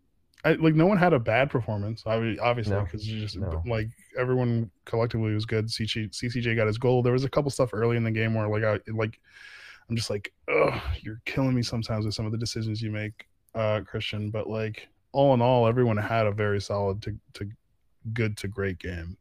I, 0.44 0.52
like 0.52 0.74
no 0.74 0.86
one 0.86 0.98
had 0.98 1.12
a 1.12 1.18
bad 1.18 1.50
performance, 1.50 2.04
obvi- 2.04 2.38
obviously, 2.40 2.74
No, 2.74 2.84
because 2.84 3.04
just 3.04 3.36
no. 3.36 3.62
like 3.66 3.88
everyone 4.16 4.70
collectively 4.84 5.34
was 5.34 5.44
good. 5.44 5.66
CC, 5.66 6.08
CCJ 6.10 6.54
got 6.54 6.66
his 6.68 6.78
goal. 6.78 7.02
There 7.02 7.12
was 7.12 7.24
a 7.24 7.28
couple 7.28 7.50
stuff 7.50 7.70
early 7.72 7.96
in 7.96 8.04
the 8.04 8.10
game 8.10 8.34
where 8.34 8.48
like 8.48 8.62
I 8.62 8.78
like 8.92 9.18
I'm 9.90 9.96
just 9.96 10.10
like, 10.10 10.32
oh, 10.48 10.82
you're 11.00 11.20
killing 11.24 11.54
me 11.54 11.62
sometimes 11.62 12.04
with 12.04 12.14
some 12.14 12.26
of 12.26 12.32
the 12.32 12.38
decisions 12.38 12.80
you 12.82 12.90
make, 12.90 13.26
uh, 13.54 13.80
Christian. 13.86 14.30
But 14.30 14.48
like 14.48 14.88
all 15.12 15.34
in 15.34 15.40
all, 15.42 15.66
everyone 15.66 15.96
had 15.96 16.26
a 16.26 16.32
very 16.32 16.60
solid 16.60 17.02
to 17.02 17.16
to 17.34 17.50
good 18.12 18.36
to 18.38 18.48
great 18.48 18.78
game. 18.78 19.16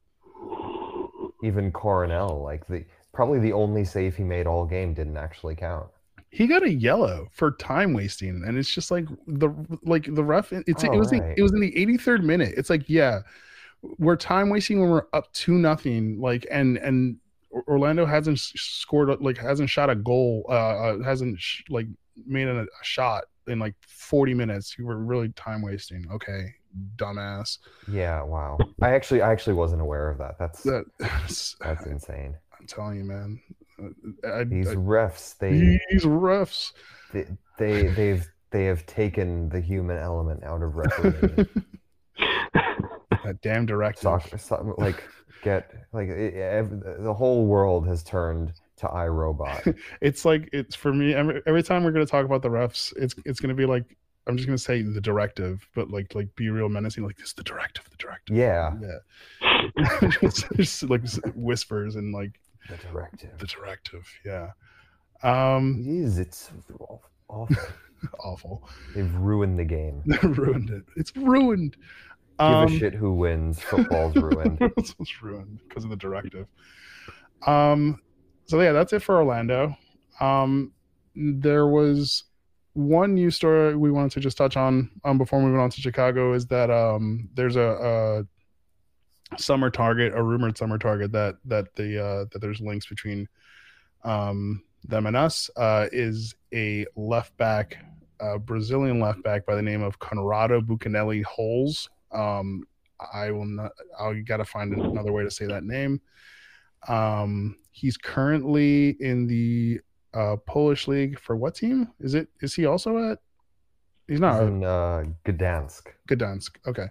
even 1.43 1.71
Coronel, 1.71 2.41
like 2.43 2.67
the 2.67 2.85
probably 3.13 3.39
the 3.39 3.53
only 3.53 3.83
save 3.85 4.15
he 4.15 4.23
made 4.23 4.45
all 4.45 4.65
game 4.65 4.93
didn't 4.93 5.17
actually 5.17 5.55
count. 5.55 5.87
He 6.29 6.45
got 6.45 6.63
a 6.63 6.69
yellow 6.69 7.27
for 7.31 7.51
time 7.51 7.93
wasting, 7.93 8.43
and 8.45 8.57
it's 8.57 8.69
just 8.69 8.91
like 8.91 9.05
the 9.27 9.49
like 9.83 10.13
the 10.13 10.23
ref. 10.23 10.51
It's 10.51 10.83
it 10.83 10.89
Oh, 10.91 10.97
was 10.97 11.09
the, 11.09 11.33
it 11.37 11.41
was 11.41 11.53
in 11.53 11.61
the 11.61 11.71
83rd 11.71 12.23
minute. 12.23 12.53
It's 12.57 12.69
like 12.69 12.89
yeah, 12.89 13.21
we're 13.97 14.17
time 14.17 14.49
wasting 14.49 14.79
when 14.81 14.89
we're 14.89 15.07
up 15.13 15.31
two 15.33 15.53
nothing. 15.53 16.19
Like 16.19 16.45
and 16.51 16.77
and 16.77 17.17
Orlando 17.67 18.05
hasn't 18.05 18.39
scored 18.39 19.09
like 19.21 19.37
hasn't 19.37 19.69
shot 19.69 19.89
a 19.89 19.95
goal. 19.95 20.45
Uh, 20.49 20.53
uh 20.53 21.03
hasn't 21.03 21.39
sh- 21.39 21.63
like 21.69 21.87
made 22.25 22.47
a, 22.47 22.61
a 22.61 22.65
shot 22.83 23.23
in 23.47 23.59
like 23.59 23.75
40 23.81 24.33
minutes. 24.33 24.77
You 24.77 24.85
were 24.85 24.97
really 24.97 25.29
time 25.29 25.61
wasting. 25.61 26.05
Okay, 26.11 26.53
dumbass. 26.97 27.59
Yeah, 27.89 28.21
wow. 28.23 28.57
I 28.81 28.91
actually 28.91 29.21
I 29.21 29.31
actually 29.31 29.53
wasn't 29.53 29.81
aware 29.81 30.09
of 30.09 30.17
that. 30.17 30.37
That's 30.37 30.63
That 30.63 30.85
that's 30.99 31.85
insane. 31.85 32.35
I'm 32.59 32.67
telling 32.67 32.97
you, 32.97 33.05
man. 33.05 33.39
I, 34.25 34.43
These 34.43 34.69
I, 34.69 34.75
refs, 34.75 35.37
they 35.37 35.79
these 35.91 36.03
refs. 36.03 36.71
they 37.13 37.25
they 37.57 37.87
they've 37.87 38.27
they 38.51 38.65
have 38.65 38.85
taken 38.85 39.49
the 39.49 39.59
human 39.61 39.97
element 39.97 40.43
out 40.43 40.63
of 40.63 40.75
refereeing. 40.75 41.47
that 43.23 43.37
damn 43.41 43.65
directive. 43.65 44.01
Soccer, 44.01 44.37
so, 44.37 44.75
like 44.77 45.03
get 45.43 45.71
like 45.93 46.09
it, 46.09 47.03
the 47.03 47.13
whole 47.13 47.45
world 47.45 47.87
has 47.87 48.03
turned 48.03 48.53
to 48.77 48.87
iRobot. 48.87 49.77
it's 50.01 50.25
like 50.25 50.49
it's 50.53 50.75
for 50.75 50.93
me 50.93 51.13
every, 51.13 51.41
every 51.45 51.63
time 51.63 51.83
we're 51.83 51.91
going 51.91 52.05
to 52.05 52.09
talk 52.11 52.25
about 52.25 52.41
the 52.41 52.49
refs 52.49 52.93
it's 52.97 53.15
it's 53.25 53.39
going 53.39 53.49
to 53.49 53.55
be 53.55 53.65
like 53.65 53.97
i'm 54.27 54.37
just 54.37 54.47
going 54.47 54.57
to 54.57 54.63
say 54.63 54.81
the 54.81 55.01
directive 55.01 55.67
but 55.73 55.89
like 55.89 56.13
like 56.13 56.33
be 56.35 56.49
real 56.49 56.69
menacing 56.69 57.03
like 57.03 57.17
this 57.17 57.29
is 57.29 57.33
the 57.33 57.43
directive 57.43 57.89
the 57.89 57.97
directive 57.97 58.35
Yeah, 58.35 58.73
yeah 58.81 60.09
it's 60.21 60.43
just 60.55 60.83
like 60.83 61.01
whispers 61.33 61.95
and 61.95 62.13
like 62.13 62.39
the 62.69 62.77
directive. 62.77 63.37
the 63.37 63.47
directive 63.47 64.07
yeah 64.25 64.51
um 65.23 65.83
is. 65.85 66.17
It's 66.17 66.51
awful. 67.27 67.57
awful 68.19 68.69
They've 68.93 69.13
ruined 69.15 69.57
the 69.57 69.65
game. 69.65 70.03
They've 70.05 70.37
ruined 70.37 70.69
it 70.69 70.83
it's 70.95 71.15
ruined 71.15 71.75
Give 72.39 72.47
um, 72.49 72.67
a 72.67 72.77
shit 72.77 72.93
who 72.93 73.13
wins. 73.13 73.59
Football's 73.59 74.15
ruined. 74.15 74.59
it's 74.77 75.23
ruined 75.23 75.59
because 75.67 75.83
of 75.83 75.89
the 75.89 75.95
directive. 75.95 76.45
Um, 77.47 77.99
so 78.45 78.61
yeah, 78.61 78.73
that's 78.73 78.93
it 78.93 79.01
for 79.01 79.15
Orlando. 79.15 79.75
Um, 80.19 80.71
there 81.15 81.65
was 81.65 82.25
one 82.73 83.15
news 83.15 83.35
story 83.35 83.75
we 83.75 83.89
wanted 83.89 84.11
to 84.11 84.19
just 84.19 84.37
touch 84.37 84.55
on 84.55 84.91
um, 85.03 85.17
before 85.17 85.41
moving 85.41 85.59
on 85.59 85.71
to 85.71 85.81
Chicago 85.81 86.33
is 86.33 86.45
that 86.47 86.69
um, 86.69 87.27
there's 87.33 87.55
a, 87.55 87.61
a 87.61 88.23
summer 89.37 89.69
target, 89.69 90.13
a 90.15 90.23
rumored 90.23 90.57
summer 90.57 90.77
target 90.77 91.11
that 91.11 91.37
that 91.45 91.75
the 91.75 92.03
uh, 92.03 92.25
that 92.31 92.39
there's 92.39 92.61
links 92.61 92.85
between 92.87 93.27
um, 94.03 94.63
them 94.85 95.05
and 95.05 95.17
us 95.17 95.49
uh, 95.57 95.87
is 95.91 96.35
a 96.53 96.85
left 96.95 97.35
back, 97.37 97.77
uh, 98.19 98.37
Brazilian 98.37 98.99
left 98.99 99.21
back 99.23 99.45
by 99.45 99.55
the 99.55 99.61
name 99.61 99.81
of 99.81 99.99
Conrado 99.99 100.61
Buchanelli 100.61 101.23
Holz. 101.23 101.89
Um, 102.11 102.63
I 103.13 103.31
will 103.31 103.45
not. 103.45 103.71
I 103.99 104.13
got 104.19 104.37
to 104.37 104.45
find 104.45 104.73
another 104.73 105.11
way 105.11 105.23
to 105.23 105.31
say 105.31 105.45
that 105.45 105.63
name. 105.63 106.01
Um, 106.87 107.57
he's 107.71 107.97
currently 107.97 108.95
in 108.99 109.27
the 109.27 109.81
uh, 110.13 110.37
Polish 110.45 110.87
league 110.87 111.19
for 111.19 111.35
what 111.35 111.55
team? 111.55 111.89
Is 111.99 112.15
it? 112.15 112.29
Is 112.41 112.53
he 112.53 112.65
also 112.65 113.11
at? 113.11 113.19
He's 114.07 114.19
not. 114.19 114.41
He's 114.41 114.49
in 114.49 114.63
uh, 114.63 115.03
Gdansk. 115.25 115.87
Gdansk. 116.09 116.51
Okay. 116.65 116.87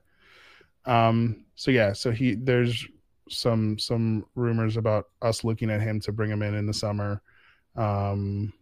Um. 0.86 1.44
So 1.54 1.70
yeah. 1.70 1.92
So 1.92 2.10
he 2.10 2.34
there's 2.34 2.86
some 3.28 3.78
some 3.78 4.24
rumors 4.34 4.76
about 4.76 5.06
us 5.22 5.42
looking 5.44 5.70
at 5.70 5.80
him 5.80 6.00
to 6.00 6.12
bring 6.12 6.30
him 6.30 6.42
in 6.42 6.54
in 6.54 6.66
the 6.66 6.74
summer. 6.74 7.22
Um. 7.76 8.52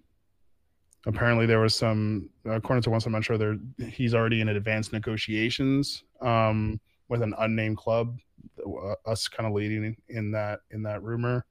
Apparently, 1.06 1.44
there 1.44 1.60
was 1.60 1.74
some, 1.74 2.30
according 2.46 2.82
to 2.84 2.88
once 2.88 3.04
I'm 3.04 3.12
not 3.12 3.24
sure, 3.24 3.36
there 3.36 3.58
he's 3.90 4.14
already 4.14 4.40
in 4.40 4.48
advanced 4.48 4.90
negotiations 4.90 6.02
um, 6.22 6.80
with 7.10 7.20
an 7.20 7.34
unnamed 7.38 7.76
club. 7.76 8.18
uh, 8.66 8.94
Us 9.04 9.28
kind 9.28 9.46
of 9.46 9.52
leading 9.52 9.94
in 10.08 10.30
that 10.30 10.60
in 10.70 10.82
that 10.84 11.02
rumor. 11.02 11.44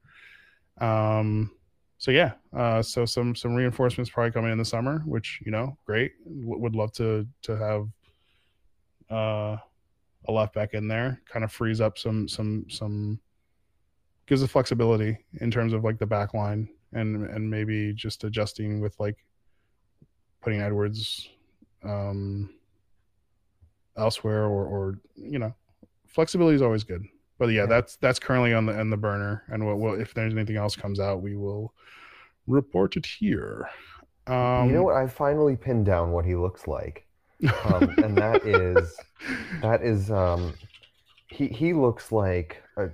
Um. 0.80 1.52
So 1.98 2.10
yeah. 2.10 2.32
Uh. 2.52 2.82
So 2.82 3.04
some 3.04 3.36
some 3.36 3.54
reinforcements 3.54 4.10
probably 4.10 4.32
coming 4.32 4.50
in 4.50 4.58
the 4.58 4.64
summer, 4.64 5.04
which 5.06 5.40
you 5.46 5.52
know, 5.52 5.78
great. 5.86 6.14
W- 6.24 6.58
would 6.58 6.74
love 6.74 6.90
to 6.94 7.24
to 7.42 7.56
have 7.56 7.88
uh, 9.08 9.56
a 10.26 10.32
left 10.32 10.54
back 10.54 10.74
in 10.74 10.88
there. 10.88 11.20
Kind 11.28 11.44
of 11.44 11.52
frees 11.52 11.80
up 11.80 11.98
some 11.98 12.26
some 12.28 12.66
some 12.68 13.20
gives 14.26 14.42
us 14.42 14.50
flexibility 14.50 15.18
in 15.40 15.50
terms 15.50 15.72
of 15.72 15.84
like 15.84 15.98
the 15.98 16.06
back 16.06 16.32
line 16.34 16.68
and 16.92 17.26
and 17.26 17.48
maybe 17.50 17.92
just 17.92 18.24
adjusting 18.24 18.80
with 18.80 18.98
like 18.98 19.24
putting 20.40 20.60
Edwards 20.60 21.28
um, 21.84 22.50
elsewhere 23.96 24.44
or 24.44 24.64
or 24.66 24.98
you 25.16 25.38
know 25.38 25.54
flexibility 26.06 26.54
is 26.56 26.62
always 26.62 26.84
good. 26.84 27.04
But 27.38 27.46
yeah, 27.48 27.62
Yeah. 27.62 27.66
that's 27.66 27.96
that's 27.96 28.18
currently 28.18 28.54
on 28.54 28.66
the 28.66 28.78
on 28.78 28.90
the 28.90 28.96
burner, 28.96 29.42
and 29.48 29.64
we'll, 29.66 29.76
we'll, 29.76 30.00
if 30.00 30.14
there's 30.14 30.32
anything 30.32 30.56
else 30.56 30.76
comes 30.76 31.00
out, 31.00 31.20
we 31.22 31.36
will 31.36 31.74
report 32.46 32.96
it 32.96 33.04
here. 33.06 33.68
Um, 34.26 34.68
you 34.68 34.74
know 34.76 34.84
what? 34.84 34.96
I 34.96 35.06
finally 35.06 35.56
pinned 35.56 35.84
down 35.84 36.12
what 36.12 36.24
he 36.24 36.34
looks 36.36 36.66
like, 36.66 37.06
um, 37.64 37.94
and 37.98 38.16
that 38.16 38.42
is 38.46 38.96
that 39.62 39.82
is 39.82 40.10
um, 40.10 40.54
he 41.28 41.48
he 41.48 41.72
looks 41.72 42.12
like 42.12 42.62
a, 42.76 42.84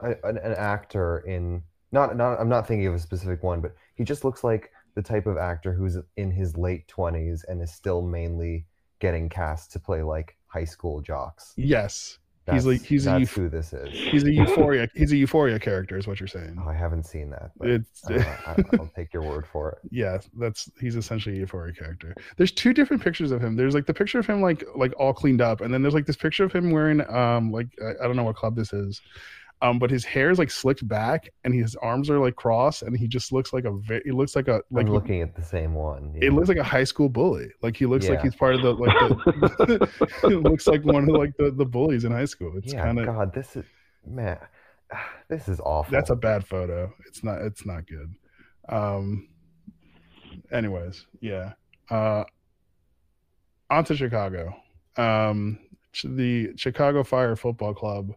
a, 0.00 0.10
an, 0.24 0.38
an 0.38 0.54
actor 0.56 1.18
in 1.26 1.62
not 1.92 2.16
not 2.16 2.40
I'm 2.40 2.48
not 2.48 2.66
thinking 2.66 2.86
of 2.86 2.94
a 2.94 2.98
specific 2.98 3.42
one, 3.42 3.60
but 3.60 3.74
he 3.94 4.04
just 4.04 4.24
looks 4.24 4.44
like 4.44 4.70
the 4.94 5.02
type 5.02 5.26
of 5.26 5.36
actor 5.36 5.72
who's 5.72 5.96
in 6.16 6.30
his 6.30 6.56
late 6.56 6.86
twenties 6.88 7.44
and 7.48 7.62
is 7.62 7.72
still 7.72 8.02
mainly 8.02 8.66
getting 9.00 9.28
cast 9.28 9.72
to 9.72 9.80
play 9.80 10.02
like 10.02 10.36
high 10.46 10.64
school 10.64 11.00
jocks. 11.00 11.52
yes, 11.56 12.18
That's, 12.46 12.56
he's 12.56 12.66
like 12.66 12.82
he's 12.82 13.06
a 13.06 13.10
that's 13.10 13.34
who 13.34 13.48
this 13.48 13.72
is. 13.72 13.88
he's 13.90 14.24
a 14.24 14.30
euphoria 14.40 14.88
he's 14.94 15.12
a 15.12 15.16
euphoria 15.16 15.58
character 15.58 15.96
is 15.96 16.06
what 16.06 16.20
you're 16.20 16.26
saying. 16.26 16.58
Oh, 16.62 16.68
I 16.68 16.74
haven't 16.74 17.04
seen 17.04 17.30
that, 17.30 17.52
but 17.56 17.70
It's 17.70 18.02
I, 18.10 18.56
I'll 18.74 18.90
take 18.94 19.14
your 19.14 19.22
word 19.22 19.46
for 19.46 19.70
it. 19.72 19.78
yeah 19.90 20.18
that's 20.38 20.70
he's 20.80 20.96
essentially 20.96 21.36
a 21.36 21.38
euphoria 21.40 21.72
character 21.72 22.14
there's 22.36 22.52
two 22.52 22.74
different 22.74 23.02
pictures 23.02 23.30
of 23.30 23.42
him 23.42 23.56
there's 23.56 23.74
like 23.74 23.86
the 23.86 23.94
picture 23.94 24.18
of 24.18 24.26
him 24.26 24.42
like 24.42 24.62
like 24.76 24.92
all 24.98 25.14
cleaned 25.14 25.40
up 25.40 25.60
and 25.62 25.72
then 25.72 25.82
there's 25.82 25.94
like 25.94 26.06
this 26.06 26.16
picture 26.16 26.44
of 26.44 26.52
him 26.52 26.70
wearing 26.70 27.00
um 27.10 27.50
like 27.50 27.68
i, 27.82 28.04
I 28.04 28.06
don't 28.06 28.16
know 28.16 28.24
what 28.24 28.36
club 28.36 28.56
this 28.56 28.72
is 28.72 29.00
um 29.64 29.78
but 29.78 29.90
his 29.90 30.04
hair 30.04 30.30
is 30.30 30.38
like 30.38 30.50
slicked 30.50 30.86
back 30.86 31.30
and 31.44 31.54
his 31.54 31.74
arms 31.76 32.10
are 32.10 32.18
like 32.18 32.36
crossed 32.36 32.82
and 32.82 32.96
he 32.96 33.08
just 33.08 33.32
looks 33.32 33.52
like 33.52 33.64
a 33.64 33.72
very 33.72 34.02
he 34.04 34.10
looks 34.10 34.36
like 34.36 34.46
a 34.46 34.60
like 34.70 34.86
I'm 34.86 34.92
looking 34.92 35.22
at 35.22 35.34
the 35.34 35.42
same 35.42 35.74
one. 35.74 36.14
it 36.20 36.34
looks 36.34 36.48
like 36.48 36.58
a 36.58 36.62
high 36.62 36.84
school 36.84 37.08
bully. 37.08 37.48
Like 37.62 37.76
he 37.76 37.86
looks 37.86 38.06
like 38.08 38.20
he's 38.20 38.34
part 38.34 38.54
of 38.56 38.62
the 38.62 38.74
like 38.74 38.92
the 38.92 40.08
it 40.24 40.42
looks 40.42 40.66
like 40.66 40.84
one 40.84 41.04
of 41.04 41.16
like 41.16 41.34
the, 41.38 41.50
the 41.50 41.64
bullies 41.64 42.04
in 42.04 42.12
high 42.12 42.26
school. 42.26 42.52
It's 42.58 42.74
yeah, 42.74 42.84
kind 42.84 42.98
of 42.98 43.06
God, 43.06 43.32
this 43.32 43.56
is 43.56 43.64
man, 44.06 44.38
this 45.28 45.48
is 45.48 45.60
awful. 45.60 45.90
that's 45.90 46.10
a 46.10 46.16
bad 46.16 46.46
photo. 46.46 46.92
It's 47.06 47.24
not 47.24 47.40
it's 47.40 47.64
not 47.64 47.86
good. 47.86 48.14
Um 48.68 49.28
anyways 50.52 51.06
yeah. 51.20 51.54
Uh 51.90 52.24
on 53.70 53.84
to 53.84 53.96
chicago. 53.96 54.54
Um 54.98 55.58
the 56.02 56.52
chicago 56.56 57.02
fire 57.02 57.34
football 57.34 57.72
club 57.72 58.12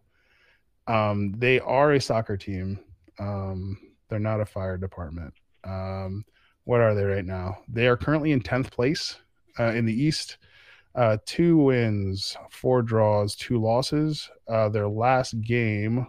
um 0.88 1.32
they 1.38 1.60
are 1.60 1.92
a 1.92 2.00
soccer 2.00 2.36
team. 2.36 2.78
Um 3.18 3.78
they're 4.08 4.18
not 4.18 4.40
a 4.40 4.46
fire 4.46 4.76
department. 4.76 5.34
Um 5.64 6.24
what 6.64 6.80
are 6.80 6.94
they 6.94 7.04
right 7.04 7.24
now? 7.24 7.58
They 7.68 7.86
are 7.86 7.96
currently 7.96 8.32
in 8.32 8.42
10th 8.42 8.70
place 8.70 9.16
uh, 9.58 9.72
in 9.72 9.86
the 9.86 9.94
east. 9.94 10.38
Uh 10.94 11.18
two 11.26 11.56
wins 11.58 12.36
four 12.50 12.82
draws 12.82 13.36
two 13.36 13.60
losses. 13.60 14.30
Uh 14.48 14.68
their 14.68 14.88
last 14.88 15.40
game 15.40 16.06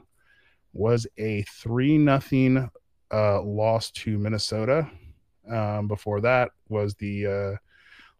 was 0.73 1.07
a 1.17 1.43
three 1.43 1.97
nothing 1.97 2.69
uh, 3.11 3.41
loss 3.41 3.91
to 3.91 4.17
Minnesota. 4.17 4.89
Um, 5.51 5.87
before 5.87 6.21
that 6.21 6.51
was 6.67 6.93
the 6.95 7.57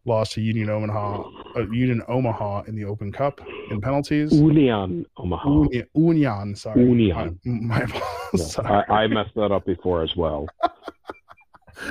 loss 0.06 0.32
to 0.32 0.40
Union 0.40 0.70
Omaha, 0.70 1.22
uh, 1.56 1.60
Union 1.70 2.02
Omaha 2.08 2.62
in 2.62 2.74
the 2.74 2.84
Open 2.84 3.12
Cup 3.12 3.40
in 3.70 3.80
penalties. 3.80 4.32
Union 4.32 5.04
Omaha. 5.16 5.48
Union, 5.50 5.86
Union 5.94 6.56
sorry. 6.56 6.82
Union. 6.82 7.38
My, 7.44 7.84
my 7.84 8.02
Yeah, 8.34 8.44
sorry. 8.44 8.84
I, 8.88 9.02
I 9.02 9.06
messed 9.08 9.34
that 9.34 9.52
up 9.52 9.66
before 9.66 10.02
as 10.02 10.16
well. 10.16 10.46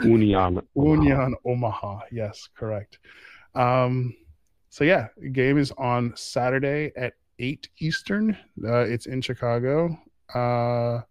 Union. 0.04 0.62
Omaha. 0.76 0.94
Union 0.94 1.36
Omaha. 1.46 2.00
Yes, 2.12 2.48
correct. 2.56 3.00
Um, 3.56 4.16
so 4.70 4.84
yeah, 4.84 5.08
game 5.32 5.58
is 5.58 5.72
on 5.78 6.14
Saturday 6.16 6.92
at 6.96 7.14
eight 7.40 7.70
Eastern. 7.80 8.38
Uh, 8.64 8.80
it's 8.86 9.06
in 9.06 9.22
Chicago. 9.22 9.98
Uh, 10.34 11.02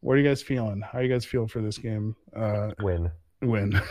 what 0.00 0.14
are 0.14 0.18
you 0.18 0.28
guys 0.28 0.42
feeling? 0.42 0.80
How 0.80 1.00
you 1.00 1.08
guys 1.08 1.24
feel 1.24 1.48
for 1.48 1.60
this 1.60 1.78
game? 1.78 2.14
Uh, 2.34 2.70
Win. 2.80 3.10
win. 3.42 3.80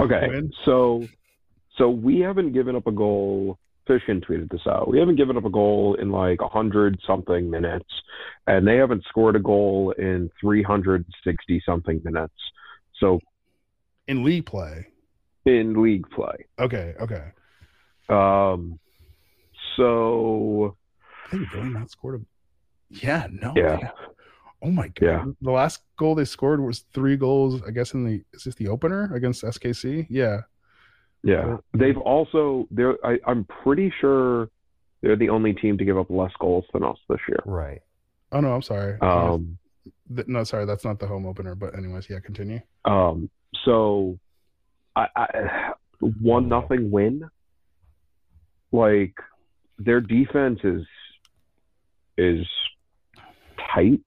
Okay, 0.00 0.26
Win. 0.28 0.52
so 0.64 1.06
so 1.78 1.88
we 1.90 2.20
haven't 2.20 2.52
given 2.52 2.76
up 2.76 2.86
a 2.86 2.92
goal. 2.92 3.58
Fishin 3.86 4.20
tweeted 4.20 4.48
this 4.50 4.66
out. 4.68 4.88
We 4.88 4.98
haven't 5.00 5.16
given 5.16 5.36
up 5.36 5.44
a 5.44 5.50
goal 5.50 5.96
in 6.00 6.10
like 6.10 6.40
a 6.40 6.48
hundred 6.48 6.98
something 7.06 7.50
minutes, 7.50 7.88
and 8.46 8.66
they 8.66 8.76
haven't 8.76 9.04
scored 9.08 9.34
a 9.36 9.40
goal 9.40 9.92
in 9.98 10.30
three 10.40 10.62
hundred 10.62 11.04
sixty 11.24 11.60
something 11.66 12.00
minutes. 12.04 12.34
So 13.00 13.18
in 14.06 14.22
league 14.24 14.46
play. 14.46 14.86
in 15.46 15.82
league 15.82 16.08
play, 16.10 16.46
Okay, 16.60 16.94
okay. 17.00 17.32
um, 18.08 18.78
so 19.76 20.76
They 21.32 21.38
really 21.38 21.70
not 21.70 21.90
scored 21.90 22.20
a. 22.20 22.24
Yeah, 22.90 23.26
no. 23.30 23.52
Yeah. 23.56 23.76
they- 23.76 23.88
Oh 24.62 24.70
my 24.70 24.88
god. 24.88 25.02
Yeah. 25.02 25.24
The 25.40 25.50
last 25.50 25.82
goal 25.96 26.14
they 26.14 26.24
scored 26.24 26.60
was 26.60 26.84
three 26.94 27.16
goals. 27.16 27.62
I 27.66 27.70
guess 27.70 27.94
in 27.94 28.04
the 28.04 28.22
is 28.32 28.44
this 28.44 28.54
the 28.54 28.68
opener 28.68 29.12
against 29.14 29.42
SKC? 29.42 30.06
Yeah. 30.08 30.42
yeah, 31.24 31.56
they've 31.74 31.98
also 31.98 32.66
they're 32.70 32.96
I, 33.04 33.18
I'm 33.26 33.44
pretty 33.62 33.92
sure 34.00 34.48
they're 35.02 35.16
the 35.16 35.28
only 35.28 35.52
team 35.52 35.78
to 35.78 35.84
give 35.84 35.98
up 35.98 36.10
less 36.10 36.32
goals 36.38 36.64
than 36.72 36.84
us 36.84 36.96
this 37.08 37.18
year. 37.28 37.40
Right. 37.44 37.80
Oh 38.30 38.40
no, 38.40 38.54
I'm 38.54 38.62
sorry. 38.62 38.98
Um, 39.00 39.58
Th- 40.14 40.28
no, 40.28 40.44
sorry, 40.44 40.64
that's 40.64 40.84
not 40.84 40.98
the 40.98 41.06
home 41.06 41.26
opener. 41.26 41.54
But 41.54 41.76
anyways, 41.76 42.08
yeah, 42.08 42.20
continue. 42.20 42.60
Um, 42.84 43.30
so 43.64 44.18
I, 44.96 45.06
I 45.16 45.72
one 46.20 46.48
nothing 46.48 46.90
win. 46.90 47.28
Like 48.70 49.14
their 49.78 50.00
defense 50.00 50.60
is 50.64 50.82
is 52.16 52.46
tight. 53.74 54.00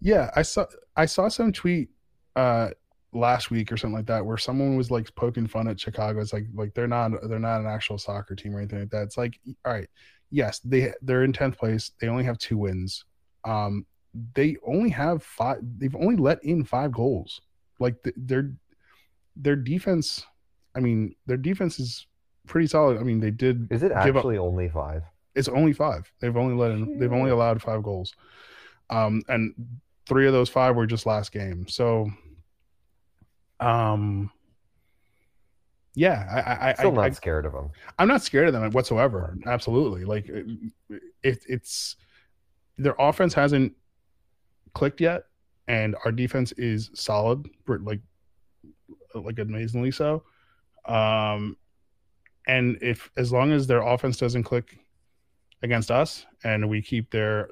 Yeah, 0.00 0.30
I 0.34 0.42
saw 0.42 0.66
I 0.96 1.06
saw 1.06 1.28
some 1.28 1.52
tweet 1.52 1.90
uh 2.36 2.70
last 3.12 3.50
week 3.50 3.72
or 3.72 3.76
something 3.76 3.96
like 3.96 4.06
that 4.06 4.24
where 4.24 4.36
someone 4.36 4.76
was 4.76 4.90
like 4.90 5.12
poking 5.14 5.46
fun 5.46 5.68
at 5.68 5.80
Chicago. 5.80 6.20
It's 6.20 6.32
like 6.32 6.46
like 6.54 6.74
they're 6.74 6.86
not 6.88 7.12
they're 7.28 7.38
not 7.38 7.60
an 7.60 7.66
actual 7.66 7.98
soccer 7.98 8.34
team 8.34 8.54
or 8.54 8.58
anything 8.58 8.80
like 8.80 8.90
that. 8.90 9.02
It's 9.02 9.18
like 9.18 9.38
all 9.64 9.72
right, 9.72 9.88
yes, 10.30 10.60
they 10.60 10.92
they're 11.02 11.24
in 11.24 11.32
tenth 11.32 11.58
place. 11.58 11.92
They 12.00 12.08
only 12.08 12.24
have 12.24 12.38
two 12.38 12.56
wins. 12.56 13.04
Um, 13.44 13.84
they 14.34 14.56
only 14.66 14.90
have 14.90 15.22
five. 15.22 15.58
They've 15.78 15.94
only 15.96 16.16
let 16.16 16.42
in 16.44 16.64
five 16.64 16.92
goals. 16.92 17.40
Like 17.78 18.02
th- 18.02 18.16
their 18.16 18.52
their 19.36 19.56
defense. 19.56 20.24
I 20.74 20.80
mean, 20.80 21.14
their 21.26 21.36
defense 21.36 21.80
is 21.80 22.06
pretty 22.46 22.68
solid. 22.68 22.98
I 22.98 23.02
mean, 23.02 23.20
they 23.20 23.30
did. 23.30 23.66
Is 23.70 23.82
it 23.82 23.88
Give 24.04 24.16
up- 24.16 24.20
actually 24.20 24.38
only 24.38 24.68
five? 24.68 25.02
It's 25.34 25.48
only 25.48 25.72
five. 25.72 26.10
They've 26.20 26.36
only 26.36 26.54
let 26.54 26.72
in. 26.72 26.98
They've 26.98 27.12
only 27.12 27.30
allowed 27.30 27.62
five 27.62 27.82
goals, 27.82 28.14
um, 28.90 29.22
and 29.28 29.54
three 30.10 30.26
of 30.26 30.32
those 30.32 30.48
five 30.48 30.74
were 30.74 30.88
just 30.88 31.06
last 31.06 31.30
game. 31.30 31.68
So, 31.68 32.10
um, 33.60 34.28
yeah, 35.94 36.26
I, 36.28 36.70
I, 36.70 36.74
Still 36.74 36.90
I, 36.90 36.94
not 36.94 37.04
I 37.04 37.10
scared 37.10 37.46
of 37.46 37.52
them. 37.52 37.70
I'm 37.96 38.08
not 38.08 38.20
scared 38.20 38.48
of 38.48 38.52
them 38.52 38.68
whatsoever. 38.72 39.38
Absolutely, 39.46 40.04
like 40.04 40.28
it, 40.28 41.44
it's 41.46 41.94
their 42.76 42.96
offense 42.98 43.32
hasn't 43.34 43.72
clicked 44.74 45.00
yet, 45.00 45.26
and 45.68 45.94
our 46.04 46.10
defense 46.10 46.50
is 46.56 46.90
solid, 46.92 47.48
like 47.68 48.00
like 49.14 49.38
amazingly 49.38 49.92
so. 49.92 50.24
Um, 50.86 51.56
and 52.48 52.78
if 52.82 53.12
as 53.16 53.30
long 53.30 53.52
as 53.52 53.68
their 53.68 53.82
offense 53.82 54.16
doesn't 54.16 54.42
click 54.42 54.76
against 55.62 55.92
us, 55.92 56.26
and 56.42 56.68
we 56.68 56.82
keep 56.82 57.12
their 57.12 57.50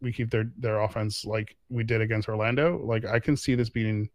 we 0.00 0.12
keep 0.12 0.30
their 0.30 0.50
their 0.58 0.80
offense 0.80 1.24
like 1.24 1.56
we 1.68 1.84
did 1.84 2.00
against 2.00 2.28
Orlando, 2.28 2.78
like 2.84 3.04
I 3.04 3.18
can 3.18 3.36
see 3.36 3.54
this 3.54 3.70
being. 3.70 4.08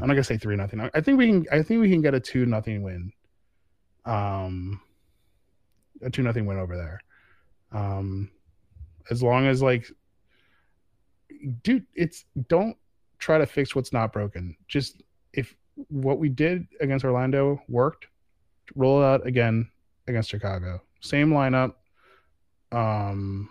I'm 0.00 0.08
not 0.08 0.14
gonna 0.14 0.24
say 0.24 0.38
three 0.38 0.56
nothing. 0.56 0.90
I 0.92 1.00
think 1.00 1.18
we 1.18 1.28
can. 1.28 1.46
I 1.52 1.62
think 1.62 1.80
we 1.80 1.90
can 1.90 2.02
get 2.02 2.14
a 2.14 2.20
two 2.20 2.46
nothing 2.46 2.82
win 2.82 3.12
um 4.04 4.80
a 6.02 6.10
two 6.10 6.22
nothing 6.22 6.46
win 6.46 6.58
over 6.58 6.76
there 6.76 7.00
um 7.72 8.30
as 9.10 9.22
long 9.22 9.46
as 9.46 9.62
like 9.62 9.90
dude 11.62 11.86
it's 11.94 12.24
don't 12.48 12.76
try 13.18 13.38
to 13.38 13.46
fix 13.46 13.74
what's 13.74 13.92
not 13.92 14.12
broken 14.12 14.56
just 14.66 15.02
if 15.32 15.54
what 15.88 16.18
we 16.18 16.28
did 16.28 16.66
against 16.80 17.04
orlando 17.04 17.60
worked 17.68 18.06
roll 18.74 19.00
it 19.00 19.04
out 19.04 19.26
again 19.26 19.68
against 20.08 20.30
chicago 20.30 20.80
same 21.00 21.30
lineup 21.30 21.74
um 22.72 23.48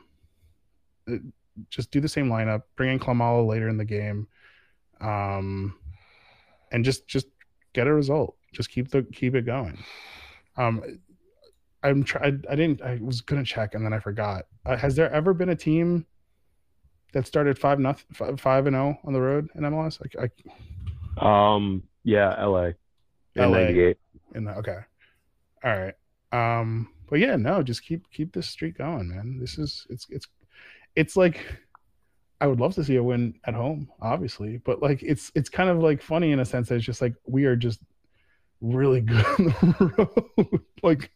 just 1.70 1.92
do 1.92 2.00
the 2.00 2.10
same 2.10 2.30
lineup 2.30 2.64
bring 2.76 2.92
in 2.92 3.00
Klimala 3.00 3.46
later 3.46 3.68
in 3.68 3.78
the 3.78 3.86
game 3.86 4.28
um 5.02 5.78
and 6.72 6.86
just 6.86 7.08
just 7.08 7.28
get 7.74 7.88
a 7.88 7.94
result 7.94 8.36
just 8.54 8.70
keep 8.70 8.90
the 8.90 9.04
keep 9.12 9.36
it 9.36 9.46
going 9.46 9.78
um, 10.58 10.84
I'm 11.84 12.04
try. 12.04 12.28
I 12.28 12.56
didn't. 12.56 12.82
I 12.82 13.00
was 13.02 13.22
gonna 13.22 13.44
check 13.44 13.74
and 13.74 13.84
then 13.86 13.94
I 13.94 14.00
forgot. 14.00 14.46
Uh, 14.66 14.78
has 14.78 14.96
there 14.96 15.12
ever 15.12 15.34
been 15.34 15.50
a 15.50 15.56
team 15.56 16.06
that 17.14 17.26
started 17.26 17.58
five 17.58 17.80
nothing, 17.80 18.06
five 18.14 18.40
five 18.40 18.68
and 18.68 18.76
zero 18.76 19.00
on 19.04 19.14
the 19.14 19.22
road 19.22 19.50
in 19.56 19.62
MLS? 19.64 20.00
Like, 20.02 20.32
I, 21.18 21.54
Um, 21.56 21.84
yeah, 22.04 22.44
LA 22.44 22.72
in 23.36 23.52
LA. 23.52 23.58
'98. 23.60 23.98
in 24.36 24.44
the 24.44 24.56
okay, 24.58 24.78
all 25.64 25.78
right. 25.80 25.96
Um, 26.32 26.90
but 27.10 27.20
yeah, 27.20 27.36
no, 27.36 27.64
just 27.64 27.84
keep 27.84 28.10
keep 28.12 28.32
this 28.34 28.48
streak 28.48 28.78
going, 28.78 29.10
man. 29.10 29.40
This 29.40 29.58
is 29.58 29.88
it's 29.90 30.06
it's 30.10 30.28
it's 30.96 31.16
like 31.16 31.46
I 32.40 32.48
would 32.48 32.60
love 32.60 32.74
to 32.76 32.84
see 32.84 32.96
a 32.96 33.04
win 33.04 33.36
at 33.46 33.54
home, 33.54 33.90
obviously, 34.02 34.58
but 34.58 34.82
like 34.82 35.04
it's 35.04 35.32
it's 35.36 35.50
kind 35.50 35.70
of 35.70 35.80
like 35.80 36.02
funny 36.02 36.32
in 36.32 36.40
a 36.40 36.46
sense 36.46 36.70
that 36.70 36.76
it's 36.76 36.86
just 36.86 37.02
like 37.02 37.14
we 37.28 37.46
are 37.46 37.56
just 37.56 37.80
really 38.62 39.02
good 39.12 39.26
on 39.26 39.46
the 39.46 39.94
road, 39.98 40.62
like 40.84 41.12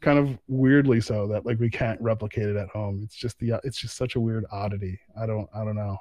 kind 0.00 0.18
of 0.18 0.38
weirdly 0.48 1.00
so 1.00 1.26
that 1.28 1.46
like 1.46 1.58
we 1.58 1.70
can't 1.70 2.00
replicate 2.00 2.46
it 2.48 2.56
at 2.56 2.68
home. 2.68 3.00
It's 3.04 3.14
just 3.16 3.38
the 3.38 3.60
it's 3.64 3.78
just 3.78 3.96
such 3.96 4.16
a 4.16 4.20
weird 4.20 4.44
oddity. 4.50 4.98
I 5.20 5.26
don't 5.26 5.48
I 5.54 5.64
don't 5.64 5.76
know. 5.76 5.98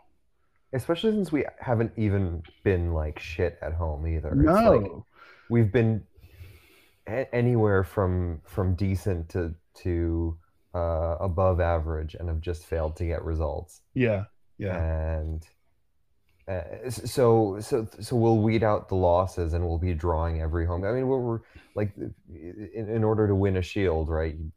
Especially 0.74 1.11
since 1.11 1.32
we 1.32 1.45
haven't 1.59 1.91
even 1.95 2.43
been 2.63 2.93
like 2.93 3.18
shit 3.20 3.57
at 3.61 3.74
home 3.74 4.05
either. 4.07 4.30
It's 4.30 4.38
No, 4.39 4.72
like 4.72 4.91
we've 5.49 5.72
been 5.72 6.03
a- 7.07 7.34
anywhere 7.34 7.84
from 7.84 8.41
from 8.45 8.74
decent 8.76 9.30
to 9.30 9.53
to 9.84 10.38
uh, 10.76 11.15
above 11.19 11.59
average 11.59 12.15
and 12.15 12.28
have 12.28 12.41
just 12.41 12.65
failed 12.65 12.95
to 12.97 13.05
get 13.05 13.23
results. 13.23 13.82
yeah, 13.93 14.26
yeah, 14.57 14.76
And 15.19 15.47
uh, 16.47 16.89
so 16.89 17.57
so 17.59 17.88
so 17.99 18.15
we'll 18.15 18.38
weed 18.38 18.63
out 18.63 18.88
the 18.89 18.95
losses 18.95 19.53
and 19.53 19.65
we'll 19.65 19.80
be 19.80 19.93
drawing 19.93 20.41
every 20.41 20.65
home. 20.65 20.84
I 20.84 20.91
mean, 20.91 21.07
we're, 21.07 21.19
we're 21.19 21.39
like 21.76 21.91
in, 21.97 22.89
in 22.89 23.03
order 23.03 23.28
to 23.28 23.36
win 23.36 23.57
a 23.57 23.61
shield, 23.61 24.09
right? 24.09 24.36
You 24.36 24.51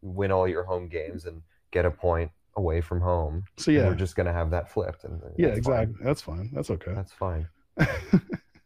win 0.00 0.32
all 0.32 0.48
your 0.48 0.64
home 0.64 0.88
games 0.88 1.26
and 1.26 1.42
get 1.70 1.84
a 1.84 1.90
point 1.90 2.30
away 2.56 2.80
from 2.80 3.00
home. 3.00 3.44
so 3.56 3.70
and 3.70 3.80
yeah, 3.80 3.88
we're 3.88 3.94
just 3.94 4.16
gonna 4.16 4.32
have 4.32 4.50
that 4.50 4.70
flipped, 4.70 5.04
and 5.04 5.20
yeah, 5.36 5.48
that's 5.48 5.66
fine. 5.66 5.82
exactly. 5.82 6.04
That's 6.04 6.22
fine. 6.22 6.50
That's 6.52 6.70
okay. 6.70 6.92
That's 6.94 7.12
fine. 7.12 7.48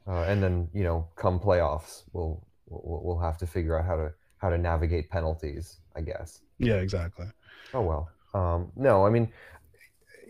Uh, 0.08 0.22
and 0.28 0.40
then 0.40 0.68
you 0.72 0.84
know, 0.84 1.08
come 1.16 1.40
playoffs, 1.40 2.04
we'll, 2.12 2.40
we'll 2.68 3.02
we'll 3.02 3.18
have 3.18 3.36
to 3.38 3.44
figure 3.44 3.76
out 3.76 3.84
how 3.84 3.96
to 3.96 4.12
how 4.38 4.50
to 4.50 4.58
navigate 4.58 5.10
penalties. 5.10 5.78
I 5.94 6.00
guess. 6.02 6.40
yeah, 6.58 6.74
exactly. 6.74 7.26
Oh 7.74 7.80
well. 7.82 8.10
Um, 8.34 8.70
no, 8.76 9.06
I 9.06 9.10
mean, 9.10 9.32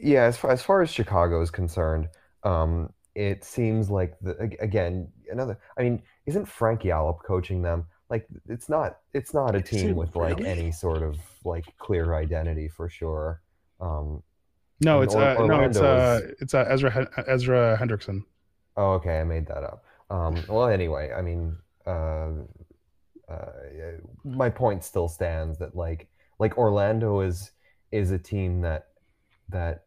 yeah. 0.01 0.23
As 0.25 0.37
far 0.37 0.51
as 0.53 0.63
far 0.63 0.83
as 0.83 0.91
Chicago 0.91 1.41
is 1.43 1.51
concerned, 1.51 2.09
um, 2.45 2.93
it 3.15 3.45
seems 3.45 3.91
like 3.91 4.17
the 4.21 4.37
again 4.61 5.09
another. 5.31 5.59
I 5.79 5.83
mean, 5.83 6.03
isn't 6.27 6.47
Frank 6.47 6.83
Yallop 6.83 7.23
coaching 7.25 7.63
them? 7.63 7.87
Like, 8.09 8.29
it's 8.49 8.69
not 8.69 8.99
it's 9.15 9.35
not 9.35 9.57
a 9.57 9.61
team 9.61 9.91
it 9.91 9.97
with 9.97 10.15
like 10.15 10.39
really? 10.39 10.49
any 10.49 10.71
sort 10.71 11.03
of 11.03 11.19
like 11.45 11.65
clear 11.79 12.15
identity 12.15 12.69
for 12.69 12.89
sure. 12.89 13.43
Um, 13.81 14.23
No, 14.81 15.01
it's 15.03 15.15
Or- 15.17 15.23
uh, 15.23 15.47
no, 15.47 15.61
it's 15.63 15.79
uh, 15.79 16.21
is- 16.23 16.35
it's 16.43 16.55
uh, 16.55 16.65
Ezra 16.69 17.09
Ezra 17.27 17.77
Hendrickson. 17.81 18.23
Oh, 18.77 18.93
okay, 18.93 19.19
I 19.21 19.25
made 19.25 19.47
that 19.49 19.65
up. 19.65 19.83
Um, 20.11 20.37
well, 20.49 20.69
anyway, 20.69 21.11
I 21.13 21.23
mean, 21.23 21.57
uh, 21.87 22.29
uh, 23.29 23.47
my 24.25 24.49
point 24.49 24.85
still 24.85 25.09
stands 25.09 25.59
that 25.59 25.75
like 25.77 26.09
like 26.39 26.57
Orlando 26.59 27.21
is 27.21 27.51
is 27.93 28.11
a 28.11 28.19
team 28.19 28.61
that 28.61 28.89
that 29.49 29.85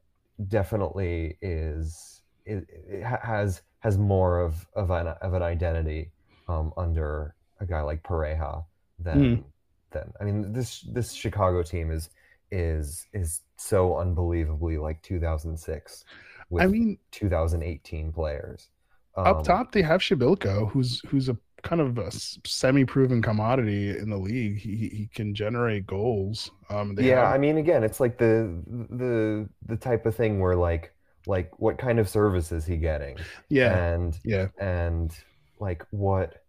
definitely 0.48 1.38
is 1.42 2.22
it, 2.46 2.66
it 2.70 3.04
has 3.04 3.62
has 3.80 3.98
more 3.98 4.40
of 4.40 4.68
of 4.76 4.92
an 4.92 5.08
of 5.08 5.34
an 5.34 5.42
identity 5.42 6.12
um, 6.48 6.74
under 6.78 7.36
a 7.60 7.66
guy 7.66 7.82
like 7.82 8.04
Pareja 8.04 8.64
than 9.00 9.44
than 9.92 10.12
I 10.20 10.24
mean 10.24 10.52
this 10.52 10.82
this 10.82 11.14
Chicago 11.14 11.64
team 11.64 11.92
is 11.92 12.10
is 12.52 13.08
is 13.14 13.42
so 13.58 13.98
unbelievably 13.98 14.78
like 14.78 15.02
2006 15.02 16.06
with 16.50 16.64
I 16.64 16.68
mean, 16.68 16.98
2018 17.12 18.12
players. 18.12 18.70
up 19.16 19.38
Um, 19.38 19.44
top 19.44 19.72
they 19.72 19.82
have 19.82 20.02
Przybyłko, 20.02 20.70
who's 20.72 21.02
who's 21.08 21.30
a 21.30 21.38
kind 21.64 21.82
of 21.82 21.98
a 21.98 22.12
semi-proven 22.12 23.22
commodity 23.22 23.90
in 23.98 24.10
the 24.10 24.18
league. 24.18 24.58
He 24.58 24.76
he- 24.76 25.10
can 25.14 25.34
generate 25.36 25.86
goals. 25.88 26.52
Um, 26.70 26.96
they 26.96 27.08
yeah, 27.10 27.26
have- 27.26 27.36
I 27.36 27.38
mean, 27.38 27.58
again, 27.58 27.84
it's 27.84 28.00
like 28.00 28.18
the 28.18 28.62
the 28.90 29.48
the 29.66 29.78
type 29.78 30.06
of 30.06 30.16
thing 30.16 30.40
where 30.40 30.56
like 30.56 30.94
like 31.28 31.52
what 31.60 31.78
kind 31.78 32.00
of 32.00 32.08
service 32.10 32.52
is 32.52 32.66
he 32.66 32.78
getting? 32.78 33.18
yeah, 33.50 33.94
And 33.94 34.18
yeah. 34.24 34.48
and 34.60 35.12
like 35.60 35.86
what 35.92 36.44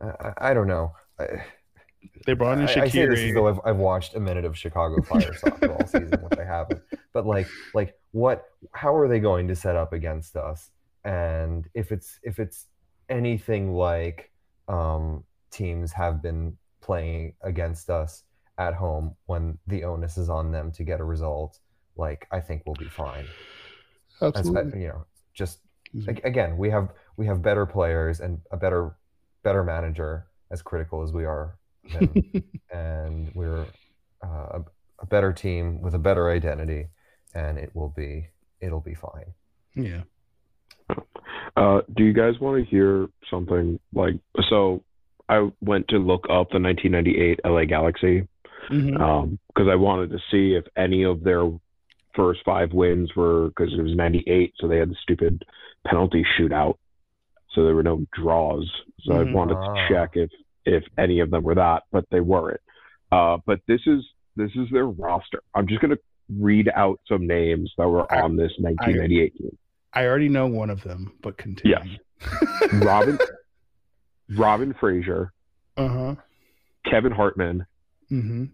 I, 0.00 0.32
I- 0.50 0.54
don't 0.54 0.66
know. 0.68 0.92
I, 1.18 1.44
They 2.24 2.34
brought 2.34 2.58
in 2.58 2.66
I, 2.68 2.82
I 2.82 2.88
say 2.88 3.06
this 3.06 3.20
as 3.20 3.34
though 3.34 3.48
I've, 3.48 3.60
I've 3.64 3.76
watched 3.76 4.14
a 4.14 4.20
minute 4.20 4.44
of 4.44 4.56
Chicago 4.56 5.02
Fire 5.10 5.34
soccer 5.34 5.72
all 5.72 5.86
season, 5.86 6.18
which 6.22 6.38
I 6.38 6.44
haven't. 6.44 6.80
But 7.12 7.26
like, 7.26 7.46
like 7.74 7.94
what? 8.12 8.44
How 8.72 8.94
are 8.94 9.08
they 9.08 9.18
going 9.20 9.48
to 9.48 9.56
set 9.56 9.76
up 9.76 9.92
against 9.92 10.36
us? 10.36 10.70
And 11.04 11.68
if 11.74 11.92
it's 11.92 12.18
if 12.22 12.38
it's 12.38 12.66
anything 13.08 13.72
like 13.72 14.30
um, 14.68 15.24
teams 15.50 15.92
have 15.92 16.22
been 16.22 16.56
playing 16.80 17.34
against 17.42 17.90
us 17.90 18.24
at 18.58 18.74
home 18.74 19.14
when 19.26 19.58
the 19.66 19.84
onus 19.84 20.16
is 20.16 20.28
on 20.28 20.52
them 20.52 20.72
to 20.72 20.84
get 20.84 21.00
a 21.00 21.04
result, 21.04 21.58
like 21.96 22.26
I 22.30 22.40
think 22.40 22.62
we'll 22.66 22.76
be 22.76 22.88
fine. 22.88 23.26
Absolutely. 24.22 24.82
you 24.82 24.88
know, 24.88 25.06
just 25.34 25.58
ag- 26.08 26.24
again, 26.24 26.56
we 26.56 26.70
have 26.70 26.88
we 27.16 27.26
have 27.26 27.42
better 27.42 27.66
players 27.66 28.20
and 28.20 28.40
a 28.50 28.56
better 28.56 28.96
better 29.42 29.62
manager. 29.62 30.26
As 30.48 30.62
critical 30.62 31.02
as 31.02 31.12
we 31.12 31.24
are, 31.24 31.58
and 32.72 33.32
we're 33.34 33.66
uh, 34.22 34.58
a, 34.58 34.64
a 35.00 35.06
better 35.06 35.32
team 35.32 35.80
with 35.82 35.94
a 35.96 35.98
better 35.98 36.30
identity, 36.30 36.86
and 37.34 37.58
it 37.58 37.74
will 37.74 37.92
be 37.96 38.28
it'll 38.60 38.80
be 38.80 38.94
fine. 38.94 39.34
yeah. 39.74 40.02
Uh, 41.56 41.80
do 41.96 42.04
you 42.04 42.12
guys 42.12 42.38
want 42.40 42.62
to 42.62 42.70
hear 42.70 43.08
something 43.30 43.78
like 43.94 44.14
so? 44.50 44.82
I 45.28 45.50
went 45.60 45.88
to 45.88 45.96
look 45.98 46.24
up 46.30 46.50
the 46.50 46.60
1998 46.60 47.40
LA 47.44 47.64
Galaxy 47.64 48.28
because 48.68 49.68
I 49.70 49.74
wanted 49.74 50.10
to 50.10 50.18
see 50.30 50.54
if 50.54 50.64
any 50.76 51.02
of 51.04 51.24
their 51.24 51.50
first 52.14 52.40
five 52.44 52.72
wins 52.72 53.10
were 53.16 53.48
because 53.48 53.72
it 53.72 53.82
was 53.82 53.94
98, 53.96 54.54
so 54.58 54.68
they 54.68 54.78
had 54.78 54.90
the 54.90 54.96
stupid 55.02 55.44
penalty 55.86 56.24
shootout, 56.38 56.76
so 57.52 57.64
there 57.64 57.74
were 57.74 57.82
no 57.82 58.04
draws. 58.12 58.70
So 59.02 59.12
Mhm. 59.14 59.28
I 59.30 59.32
wanted 59.32 59.56
Ah. 59.56 59.74
to 59.74 59.88
check 59.88 60.16
if 60.16 60.30
if 60.64 60.82
any 60.98 61.20
of 61.20 61.30
them 61.30 61.44
were 61.44 61.54
that, 61.54 61.84
but 61.92 62.04
they 62.10 62.18
weren't. 62.20 62.60
Uh, 63.12 63.38
but 63.46 63.60
this 63.66 63.86
is 63.86 64.04
this 64.36 64.50
is 64.56 64.68
their 64.70 64.86
roster. 64.86 65.40
I'm 65.54 65.66
just 65.66 65.80
gonna 65.80 65.98
read 66.38 66.68
out 66.74 67.00
some 67.08 67.26
names 67.26 67.72
that 67.78 67.88
were 67.88 68.12
on 68.12 68.36
this 68.36 68.52
1998 68.58 69.34
team. 69.36 69.56
I 69.96 70.04
already 70.06 70.28
know 70.28 70.46
one 70.46 70.68
of 70.68 70.82
them, 70.82 71.12
but 71.22 71.38
continue. 71.38 71.74
Robin 72.74 73.18
Robin 74.36 74.74
Fraser, 74.78 75.32
uh 75.78 75.88
huh. 75.88 76.14
Kevin 76.84 77.12
Hartman, 77.12 77.66
Mm-hmm. 78.12 78.44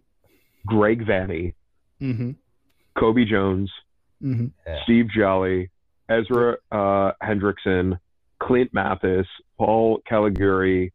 Greg 0.67 1.05
Vanney, 1.05 1.55
Mm-hmm. 2.01 2.31
Cobi 2.97 3.25
Jones, 3.25 3.71
Mm-hmm. 4.23 4.47
Steve 4.85 5.07
Jolley, 5.15 5.69
Ezra 6.09 6.57
uh, 6.71 7.13
Hendrickson, 7.23 7.99
Clint 8.41 8.73
Mathis, 8.73 9.27
Paul 9.59 10.01
Caligiuri, 10.09 10.93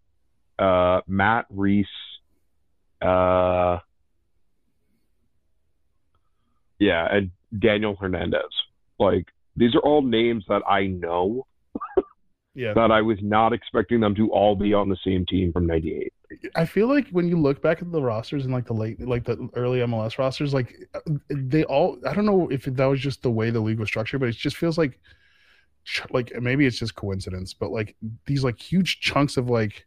uh, 0.60 1.02
Matt 1.08 1.46
Reis, 1.50 1.86
uh, 3.02 3.80
yeah, 6.80 7.08
and 7.12 7.32
Daniel 7.58 7.96
Hernandez. 7.96 8.42
Like 9.00 9.26
these 9.58 9.76
are 9.76 9.80
all 9.80 10.02
names 10.02 10.46
that 10.48 10.62
I 10.68 10.88
know 10.88 11.46
Yeah. 12.56 12.74
that 12.74 12.92
I 12.92 13.02
was 13.04 13.20
not 13.22 13.54
expecting 13.54 14.00
them 14.00 14.16
to 14.16 14.32
all 14.32 14.56
be 14.56 14.74
on 14.74 14.90
the 14.90 14.98
same 15.06 15.26
team 15.28 15.54
from 15.54 15.68
'98. 15.68 16.12
I 16.56 16.66
feel 16.66 16.88
like 16.88 17.08
when 17.10 17.28
you 17.28 17.40
look 17.40 17.62
back 17.62 17.82
at 17.82 17.92
the 17.92 18.02
rosters 18.02 18.46
in 18.46 18.52
like 18.52 18.66
the 18.66 18.74
late, 18.74 19.00
like 19.00 19.26
the 19.26 19.48
early 19.56 19.80
MLS 19.80 20.18
rosters, 20.18 20.54
like 20.54 20.76
they 21.30 21.64
all, 21.66 22.00
I 22.08 22.14
don't 22.14 22.26
know 22.26 22.50
if 22.50 22.66
that 22.66 22.86
was 22.86 23.00
just 23.00 23.22
the 23.22 23.30
way 23.32 23.50
the 23.52 23.60
league 23.60 23.80
was 23.80 23.90
structured, 23.90 24.20
but 24.22 24.30
it 24.30 24.36
just 24.36 24.58
feels 24.58 24.78
like, 24.78 25.00
like 26.10 26.34
maybe 26.42 26.66
it's 26.66 26.80
just 26.80 26.96
coincidence, 26.96 27.54
but 27.54 27.72
like 27.72 27.96
these 28.26 28.44
like 28.44 28.60
huge 28.60 29.00
chunks 29.00 29.38
of 29.38 29.50
like, 29.50 29.86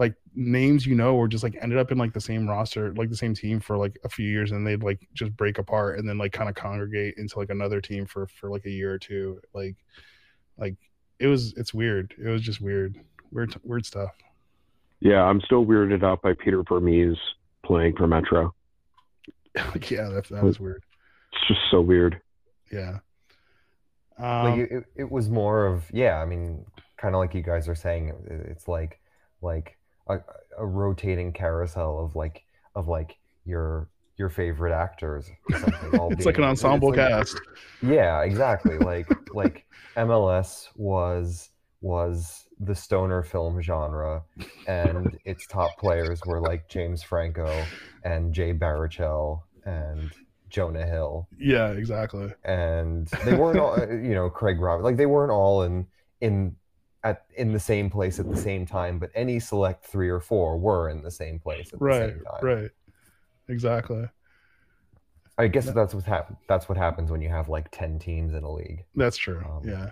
like 0.00 0.14
names 0.34 0.84
you 0.86 0.96
know, 0.96 1.14
or 1.14 1.28
just 1.28 1.44
like 1.44 1.56
ended 1.60 1.78
up 1.78 1.92
in 1.92 1.98
like 1.98 2.12
the 2.12 2.20
same 2.20 2.48
roster, 2.48 2.92
like 2.94 3.10
the 3.10 3.16
same 3.16 3.34
team 3.34 3.60
for 3.60 3.76
like 3.76 3.96
a 4.02 4.08
few 4.08 4.26
years, 4.26 4.50
and 4.50 4.66
they'd 4.66 4.82
like 4.82 5.06
just 5.14 5.36
break 5.36 5.58
apart 5.58 5.98
and 6.00 6.08
then 6.08 6.18
like 6.18 6.32
kind 6.32 6.48
of 6.48 6.56
congregate 6.56 7.14
into 7.18 7.38
like 7.38 7.50
another 7.50 7.80
team 7.80 8.04
for 8.06 8.26
for 8.26 8.50
like 8.50 8.64
a 8.66 8.70
year 8.70 8.92
or 8.92 8.98
two, 8.98 9.40
like, 9.54 9.76
like 10.58 10.74
it 11.20 11.26
was, 11.28 11.52
it's 11.58 11.72
weird. 11.74 12.14
It 12.18 12.28
was 12.28 12.40
just 12.42 12.60
weird, 12.62 12.98
weird, 13.30 13.54
weird 13.62 13.84
stuff. 13.86 14.10
Yeah, 15.00 15.22
I'm 15.22 15.40
still 15.42 15.64
weirded 15.66 16.02
out 16.02 16.22
by 16.22 16.32
Peter 16.34 16.62
Vermes 16.62 17.18
playing 17.64 17.94
for 17.96 18.06
Metro. 18.06 18.52
Like, 19.54 19.90
yeah, 19.90 20.08
that, 20.08 20.28
that 20.30 20.44
is 20.46 20.58
weird. 20.58 20.82
It's 21.34 21.46
just 21.48 21.60
so 21.70 21.80
weird. 21.82 22.20
Yeah. 22.72 22.98
like 24.18 24.52
Um, 24.54 24.60
it, 24.60 24.72
it- 24.72 24.84
it 24.96 25.10
was 25.10 25.28
more 25.30 25.66
of 25.66 25.84
yeah 25.92 26.18
i 26.20 26.24
mean 26.26 26.64
kind 26.98 27.14
of 27.14 27.18
like 27.20 27.34
you 27.34 27.42
guys 27.42 27.68
are 27.68 27.74
saying 27.74 28.08
it- 28.08 28.46
it's 28.50 28.68
like 28.68 29.00
like 29.42 29.76
a, 30.10 30.22
a 30.58 30.66
rotating 30.66 31.32
carousel 31.32 31.98
of 32.04 32.16
like 32.16 32.44
of 32.74 32.88
like 32.88 33.18
your 33.44 33.88
your 34.16 34.28
favorite 34.28 34.72
actors 34.74 35.30
it's 35.48 36.26
like 36.26 36.36
an 36.38 36.44
ensemble 36.44 36.88
like- 36.90 36.98
cast. 36.98 37.40
yeah 37.82 38.20
exactly 38.22 38.76
like 38.92 39.08
like 39.34 39.64
mls 39.96 40.68
was 40.76 41.50
was 41.80 42.46
the 42.60 42.74
stoner 42.74 43.22
film 43.22 43.60
genre 43.62 44.22
and 44.66 45.18
its 45.24 45.46
top 45.46 45.70
players 45.78 46.20
were 46.26 46.40
like 46.40 46.68
james 46.68 47.02
franco 47.02 47.64
and 48.04 48.34
jay 48.34 48.52
baruchel 48.52 49.40
and 49.64 50.10
jonah 50.50 50.84
hill 50.84 51.26
Yeah, 51.38 51.70
exactly. 51.70 52.30
and 52.44 53.06
they 53.24 53.34
weren't 53.34 53.58
all 53.58 53.78
you 53.88 54.14
know 54.14 54.28
craig 54.28 54.60
robert 54.60 54.82
like 54.82 54.96
they 54.98 55.06
weren't 55.06 55.32
all 55.32 55.62
in 55.62 55.86
in 56.20 56.54
at 57.04 57.24
in 57.36 57.52
the 57.52 57.60
same 57.60 57.88
place 57.90 58.18
at 58.20 58.28
the 58.30 58.36
same 58.36 58.66
time 58.66 58.98
but 58.98 59.10
any 59.14 59.38
select 59.40 59.84
three 59.84 60.08
or 60.08 60.20
four 60.20 60.58
were 60.58 60.88
in 60.90 61.02
the 61.02 61.10
same 61.10 61.38
place 61.38 61.72
at 61.72 61.78
the 61.78 61.84
Right, 61.84 62.10
same 62.10 62.24
time 62.24 62.42
right. 62.44 62.70
Exactly. 63.48 64.06
i 65.38 65.46
guess 65.48 65.70
that's 65.70 65.94
what 65.94 66.04
hap- 66.04 66.36
that's 66.46 66.68
what 66.68 66.76
happens 66.76 67.10
when 67.10 67.22
you 67.22 67.28
have 67.30 67.48
like 67.48 67.70
10 67.70 67.98
teams 67.98 68.34
in 68.34 68.42
a 68.44 68.52
league 68.52 68.84
That's 68.94 69.16
true. 69.16 69.42
Um, 69.44 69.62
yeah. 69.68 69.90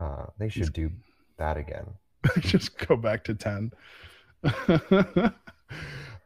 uh, 0.00 0.26
they 0.38 0.48
should 0.50 0.72
do 0.72 0.90
that 1.38 1.56
again 1.56 1.86
Just 2.40 2.76
go 2.86 2.96
back 2.96 3.24
to 3.24 3.34
10. 3.34 3.72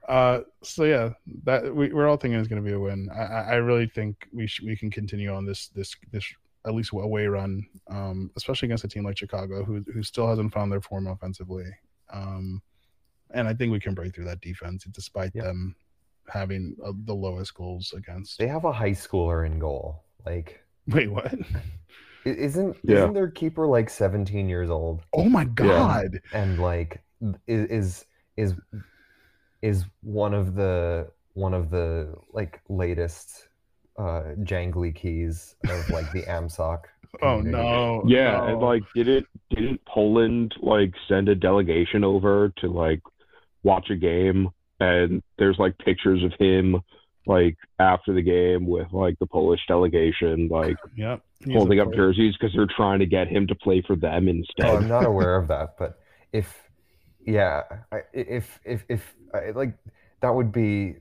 uh 0.09 0.41
so 0.63 0.85
yeah, 0.85 1.11
that 1.45 1.75
we, 1.75 1.93
we're 1.93 2.09
all 2.09 2.17
thinking 2.17 2.39
it's 2.41 2.49
going 2.49 2.63
to 2.63 2.67
be 2.69 2.75
a 2.75 2.81
win. 2.81 3.09
I, 3.15 3.23
I 3.23 3.41
I 3.41 3.55
really 3.57 3.87
think 3.87 4.27
we 4.33 4.47
sh- 4.47 4.63
we 4.65 4.75
can 4.77 4.91
continue 4.91 5.33
on 5.33 5.45
this 5.47 5.69
this 5.69 5.95
this 6.11 6.25
at 6.67 6.75
least 6.75 6.93
away 6.93 7.27
run, 7.27 7.67
um, 7.89 8.31
especially 8.37 8.67
against 8.67 8.85
a 8.85 8.89
team 8.89 9.05
like 9.05 9.19
Chicago, 9.19 9.65
who 9.65 9.85
who 9.93 10.03
still 10.03 10.29
hasn't 10.29 10.53
found 10.53 10.71
their 10.71 10.81
form 10.81 11.07
offensively. 11.07 11.65
Um, 12.13 12.63
and 13.35 13.49
I 13.49 13.55
think 13.55 13.73
we 13.73 13.81
can 13.81 13.95
break 13.95 14.15
through 14.15 14.27
that 14.27 14.41
defense, 14.43 14.85
despite 14.91 15.33
Yeah. 15.35 15.45
them 15.45 15.75
having 16.29 16.77
uh, 16.85 16.93
the 17.05 17.15
lowest 17.15 17.55
goals 17.55 17.93
against. 17.97 18.39
they 18.39 18.47
have 18.47 18.65
a 18.65 18.73
high 18.73 18.91
schooler 18.93 19.45
in 19.45 19.59
goal 19.59 20.05
like 20.25 20.63
Wait, 20.87 21.11
what? 21.11 21.33
i- 21.33 22.29
isn't 22.29 22.77
Yeah. 22.85 22.99
isn't 22.99 23.15
their 23.15 23.31
keeper 23.31 23.67
like 23.67 23.91
17 23.91 24.49
years 24.49 24.71
old 24.71 25.03
Oh 25.13 25.25
my 25.29 25.45
god! 25.45 26.21
and 26.33 26.59
like 26.61 27.03
i- 27.23 27.35
is 27.49 28.05
is 28.37 28.55
is 29.63 29.85
one 30.03 30.35
of 30.35 30.55
the 30.55 31.09
one 31.35 31.55
of 31.55 31.71
the 31.71 32.15
like 32.33 32.61
latest 32.69 33.49
uh 33.99 34.23
jangly 34.41 34.95
keys 34.95 35.55
of 35.69 35.89
like 35.91 36.11
the 36.13 36.23
amsoc 36.29 36.85
Oh 37.23 37.43
no! 37.43 38.03
Yeah, 38.07 38.39
no. 38.39 38.45
and 38.47 38.61
like 38.63 38.83
didn't 38.95 39.27
didn't 39.51 39.85
Poland 39.85 40.55
like 40.63 40.95
send 41.09 41.29
a 41.29 41.35
delegation 41.35 42.05
over 42.05 42.51
to 42.59 42.69
like 42.69 43.01
watch 43.63 43.91
a 43.91 43.97
game 43.97 44.49
and 44.81 45.23
there's 45.39 45.59
like 45.59 45.77
pictures 45.77 46.25
of 46.25 46.33
him 46.39 46.81
like 47.27 47.57
after 47.79 48.15
the 48.15 48.23
game 48.23 48.67
with 48.67 48.91
like 48.93 49.19
the 49.19 49.27
Polish 49.27 49.61
delegation 49.69 50.49
like 50.49 50.77
Yep. 50.97 51.21
he's 51.45 51.55
holding 51.55 51.81
up 51.81 51.89
pro. 51.89 51.97
jerseys 52.13 52.35
because 52.41 52.55
they're 52.57 52.67
trying 52.75 53.01
to 53.01 53.07
get 53.07 53.29
him 53.29 53.47
to 53.49 53.55
play 53.57 53.83
for 53.87 53.95
them 53.95 54.27
oh, 54.27 54.31
instead. 54.31 54.71
i'm 54.75 54.89
not 54.89 55.05
aware 55.13 55.37
of 55.37 55.49
that 55.49 55.75
but 55.79 56.01
if 56.33 56.63
yeah 57.27 57.61
I- 57.93 58.01
if 58.15 58.59
if 58.65 58.85
if 58.89 59.15
I, 59.35 59.51
like 59.51 59.75
that 60.23 60.35
would 60.35 60.51
be 60.51 60.95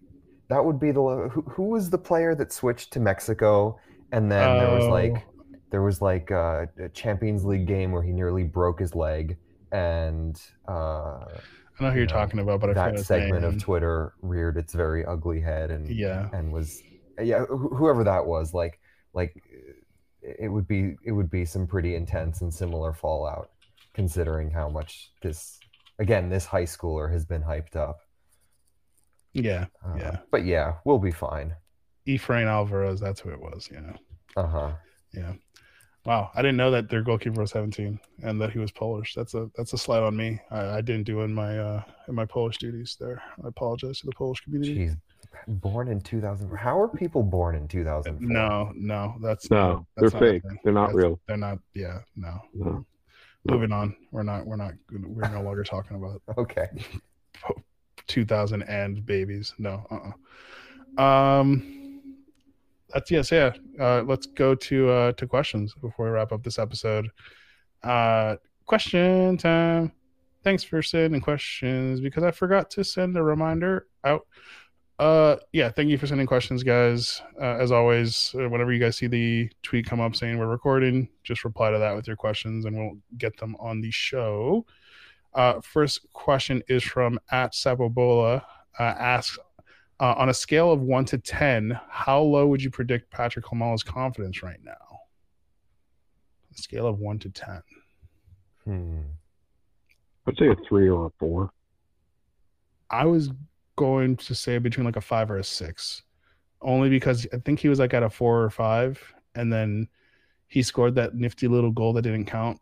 that 0.51 0.63
would 0.65 0.79
be 0.79 0.91
the 0.91 1.01
who, 1.33 1.41
who 1.53 1.63
was 1.75 1.89
the 1.89 1.97
player 2.09 2.35
that 2.35 2.51
switched 2.59 2.91
to 2.93 2.99
mexico 2.99 3.79
and 4.11 4.23
then 4.31 4.47
there 4.59 4.73
was 4.77 4.87
like 4.99 5.15
Oh. 5.15 5.55
there 5.71 5.81
was 5.89 6.01
like 6.01 6.27
a, 6.31 6.67
a 6.85 6.89
champions 6.89 7.43
league 7.51 7.65
game 7.75 7.91
where 7.93 8.03
he 8.03 8.11
nearly 8.11 8.43
broke 8.43 8.79
his 8.85 8.93
leg 9.05 9.37
and 9.71 10.33
uh 10.67 11.25
I 11.79 11.85
know 11.85 11.91
who 11.91 11.97
you're 11.99 12.05
know, 12.07 12.13
talking 12.21 12.39
about, 12.39 12.59
but 12.61 12.69
I 12.71 12.73
that 12.73 12.99
segment 12.99 13.43
of 13.45 13.53
Twitter 13.67 14.13
reared 14.21 14.55
its 14.57 14.73
very 14.73 15.03
ugly 15.13 15.39
head 15.41 15.71
and 15.71 15.83
Yeah. 15.89 16.29
and 16.33 16.51
was 16.57 16.69
yeah 17.31 17.41
wh- 17.45 17.75
whoever 17.77 18.03
that 18.03 18.23
was 18.33 18.53
like 18.53 18.79
like 19.13 19.33
it 20.21 20.49
would 20.55 20.67
be 20.67 20.95
it 21.03 21.11
would 21.17 21.31
be 21.31 21.43
some 21.45 21.65
pretty 21.65 21.95
intense 21.95 22.41
and 22.41 22.53
similar 22.53 22.93
fallout 22.93 23.49
considering 23.93 24.51
how 24.51 24.69
much 24.69 25.11
this 25.23 25.59
again, 25.99 26.29
this 26.29 26.45
high 26.45 26.63
schooler 26.75 27.11
has 27.11 27.25
been 27.25 27.43
hyped 27.43 27.75
up. 27.75 27.97
Yeah, 29.33 29.65
Uh, 29.85 29.95
Yeah. 29.97 30.17
But 30.31 30.45
yeah, 30.45 30.75
we'll 30.85 30.99
be 30.99 31.11
fine. 31.11 31.55
Efrain 32.07 32.47
Alvarez. 32.47 32.99
That's 32.99 33.19
who 33.21 33.29
it 33.29 33.39
was. 33.39 33.69
Yeah. 33.71 33.93
Uh 34.35 34.47
huh. 34.47 34.71
Yeah. 35.13 35.33
Wow, 36.03 36.31
I 36.33 36.41
didn't 36.41 36.57
know 36.57 36.71
that 36.71 36.89
their 36.89 37.03
goalkeeper 37.03 37.41
was 37.41 37.51
17 37.51 37.99
and 38.23 38.41
that 38.41 38.51
he 38.51 38.57
was 38.57 38.71
Polish. 38.71 39.13
That's 39.13 39.35
a 39.35 39.51
that's 39.55 39.73
a 39.73 39.77
slight 39.77 40.01
on 40.01 40.17
me. 40.17 40.39
I, 40.49 40.77
I 40.77 40.81
didn't 40.81 41.03
do 41.03 41.21
in 41.21 41.31
my 41.33 41.59
uh 41.59 41.83
in 42.07 42.15
my 42.15 42.25
Polish 42.25 42.57
duties 42.57 42.97
there. 42.99 43.21
I 43.43 43.47
apologize 43.47 43.99
to 43.99 44.07
the 44.07 44.13
Polish 44.13 44.41
community. 44.41 44.75
Jeez, 44.87 44.97
born 45.61 45.87
in 45.89 46.01
2000. 46.01 46.49
How 46.57 46.79
are 46.81 46.87
people 46.87 47.21
born 47.21 47.53
in 47.55 47.67
2000? 47.67 48.19
No, 48.19 48.71
no, 48.75 49.15
that's 49.21 49.51
No, 49.51 49.85
that's 49.95 50.11
they're 50.13 50.21
not 50.21 50.27
fake. 50.31 50.43
They're 50.63 50.73
not 50.73 50.87
That's- 50.87 51.03
real. 51.03 51.19
They're 51.27 51.37
not. 51.37 51.59
Yeah, 51.75 51.99
no. 52.15 52.39
No. 52.55 52.85
Moving 53.45 53.71
on. 53.71 53.95
We're 54.11 54.23
not. 54.23 54.47
We're 54.47 54.55
not. 54.55 54.73
We're 54.91 55.29
no 55.29 55.41
longer 55.43 55.63
talking 55.63 55.97
about 55.97 56.21
Okay. 56.37 56.67
2000 58.07 58.63
and 58.63 59.05
babies. 59.05 59.53
No. 59.57 59.85
Uh. 59.89 60.11
uh 60.97 61.01
Um. 61.01 61.77
That's 62.93 63.09
yes. 63.09 63.31
Yeah. 63.31 63.53
Uh, 63.79 64.03
let's 64.05 64.25
go 64.25 64.53
to 64.53 64.89
uh 64.89 65.11
to 65.13 65.27
questions 65.27 65.73
before 65.81 66.07
we 66.07 66.11
wrap 66.11 66.31
up 66.31 66.43
this 66.43 66.59
episode. 66.59 67.09
Uh, 67.83 68.35
question 68.65 69.37
time. 69.37 69.91
Thanks 70.43 70.63
for 70.63 70.81
sending 70.81 71.21
questions 71.21 72.01
because 72.01 72.23
I 72.23 72.31
forgot 72.31 72.69
to 72.71 72.83
send 72.83 73.15
a 73.15 73.23
reminder 73.23 73.87
out. 74.03 74.25
Uh, 75.01 75.35
yeah, 75.51 75.69
thank 75.69 75.89
you 75.89 75.97
for 75.97 76.05
sending 76.05 76.27
questions, 76.27 76.61
guys. 76.61 77.23
Uh, 77.39 77.57
as 77.59 77.71
always, 77.71 78.35
uh, 78.35 78.47
whenever 78.47 78.71
you 78.71 78.79
guys 78.79 78.97
see 78.97 79.07
the 79.07 79.49
tweet 79.63 79.85
come 79.85 79.99
up 79.99 80.15
saying 80.15 80.37
we're 80.37 80.45
recording, 80.47 81.09
just 81.23 81.43
reply 81.43 81.71
to 81.71 81.79
that 81.79 81.95
with 81.95 82.05
your 82.05 82.15
questions 82.15 82.65
and 82.65 82.77
we'll 82.77 82.97
get 83.17 83.35
them 83.37 83.55
on 83.59 83.81
the 83.81 83.89
show. 83.89 84.63
Uh, 85.33 85.61
first 85.61 86.01
question 86.13 86.61
is 86.67 86.83
from 86.83 87.19
at 87.31 87.53
Sapobola. 87.53 88.43
Uh, 88.79 88.83
asks, 88.83 89.37
uh, 89.99 90.15
on 90.17 90.29
a 90.29 90.33
scale 90.33 90.71
of 90.71 90.81
one 90.81 91.05
to 91.05 91.17
10, 91.17 91.79
how 91.89 92.21
low 92.21 92.47
would 92.47 92.63
you 92.63 92.71
predict 92.71 93.13
Patryk 93.13 93.43
Klimala's 93.43 93.83
confidence 93.83 94.41
right 94.41 94.59
now? 94.63 94.99
A 96.51 96.57
scale 96.61 96.87
of 96.87 96.99
one 96.99 97.19
to 97.19 97.29
10. 97.29 97.61
Hmm. 98.65 99.01
I'd 100.27 100.37
say 100.37 100.47
a 100.47 100.55
three 100.67 100.89
or 100.89 101.07
a 101.07 101.09
four. 101.19 101.51
I 102.89 103.05
was 103.05 103.29
going 103.75 104.17
to 104.17 104.35
say 104.35 104.57
between 104.57 104.85
like 104.85 104.95
a 104.95 105.01
five 105.01 105.31
or 105.31 105.37
a 105.37 105.43
six, 105.43 106.03
only 106.61 106.89
because 106.89 107.25
I 107.33 107.37
think 107.37 107.59
he 107.59 107.69
was 107.69 107.79
like 107.79 107.93
at 107.93 108.03
a 108.03 108.09
four 108.09 108.43
or 108.43 108.49
five, 108.49 109.01
and 109.35 109.51
then 109.51 109.87
he 110.47 110.61
scored 110.61 110.95
that 110.95 111.15
nifty 111.15 111.47
little 111.47 111.71
goal 111.71 111.93
that 111.93 112.01
didn't 112.01 112.25
count 112.25 112.59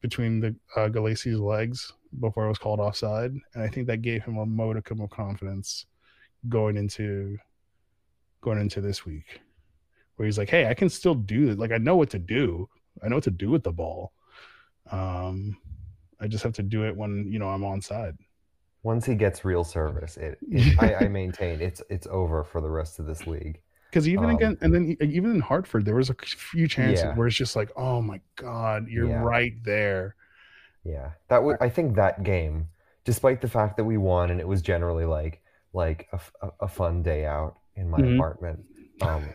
between 0.00 0.40
the 0.40 0.54
uh, 0.76 0.88
Gallese's 0.88 1.38
legs 1.38 1.92
before 2.18 2.46
it 2.46 2.48
was 2.48 2.58
called 2.58 2.80
offside, 2.80 3.32
and 3.54 3.62
I 3.62 3.68
think 3.68 3.86
that 3.86 4.02
gave 4.02 4.24
him 4.24 4.36
a 4.38 4.46
modicum 4.46 5.00
of 5.00 5.10
confidence 5.10 5.86
going 6.48 6.76
into 6.76 7.38
going 8.40 8.60
into 8.60 8.80
this 8.80 9.04
week, 9.04 9.40
where 10.16 10.26
he's 10.26 10.38
like, 10.38 10.50
"Hey, 10.50 10.66
I 10.68 10.74
can 10.74 10.88
still 10.88 11.14
do 11.14 11.50
it. 11.50 11.58
Like 11.58 11.72
I 11.72 11.78
know 11.78 11.96
what 11.96 12.10
to 12.10 12.18
do. 12.18 12.68
I 13.02 13.08
know 13.08 13.16
what 13.16 13.24
to 13.24 13.30
do 13.30 13.50
with 13.50 13.62
the 13.64 13.72
ball. 13.72 14.12
Um, 14.90 15.58
I 16.20 16.28
just 16.28 16.44
have 16.44 16.54
to 16.54 16.62
do 16.62 16.84
it 16.84 16.96
when 16.96 17.30
you 17.32 17.38
know 17.38 17.48
I'm 17.48 17.64
on 17.64 17.80
side." 17.82 18.16
Once 18.82 19.04
he 19.06 19.14
gets 19.14 19.44
real 19.44 19.64
service, 19.64 20.16
it, 20.18 20.38
it 20.50 20.68
I, 20.78 20.94
I 20.94 21.08
maintain 21.08 21.60
it's 21.62 21.82
it's 21.90 22.06
over 22.06 22.44
for 22.44 22.60
the 22.60 22.70
rest 22.70 22.98
of 22.98 23.06
this 23.06 23.26
league. 23.26 23.60
Because 23.90 24.08
even 24.08 24.24
Um, 24.24 24.36
again, 24.36 24.56
and 24.60 24.72
then 24.72 24.96
even 25.00 25.32
in 25.32 25.40
Hartford, 25.40 25.84
there 25.84 25.96
was 25.96 26.10
a 26.10 26.14
few 26.14 26.68
chances 26.68 27.02
Yeah. 27.02 27.14
where 27.14 27.26
it's 27.26 27.36
just 27.36 27.56
like, 27.56 27.70
oh 27.76 28.00
my 28.00 28.20
god, 28.36 28.86
you're 28.88 29.08
Yeah. 29.08 29.22
right 29.22 29.52
there. 29.64 30.14
Yeah, 30.84 31.12
that 31.28 31.42
would 31.42 31.56
I 31.60 31.68
think 31.68 31.96
that 31.96 32.22
game, 32.22 32.68
despite 33.04 33.40
the 33.40 33.48
fact 33.48 33.76
that 33.76 33.84
we 33.84 33.96
won 33.98 34.30
and 34.30 34.40
it 34.40 34.48
was 34.48 34.62
generally 34.62 35.04
like 35.04 35.42
like 35.72 36.08
a, 36.12 36.20
a- 36.46 36.52
a 36.62 36.68
fun 36.68 37.02
day 37.02 37.24
out 37.26 37.56
in 37.76 37.88
my 37.90 38.02
Mhm. 38.02 38.04
apartment, 38.04 38.60
um, 39.00 39.34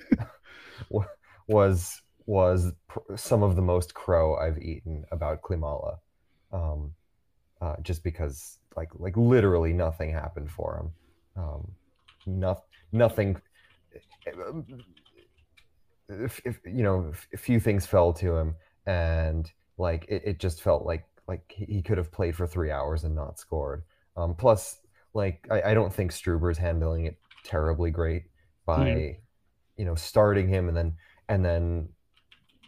was 1.47 2.01
was 2.27 2.73
pr- 2.87 3.15
some 3.15 3.43
of 3.43 3.55
the 3.55 3.61
most 3.61 3.93
crow 3.93 4.35
I've 4.37 4.57
eaten 4.59 5.05
about 5.11 5.41
Klimala, 5.41 5.99
um, 6.51 6.93
uh, 7.61 7.75
just 7.83 8.03
because 8.03 8.59
like 8.75 8.89
like 8.95 9.17
literally 9.17 9.73
nothing 9.73 10.11
happened 10.11 10.51
for 10.51 10.79
him, 10.79 11.43
um, 11.43 11.71
no, 12.25 12.57
nothing. 12.91 13.37
If, 16.07 16.39
if 16.45 16.59
you 16.65 16.83
know, 16.83 17.13
a 17.33 17.37
few 17.37 17.59
things 17.59 17.85
fell 17.85 18.13
to 18.13 18.35
him, 18.35 18.55
and 18.85 19.51
like 19.77 20.05
it, 20.07 20.21
it 20.25 20.39
just 20.39 20.61
felt 20.61 20.85
like 20.85 21.05
like 21.27 21.43
he 21.55 21.81
could 21.81 21.97
have 21.97 22.11
played 22.11 22.35
for 22.35 22.45
three 22.47 22.71
hours 22.71 23.03
and 23.03 23.15
not 23.15 23.39
scored. 23.39 23.83
Um, 24.17 24.35
plus, 24.35 24.79
like 25.13 25.47
I, 25.51 25.71
I 25.71 25.73
don't 25.73 25.93
think 25.93 26.11
Struber's 26.11 26.57
handling 26.57 27.05
it 27.05 27.17
terribly 27.43 27.91
great 27.91 28.23
by 28.65 29.17
you 29.77 29.85
know 29.85 29.95
starting 29.95 30.47
him 30.47 30.67
and 30.67 30.77
then 30.77 30.93
and 31.29 31.43
then 31.45 31.89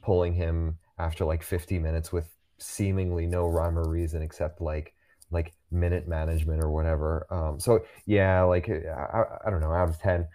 pulling 0.03 0.33
him 0.33 0.77
after 0.99 1.25
like 1.25 1.43
50 1.43 1.79
minutes 1.79 2.11
with 2.11 2.27
seemingly 2.59 3.25
no 3.27 3.47
rhyme 3.47 3.77
or 3.77 3.87
reason 3.89 4.21
except 4.21 4.61
like 4.61 4.93
like 5.29 5.53
minute 5.71 6.07
management 6.07 6.63
or 6.63 6.71
whatever. 6.71 7.27
Um, 7.29 7.59
so 7.59 7.83
yeah, 8.05 8.41
like 8.43 8.69
I, 8.69 9.23
I- 9.45 9.49
don't 9.49 9.59
know, 9.61 9.73
out 9.73 9.89
of 9.89 9.99
ten, 9.99 10.27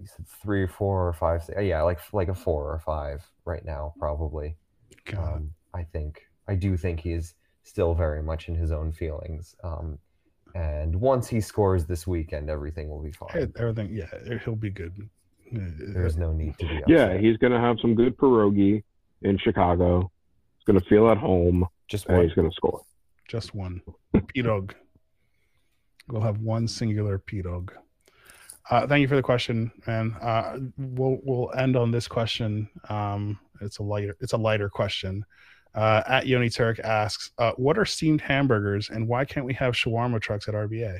you 0.00 0.06
said 0.06 0.26
three 0.42 0.62
or 0.62 0.68
four 0.68 1.06
or 1.08 1.12
five. 1.12 1.44
six- 1.44 1.60
Yeah, 1.60 1.82
like 1.82 1.98
like 2.12 2.28
a 2.28 2.34
four 2.34 2.72
or 2.72 2.78
five 2.78 3.24
right 3.44 3.64
now 3.64 3.94
probably. 3.98 4.56
God. 5.04 5.18
Um, 5.36 5.50
I 5.74 5.82
think 5.84 6.22
I 6.48 6.54
do 6.54 6.76
think 6.76 7.00
he's 7.00 7.34
still 7.62 7.94
very 7.94 8.22
much 8.22 8.48
in 8.48 8.54
his 8.54 8.72
own 8.72 8.92
feelings. 8.92 9.54
Um, 9.62 9.98
and 10.54 10.96
once 10.96 11.28
he 11.28 11.40
scores 11.40 11.84
this 11.84 12.06
weekend, 12.06 12.48
everything 12.48 12.88
will 12.88 13.02
be 13.02 13.12
fine. 13.12 13.52
everything, 13.56 13.90
yeah, 13.92 14.38
he'll 14.44 14.56
be 14.56 14.70
good. 14.70 15.08
There's 15.52 16.16
no 16.16 16.32
need 16.32 16.58
to 16.58 16.66
be. 16.66 16.76
Upset. 16.78 16.88
Yeah, 16.88 17.18
he's 17.18 17.36
gonna 17.36 17.60
have 17.60 17.78
some 17.80 17.94
good 17.94 18.16
pierogi 18.16 18.82
in 19.22 19.38
Chicago. 19.38 20.10
He's 20.56 20.64
gonna 20.64 20.84
feel 20.88 21.08
at 21.10 21.18
home, 21.18 21.66
just 21.86 22.06
and 22.06 22.16
one. 22.16 22.26
he's 22.26 22.34
gonna 22.34 22.52
score. 22.52 22.82
just 23.28 23.54
one 23.54 23.80
pirog. 24.14 24.72
We'll 26.08 26.22
have 26.22 26.40
one 26.40 26.66
singular 26.66 27.18
pirog. 27.18 27.70
Uh, 28.70 28.86
thank 28.86 29.00
you 29.00 29.08
for 29.08 29.16
the 29.16 29.22
question, 29.22 29.70
and 29.86 30.14
uh, 30.20 30.58
we'll 30.76 31.18
we'll 31.22 31.50
end 31.56 31.76
on 31.76 31.90
this 31.90 32.06
question. 32.08 32.68
Um, 32.88 33.38
it's 33.60 33.78
a 33.78 33.82
lighter 33.82 34.16
it's 34.20 34.34
a 34.34 34.38
lighter 34.38 34.68
question. 34.68 35.24
Uh, 35.78 36.02
at 36.08 36.26
Yoni 36.26 36.50
Turk 36.50 36.80
asks, 36.80 37.30
uh, 37.38 37.52
"What 37.56 37.78
are 37.78 37.84
steamed 37.84 38.20
hamburgers, 38.20 38.90
and 38.90 39.06
why 39.06 39.24
can't 39.24 39.46
we 39.46 39.54
have 39.54 39.74
shawarma 39.74 40.20
trucks 40.20 40.48
at 40.48 40.54
RBA?" 40.54 40.98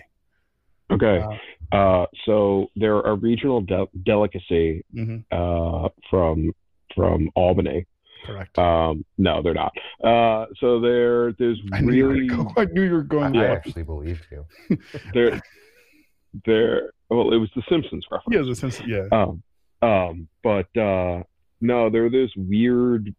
Okay. 0.92 1.18
Uh, 1.20 1.36
Uh, 1.76 2.06
so 2.24 2.68
they're 2.76 3.00
a 3.00 3.14
regional 3.14 3.60
de- 3.60 3.88
delicacy 4.04 4.84
hmm 4.94 5.18
uh, 5.32 5.88
from 6.08 6.52
from 6.94 7.28
Albany. 7.34 7.86
correct. 8.24 8.56
Um, 8.58 9.04
no, 9.18 9.42
they're 9.42 9.52
not. 9.64 9.72
Uh, 10.02 10.46
so 10.60 10.80
they're 10.80 11.32
there's 11.40 11.60
I 11.72 11.80
knew, 11.80 12.08
really 12.08 12.26
gonna 12.28 12.48
I 12.56 12.64
knew 12.66 12.82
you 12.84 12.92
were 12.92 13.02
going. 13.02 13.36
I 13.36 13.40
Yeah. 13.40 13.46
there. 13.48 13.56
actually 13.56 13.82
believed 13.82 14.24
you. 14.30 14.46
they're 15.12 15.40
they're 16.46 16.92
well, 17.10 17.32
it 17.34 17.38
was 17.38 17.50
the 17.56 17.62
Simpsons 17.68 18.04
reference. 18.10 18.34
Yeah, 18.36 18.42
the 18.42 18.54
sense. 18.54 18.80
Yeah. 18.86 19.08
Um, 19.12 19.42
um, 19.82 20.28
but 20.42 20.68
uh, 20.76 21.22
no, 21.60 21.90
they're 21.90 22.10
this 22.10 22.30
weird 22.36 23.14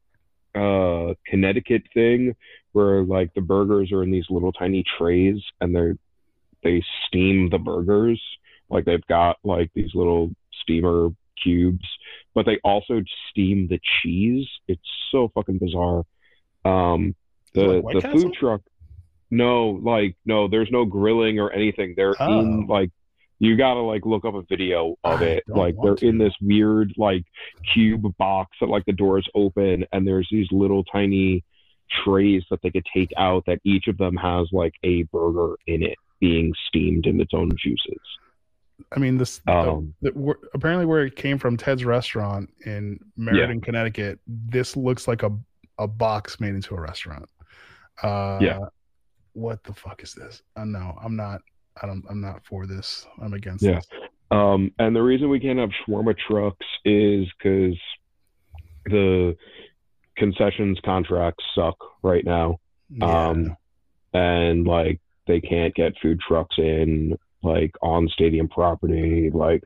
uh, 0.55 1.13
Connecticut 1.25 1.83
thing 1.93 2.35
where 2.71 3.03
like 3.03 3.33
the 3.33 3.41
burgers 3.41 3.91
are 3.91 4.03
in 4.03 4.11
these 4.11 4.25
little 4.29 4.51
tiny 4.51 4.83
trays 4.97 5.41
and 5.61 5.75
they're 5.75 5.95
they 6.63 6.83
steam 7.07 7.49
the 7.49 7.57
burgers. 7.57 8.21
Like 8.69 8.85
they've 8.85 9.05
got 9.07 9.37
like 9.43 9.71
these 9.73 9.91
little 9.95 10.31
steamer 10.61 11.09
cubes, 11.41 11.85
but 12.35 12.45
they 12.45 12.59
also 12.63 13.01
steam 13.29 13.67
the 13.67 13.79
cheese. 14.01 14.47
It's 14.67 14.81
so 15.11 15.31
fucking 15.33 15.57
bizarre. 15.57 16.03
Um, 16.65 17.15
the 17.53 17.81
like 17.83 17.95
the 17.95 18.01
Castle? 18.01 18.21
food 18.21 18.33
truck. 18.33 18.61
No, 19.31 19.79
like 19.83 20.15
no, 20.25 20.47
there's 20.47 20.69
no 20.71 20.85
grilling 20.85 21.39
or 21.39 21.51
anything. 21.51 21.93
They're 21.95 22.15
in 22.19 22.65
Oh. 22.69 22.73
like 22.73 22.91
you 23.39 23.55
gotta 23.55 23.79
like 23.79 24.05
look 24.05 24.25
up 24.25 24.35
a 24.35 24.43
video 24.43 24.95
of 25.03 25.21
it. 25.21 25.43
Like 25.47 25.75
they're 25.75 25.91
want 25.91 26.03
in 26.03 26.17
this 26.17 26.33
weird 26.41 26.93
like 26.97 27.25
cube 27.73 28.05
box 28.17 28.57
that 28.59 28.69
like 28.69 28.85
the 28.85 28.93
doors 28.93 29.27
open 29.33 29.85
and 29.91 30.07
there's 30.07 30.27
these 30.31 30.47
little 30.51 30.83
tiny 30.83 31.43
trays 32.03 32.43
that 32.51 32.61
they 32.61 32.69
could 32.69 32.85
take 32.93 33.11
out 33.17 33.45
that 33.47 33.59
each 33.63 33.87
of 33.87 33.97
them 33.97 34.15
has 34.17 34.47
like 34.51 34.73
a 34.83 35.03
burger 35.03 35.55
in 35.67 35.81
it 35.83 35.97
being 36.19 36.53
steamed 36.67 37.05
in 37.05 37.19
its 37.19 37.33
own 37.33 37.49
juices. 37.57 37.99
I 38.95 38.99
mean, 38.99 39.17
this 39.17 39.41
Um, 39.47 39.93
the, 40.01 40.11
where, 40.11 40.37
apparently 40.53 40.85
where 40.85 41.05
it 41.05 41.15
came 41.15 41.37
from, 41.37 41.57
Ted's 41.57 41.83
restaurant 41.85 42.49
in 42.65 42.99
Meriden, 43.17 43.61
Connecticut. 43.61 44.19
This 44.27 44.75
looks 44.77 45.07
like 45.07 45.23
a 45.23 45.31
a 45.77 45.87
box 45.87 46.39
made 46.41 46.55
into 46.55 46.75
a 46.75 46.81
restaurant. 46.81 47.25
Uh, 48.03 48.37
Yeah. 48.41 48.59
What 49.33 49.63
the 49.63 49.73
fuck 49.73 50.03
is 50.03 50.13
this? 50.13 50.41
Uh, 50.57 50.65
no, 50.65 50.97
I'm 51.01 51.15
not. 51.15 51.41
I 51.81 51.87
don't. 51.87 52.03
I'm 52.09 52.21
not 52.21 52.45
for 52.45 52.65
this. 52.65 53.05
I'm 53.21 53.33
against 53.33 53.63
Yeah. 53.63 53.75
this. 53.75 53.87
Um, 54.31 54.71
and 54.79 54.95
the 54.95 55.01
reason 55.01 55.29
we 55.29 55.39
can't 55.39 55.57
have 55.59 55.71
shawarma 55.87 56.15
trucks 56.17 56.65
is 56.85 57.27
because 57.37 57.77
the 58.85 59.35
concessions 60.17 60.79
contracts 60.83 61.43
suck 61.55 61.77
right 62.03 62.23
now. 62.25 62.59
Yeah. 62.89 63.29
Um, 63.29 63.57
and 64.13 64.65
like 64.67 64.99
they 65.27 65.39
can't 65.39 65.73
get 65.75 65.93
food 66.01 66.19
trucks 66.27 66.55
in 66.57 67.17
like 67.43 67.71
on 67.81 68.07
stadium 68.09 68.47
property. 68.47 69.29
Like 69.33 69.63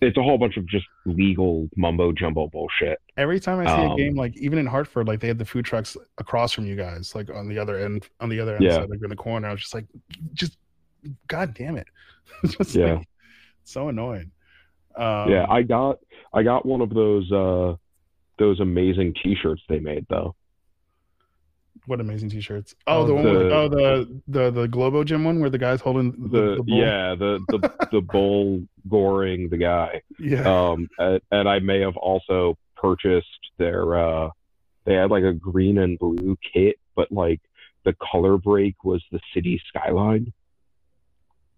it's 0.00 0.16
a 0.16 0.22
whole 0.22 0.36
bunch 0.36 0.56
of 0.56 0.66
just 0.66 0.84
legal 1.06 1.68
mumbo 1.76 2.12
jumbo 2.12 2.48
bullshit. 2.48 2.98
Every 3.16 3.38
time 3.38 3.60
I 3.60 3.66
see 3.66 3.82
a 3.82 3.90
Um, 3.90 3.96
game, 3.96 4.16
like 4.16 4.36
even 4.36 4.58
in 4.58 4.66
Hartford, 4.66 5.06
like 5.06 5.20
they 5.20 5.28
had 5.28 5.38
the 5.38 5.44
food 5.44 5.64
trucks 5.64 5.96
across 6.18 6.52
from 6.52 6.66
you 6.66 6.74
guys, 6.74 7.14
like 7.14 7.30
on 7.30 7.48
the 7.48 7.58
other 7.58 7.78
end, 7.78 8.08
on 8.20 8.28
the 8.28 8.40
other 8.40 8.56
end, 8.56 8.64
Yeah. 8.64 8.74
side, 8.80 8.90
like 8.90 8.98
in 9.02 9.10
the 9.10 9.16
corner. 9.16 9.46
I 9.48 9.52
was 9.52 9.60
just 9.60 9.74
like, 9.74 9.86
just 10.34 10.58
god 11.28 11.54
damn 11.54 11.76
it, 11.76 11.86
just 12.46 12.74
Yeah. 12.74 12.94
like, 12.94 13.08
so 13.64 13.88
annoying. 13.88 14.30
Um, 14.96 15.30
yeah, 15.30 15.46
I 15.48 15.62
got 15.62 15.98
I 16.34 16.42
got 16.42 16.66
one 16.66 16.80
of 16.80 16.90
those 16.90 17.30
uh 17.32 17.74
those 18.38 18.60
amazing 18.60 19.14
T-shirts 19.22 19.62
they 19.68 19.78
made 19.78 20.06
though. 20.10 20.34
what 21.86 22.00
amazing 22.00 22.28
t-shirts. 22.30 22.74
Oh, 22.86 23.00
Oh, 23.02 23.06
the 23.06 23.14
one, 23.14 23.24
with, 23.24 23.52
oh 23.52 23.68
the 23.68 24.20
the 24.28 24.50
the 24.50 24.68
Globo 24.68 25.02
Gym 25.04 25.24
one 25.24 25.40
where 25.40 25.50
the 25.50 25.58
guy's 25.58 25.80
holding 25.80 26.12
the, 26.12 26.28
The, 26.28 26.54
the, 26.56 26.62
bull? 26.62 26.78
yeah, 26.78 27.14
the 27.14 27.40
the 27.48 27.86
the 27.90 28.00
bull 28.12 28.62
goring 28.88 29.48
the 29.48 29.56
guy. 29.56 30.02
yeah, 30.18 30.42
Um, 30.70 30.88
and, 30.98 31.20
and 31.30 31.48
I 31.48 31.58
may 31.60 31.80
have 31.80 31.96
also 31.96 32.56
purchased 32.76 33.26
their 33.58 33.96
uh 33.96 34.30
they 34.84 34.94
had 34.94 35.10
like 35.10 35.24
a 35.24 35.32
green 35.32 35.78
and 35.78 35.98
blue 35.98 36.36
kit, 36.52 36.76
but 36.96 37.10
like 37.12 37.40
the 37.84 37.94
color 38.12 38.36
break 38.36 38.82
was 38.84 39.02
the 39.12 39.20
city 39.34 39.60
skyline. 39.68 40.32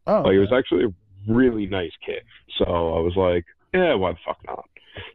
Oh, 0.07 0.23
Like 0.23 0.35
it 0.35 0.41
was 0.41 0.53
actually 0.53 0.85
a 0.85 1.33
really 1.33 1.67
nice 1.67 1.93
kit. 2.05 2.25
So 2.59 2.65
I 2.65 3.01
was 3.01 3.15
like, 3.17 3.45
yeah, 3.73 3.95
why 3.95 4.13
the 4.13 4.19
fuck 4.25 4.39
not? 4.47 4.65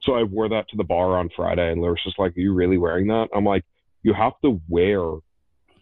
So 0.03 0.13
I 0.13 0.23
wore 0.23 0.49
that 0.49 0.67
to 0.69 0.77
the 0.77 0.83
bar 0.83 1.17
on 1.17 1.29
Friday, 1.35 1.71
and 1.71 1.81
Lewis 1.81 2.01
just 2.03 2.19
like, 2.19 2.35
"Are 2.35 2.39
you 2.39 2.53
really 2.53 2.77
wearing 2.77 3.07
that?" 3.07 3.29
I'm 3.33 3.45
like, 3.45 3.63
"You 4.03 4.13
have 4.13 4.33
to 4.43 4.61
wear 4.67 5.01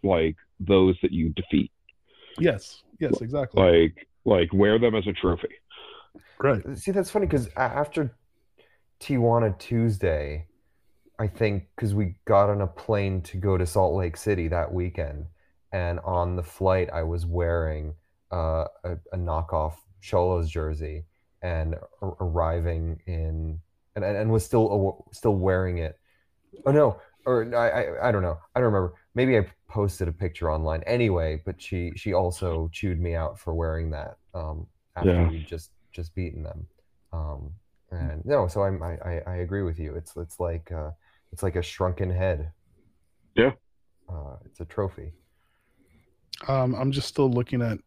like 0.03 0.35
those 0.59 0.95
that 1.01 1.11
you 1.11 1.29
defeat. 1.29 1.71
yes, 2.39 2.83
yes, 2.99 3.19
exactly. 3.21 3.61
Like, 3.63 4.07
like 4.25 4.53
wear 4.53 4.77
them 4.79 4.95
as 4.95 5.07
a 5.07 5.13
trophy." 5.13 5.49
right. 6.39 6.61
See, 6.77 6.91
that's 6.91 7.09
funny 7.09 7.25
because 7.25 7.49
after 7.55 8.15
Tijuana 8.99 9.57
Tuesday, 9.57 10.47
I 11.19 11.27
think 11.27 11.69
because 11.75 11.95
we 11.95 12.15
got 12.25 12.49
on 12.49 12.61
a 12.61 12.67
plane 12.67 13.21
to 13.23 13.37
go 13.37 13.57
to 13.57 13.65
Salt 13.65 13.95
Lake 13.95 14.17
City 14.17 14.47
that 14.49 14.71
weekend, 14.71 15.25
and 15.71 15.99
on 16.01 16.35
the 16.35 16.43
flight 16.43 16.89
I 16.93 17.03
was 17.03 17.25
wearing 17.25 17.95
uh, 18.31 18.65
a, 18.83 18.93
a 19.13 19.17
knockoff 19.17 19.73
Cholos 20.01 20.49
jersey, 20.49 21.05
and 21.41 21.75
a- 22.01 22.05
arriving 22.19 23.01
in 23.05 23.59
and, 23.95 24.05
and 24.05 24.17
and 24.17 24.31
was 24.31 24.45
still 24.45 24.67
aw- 24.67 25.11
still 25.11 25.35
wearing 25.35 25.79
it. 25.79 25.99
Oh 26.65 26.71
no, 26.71 26.99
or 27.25 27.53
I, 27.55 27.69
I 27.69 28.09
I 28.09 28.11
don't 28.11 28.21
know. 28.21 28.37
I 28.55 28.59
don't 28.59 28.71
remember. 28.73 28.93
Maybe 29.15 29.37
I 29.37 29.47
posted 29.67 30.07
a 30.07 30.13
picture 30.13 30.51
online 30.51 30.83
anyway. 30.83 31.41
But 31.45 31.61
she 31.61 31.91
she 31.95 32.13
also 32.13 32.69
chewed 32.71 32.99
me 32.99 33.15
out 33.15 33.39
for 33.39 33.53
wearing 33.53 33.89
that 33.91 34.17
um, 34.33 34.67
after 34.95 35.11
Yeah. 35.13 35.29
we 35.29 35.39
just 35.43 35.71
just 35.91 36.13
beaten 36.15 36.43
them. 36.43 36.67
Um, 37.13 37.51
and 37.91 38.23
no, 38.25 38.47
so 38.47 38.63
I'm, 38.63 38.81
I 38.83 38.97
I 38.97 39.21
I 39.27 39.35
agree 39.37 39.63
with 39.63 39.79
you. 39.79 39.95
It's 39.95 40.15
it's 40.17 40.39
like 40.39 40.71
uh, 40.71 40.91
it's 41.31 41.43
like 41.43 41.55
a 41.55 41.61
shrunken 41.61 42.09
head. 42.11 42.51
Yeah. 43.35 43.51
Uh, 44.09 44.37
it's 44.45 44.59
a 44.59 44.65
trophy. 44.65 45.13
Um, 46.47 46.75
I'm 46.75 46.91
just 46.91 47.07
still 47.07 47.29
looking 47.29 47.61
at. 47.61 47.79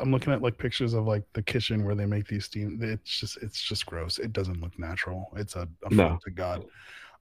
I'm 0.00 0.12
looking 0.12 0.32
at 0.32 0.40
like 0.42 0.56
pictures 0.56 0.94
of 0.94 1.06
like 1.06 1.24
the 1.32 1.42
kitchen 1.42 1.84
where 1.84 1.94
they 1.94 2.06
make 2.06 2.28
these 2.28 2.44
steam. 2.44 2.78
It's 2.80 3.18
just 3.20 3.38
it's 3.42 3.60
just 3.60 3.86
gross. 3.86 4.18
It 4.18 4.32
doesn't 4.32 4.60
look 4.60 4.78
natural. 4.78 5.32
It's 5.36 5.56
a 5.56 5.68
affront 5.84 6.12
No. 6.12 6.18
to 6.24 6.30
God. 6.30 6.64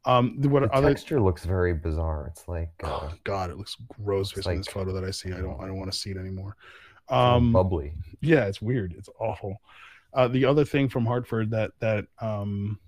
Um, 0.05 0.35
the- 0.39 0.49
what 0.49 0.63
The 0.63 0.71
other? 0.73 0.89
texture 0.89 1.19
looks 1.21 1.45
very 1.45 1.73
bizarre. 1.73 2.27
It's 2.27 2.47
like 2.47 2.69
uh, 2.83 2.89
Oh 3.03 3.13
God, 3.23 3.49
it 3.49 3.57
looks 3.57 3.75
gross 4.03 4.27
It's 4.27 4.35
based 4.35 4.47
on 4.49 4.57
this 4.57 4.67
photo 4.67 4.91
that 4.93 5.03
I 5.03 5.11
see. 5.11 5.31
I 5.31 5.37
don't 5.41 5.59
I 5.61 5.65
don't 5.65 5.79
want 5.79 5.91
to 5.91 5.97
see 5.97 6.11
it 6.11 6.17
anymore. 6.17 6.55
it's 7.03 7.11
a 7.11 7.15
little 7.15 7.37
Um, 7.37 7.51
bubbly. 7.53 7.93
yeah, 8.21 8.45
it's 8.45 8.61
weird. 8.61 8.93
It's 8.97 9.09
awful. 9.19 9.57
Uh, 10.13 10.27
the 10.27 10.45
other 10.45 10.63
thing 10.65 10.89
from 10.89 11.05
Hartford 11.07 11.49
that 11.51 11.71
that 11.79 12.05
um, 12.21 12.79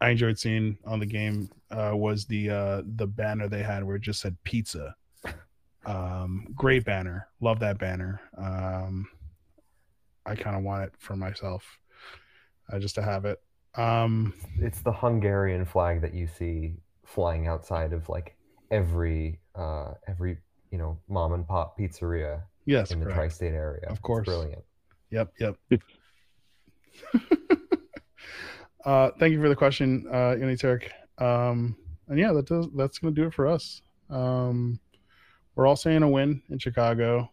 I 0.00 0.08
enjoyed 0.10 0.38
seeing 0.38 0.78
on 0.86 0.98
the 0.98 1.04
game 1.06 1.50
uh, 1.70 1.92
was 1.94 2.24
the 2.24 2.48
uh, 2.50 2.82
the 2.96 3.06
banner 3.06 3.48
they 3.48 3.62
had 3.62 3.84
where 3.84 3.96
it 3.96 4.02
just 4.02 4.20
said 4.20 4.36
pizza. 4.44 4.94
Um, 5.86 6.46
great 6.54 6.84
banner. 6.84 7.28
Love 7.40 7.58
that 7.60 7.78
banner. 7.78 8.20
Um, 8.36 9.08
I 10.26 10.34
kind 10.34 10.56
of 10.56 10.62
want 10.62 10.84
it 10.84 10.92
for 10.98 11.16
myself, 11.16 11.64
uh, 12.72 12.78
just 12.78 12.94
to 12.96 13.02
have 13.02 13.24
it. 13.24 13.40
Um, 13.76 14.34
It's 14.58 14.82
the 14.82 14.92
Hungarian 14.92 15.64
flag 15.64 16.00
that 16.02 16.12
you 16.14 16.26
see 16.26 16.74
flying 17.06 17.46
outside 17.46 17.92
of 17.92 18.08
like 18.08 18.36
every 18.70 19.40
uh, 19.54 19.94
every 20.06 20.38
you 20.70 20.78
know 20.78 20.98
mom 21.08 21.32
and 21.32 21.46
pop 21.46 21.78
pizzeria 21.78 22.42
yes, 22.66 22.90
in 22.90 23.00
the 23.00 23.06
tri-state 23.10 23.52
area. 23.54 23.84
Of 23.86 23.92
It's 23.92 24.00
course. 24.00 24.26
brilliant. 24.26 24.62
Yep, 25.10 25.32
yep. 25.40 25.56
uh, 28.84 29.10
thank 29.18 29.32
you 29.32 29.40
for 29.40 29.48
the 29.48 29.56
question, 29.56 30.06
uh, 30.10 30.34
Uniturk. 30.36 30.84
Um, 31.18 31.76
and 32.08 32.18
yeah, 32.18 32.32
that 32.32 32.46
does 32.46 32.68
that's 32.76 32.98
gonna 32.98 33.14
do 33.14 33.26
it 33.26 33.34
for 33.34 33.46
us. 33.46 33.82
Um, 34.08 34.78
we're 35.60 35.66
all 35.66 35.76
saying 35.76 36.02
a 36.02 36.08
win 36.08 36.40
in 36.48 36.58
Chicago. 36.58 37.30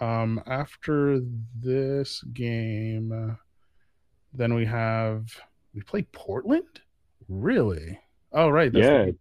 Um, 0.00 0.42
after 0.48 1.20
this 1.62 2.24
game, 2.32 3.12
uh, 3.12 3.34
then 4.34 4.54
we 4.54 4.64
have 4.64 5.28
we 5.72 5.82
play 5.82 6.02
Portland. 6.12 6.80
Really? 7.28 7.96
Oh, 8.32 8.48
right. 8.48 8.72
that's 8.72 8.84
yeah, 8.84 9.04
the- 9.04 9.16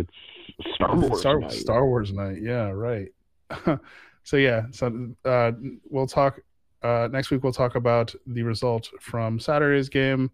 it's 0.00 0.12
it's 0.58 0.74
Star 0.74 0.96
Wars. 0.96 1.20
Star, 1.20 1.38
night. 1.38 1.52
Star 1.52 1.86
Wars 1.86 2.12
night. 2.12 2.38
Yeah, 2.42 2.70
right. 2.70 3.12
so 4.24 4.36
yeah, 4.36 4.62
so 4.72 5.14
uh, 5.24 5.52
we'll 5.88 6.08
talk 6.08 6.40
uh, 6.82 7.08
next 7.12 7.30
week. 7.30 7.44
We'll 7.44 7.52
talk 7.52 7.76
about 7.76 8.12
the 8.26 8.42
result 8.42 8.90
from 9.00 9.38
Saturday's 9.38 9.88
game. 9.88 10.32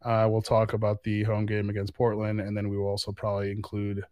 Uh, 0.00 0.26
we'll 0.30 0.40
talk 0.40 0.72
about 0.72 1.02
the 1.02 1.22
home 1.24 1.44
game 1.44 1.68
against 1.68 1.92
Portland, 1.92 2.40
and 2.40 2.56
then 2.56 2.70
we 2.70 2.78
will 2.78 2.88
also 2.88 3.12
probably 3.12 3.50
include 3.50 4.02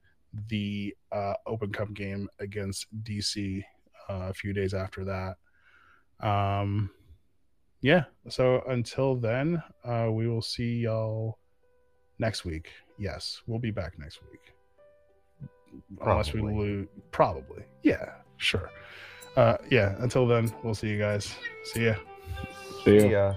the 0.48 0.94
uh, 1.12 1.34
Open 1.46 1.72
Cup 1.72 1.92
game 1.94 2.28
against 2.38 2.86
DC 3.04 3.62
uh, 4.08 4.28
a 4.30 4.34
few 4.34 4.52
days 4.52 4.74
after 4.74 5.04
that. 5.04 6.26
Um, 6.26 6.90
yeah. 7.80 8.04
So 8.28 8.62
until 8.68 9.16
then, 9.16 9.62
uh, 9.84 10.08
we 10.10 10.28
will 10.28 10.42
see 10.42 10.78
y'all 10.78 11.38
next 12.18 12.44
week. 12.44 12.70
Yes, 12.98 13.42
we'll 13.46 13.58
be 13.58 13.70
back 13.70 13.98
next 13.98 14.20
week 14.30 14.54
unless 16.00 16.32
we 16.32 16.40
Probably. 16.40 16.58
lose. 16.58 16.88
Probably. 17.10 17.64
Yeah, 17.82 18.10
sure. 18.36 18.70
Uh, 19.36 19.56
yeah. 19.70 19.94
Until 19.98 20.26
then, 20.26 20.52
we'll 20.62 20.74
see 20.74 20.88
you 20.88 20.98
guys. 20.98 21.34
See 21.64 21.86
ya. 21.86 21.94
See 22.84 22.98
ya. 22.98 23.08
Yeah. 23.08 23.34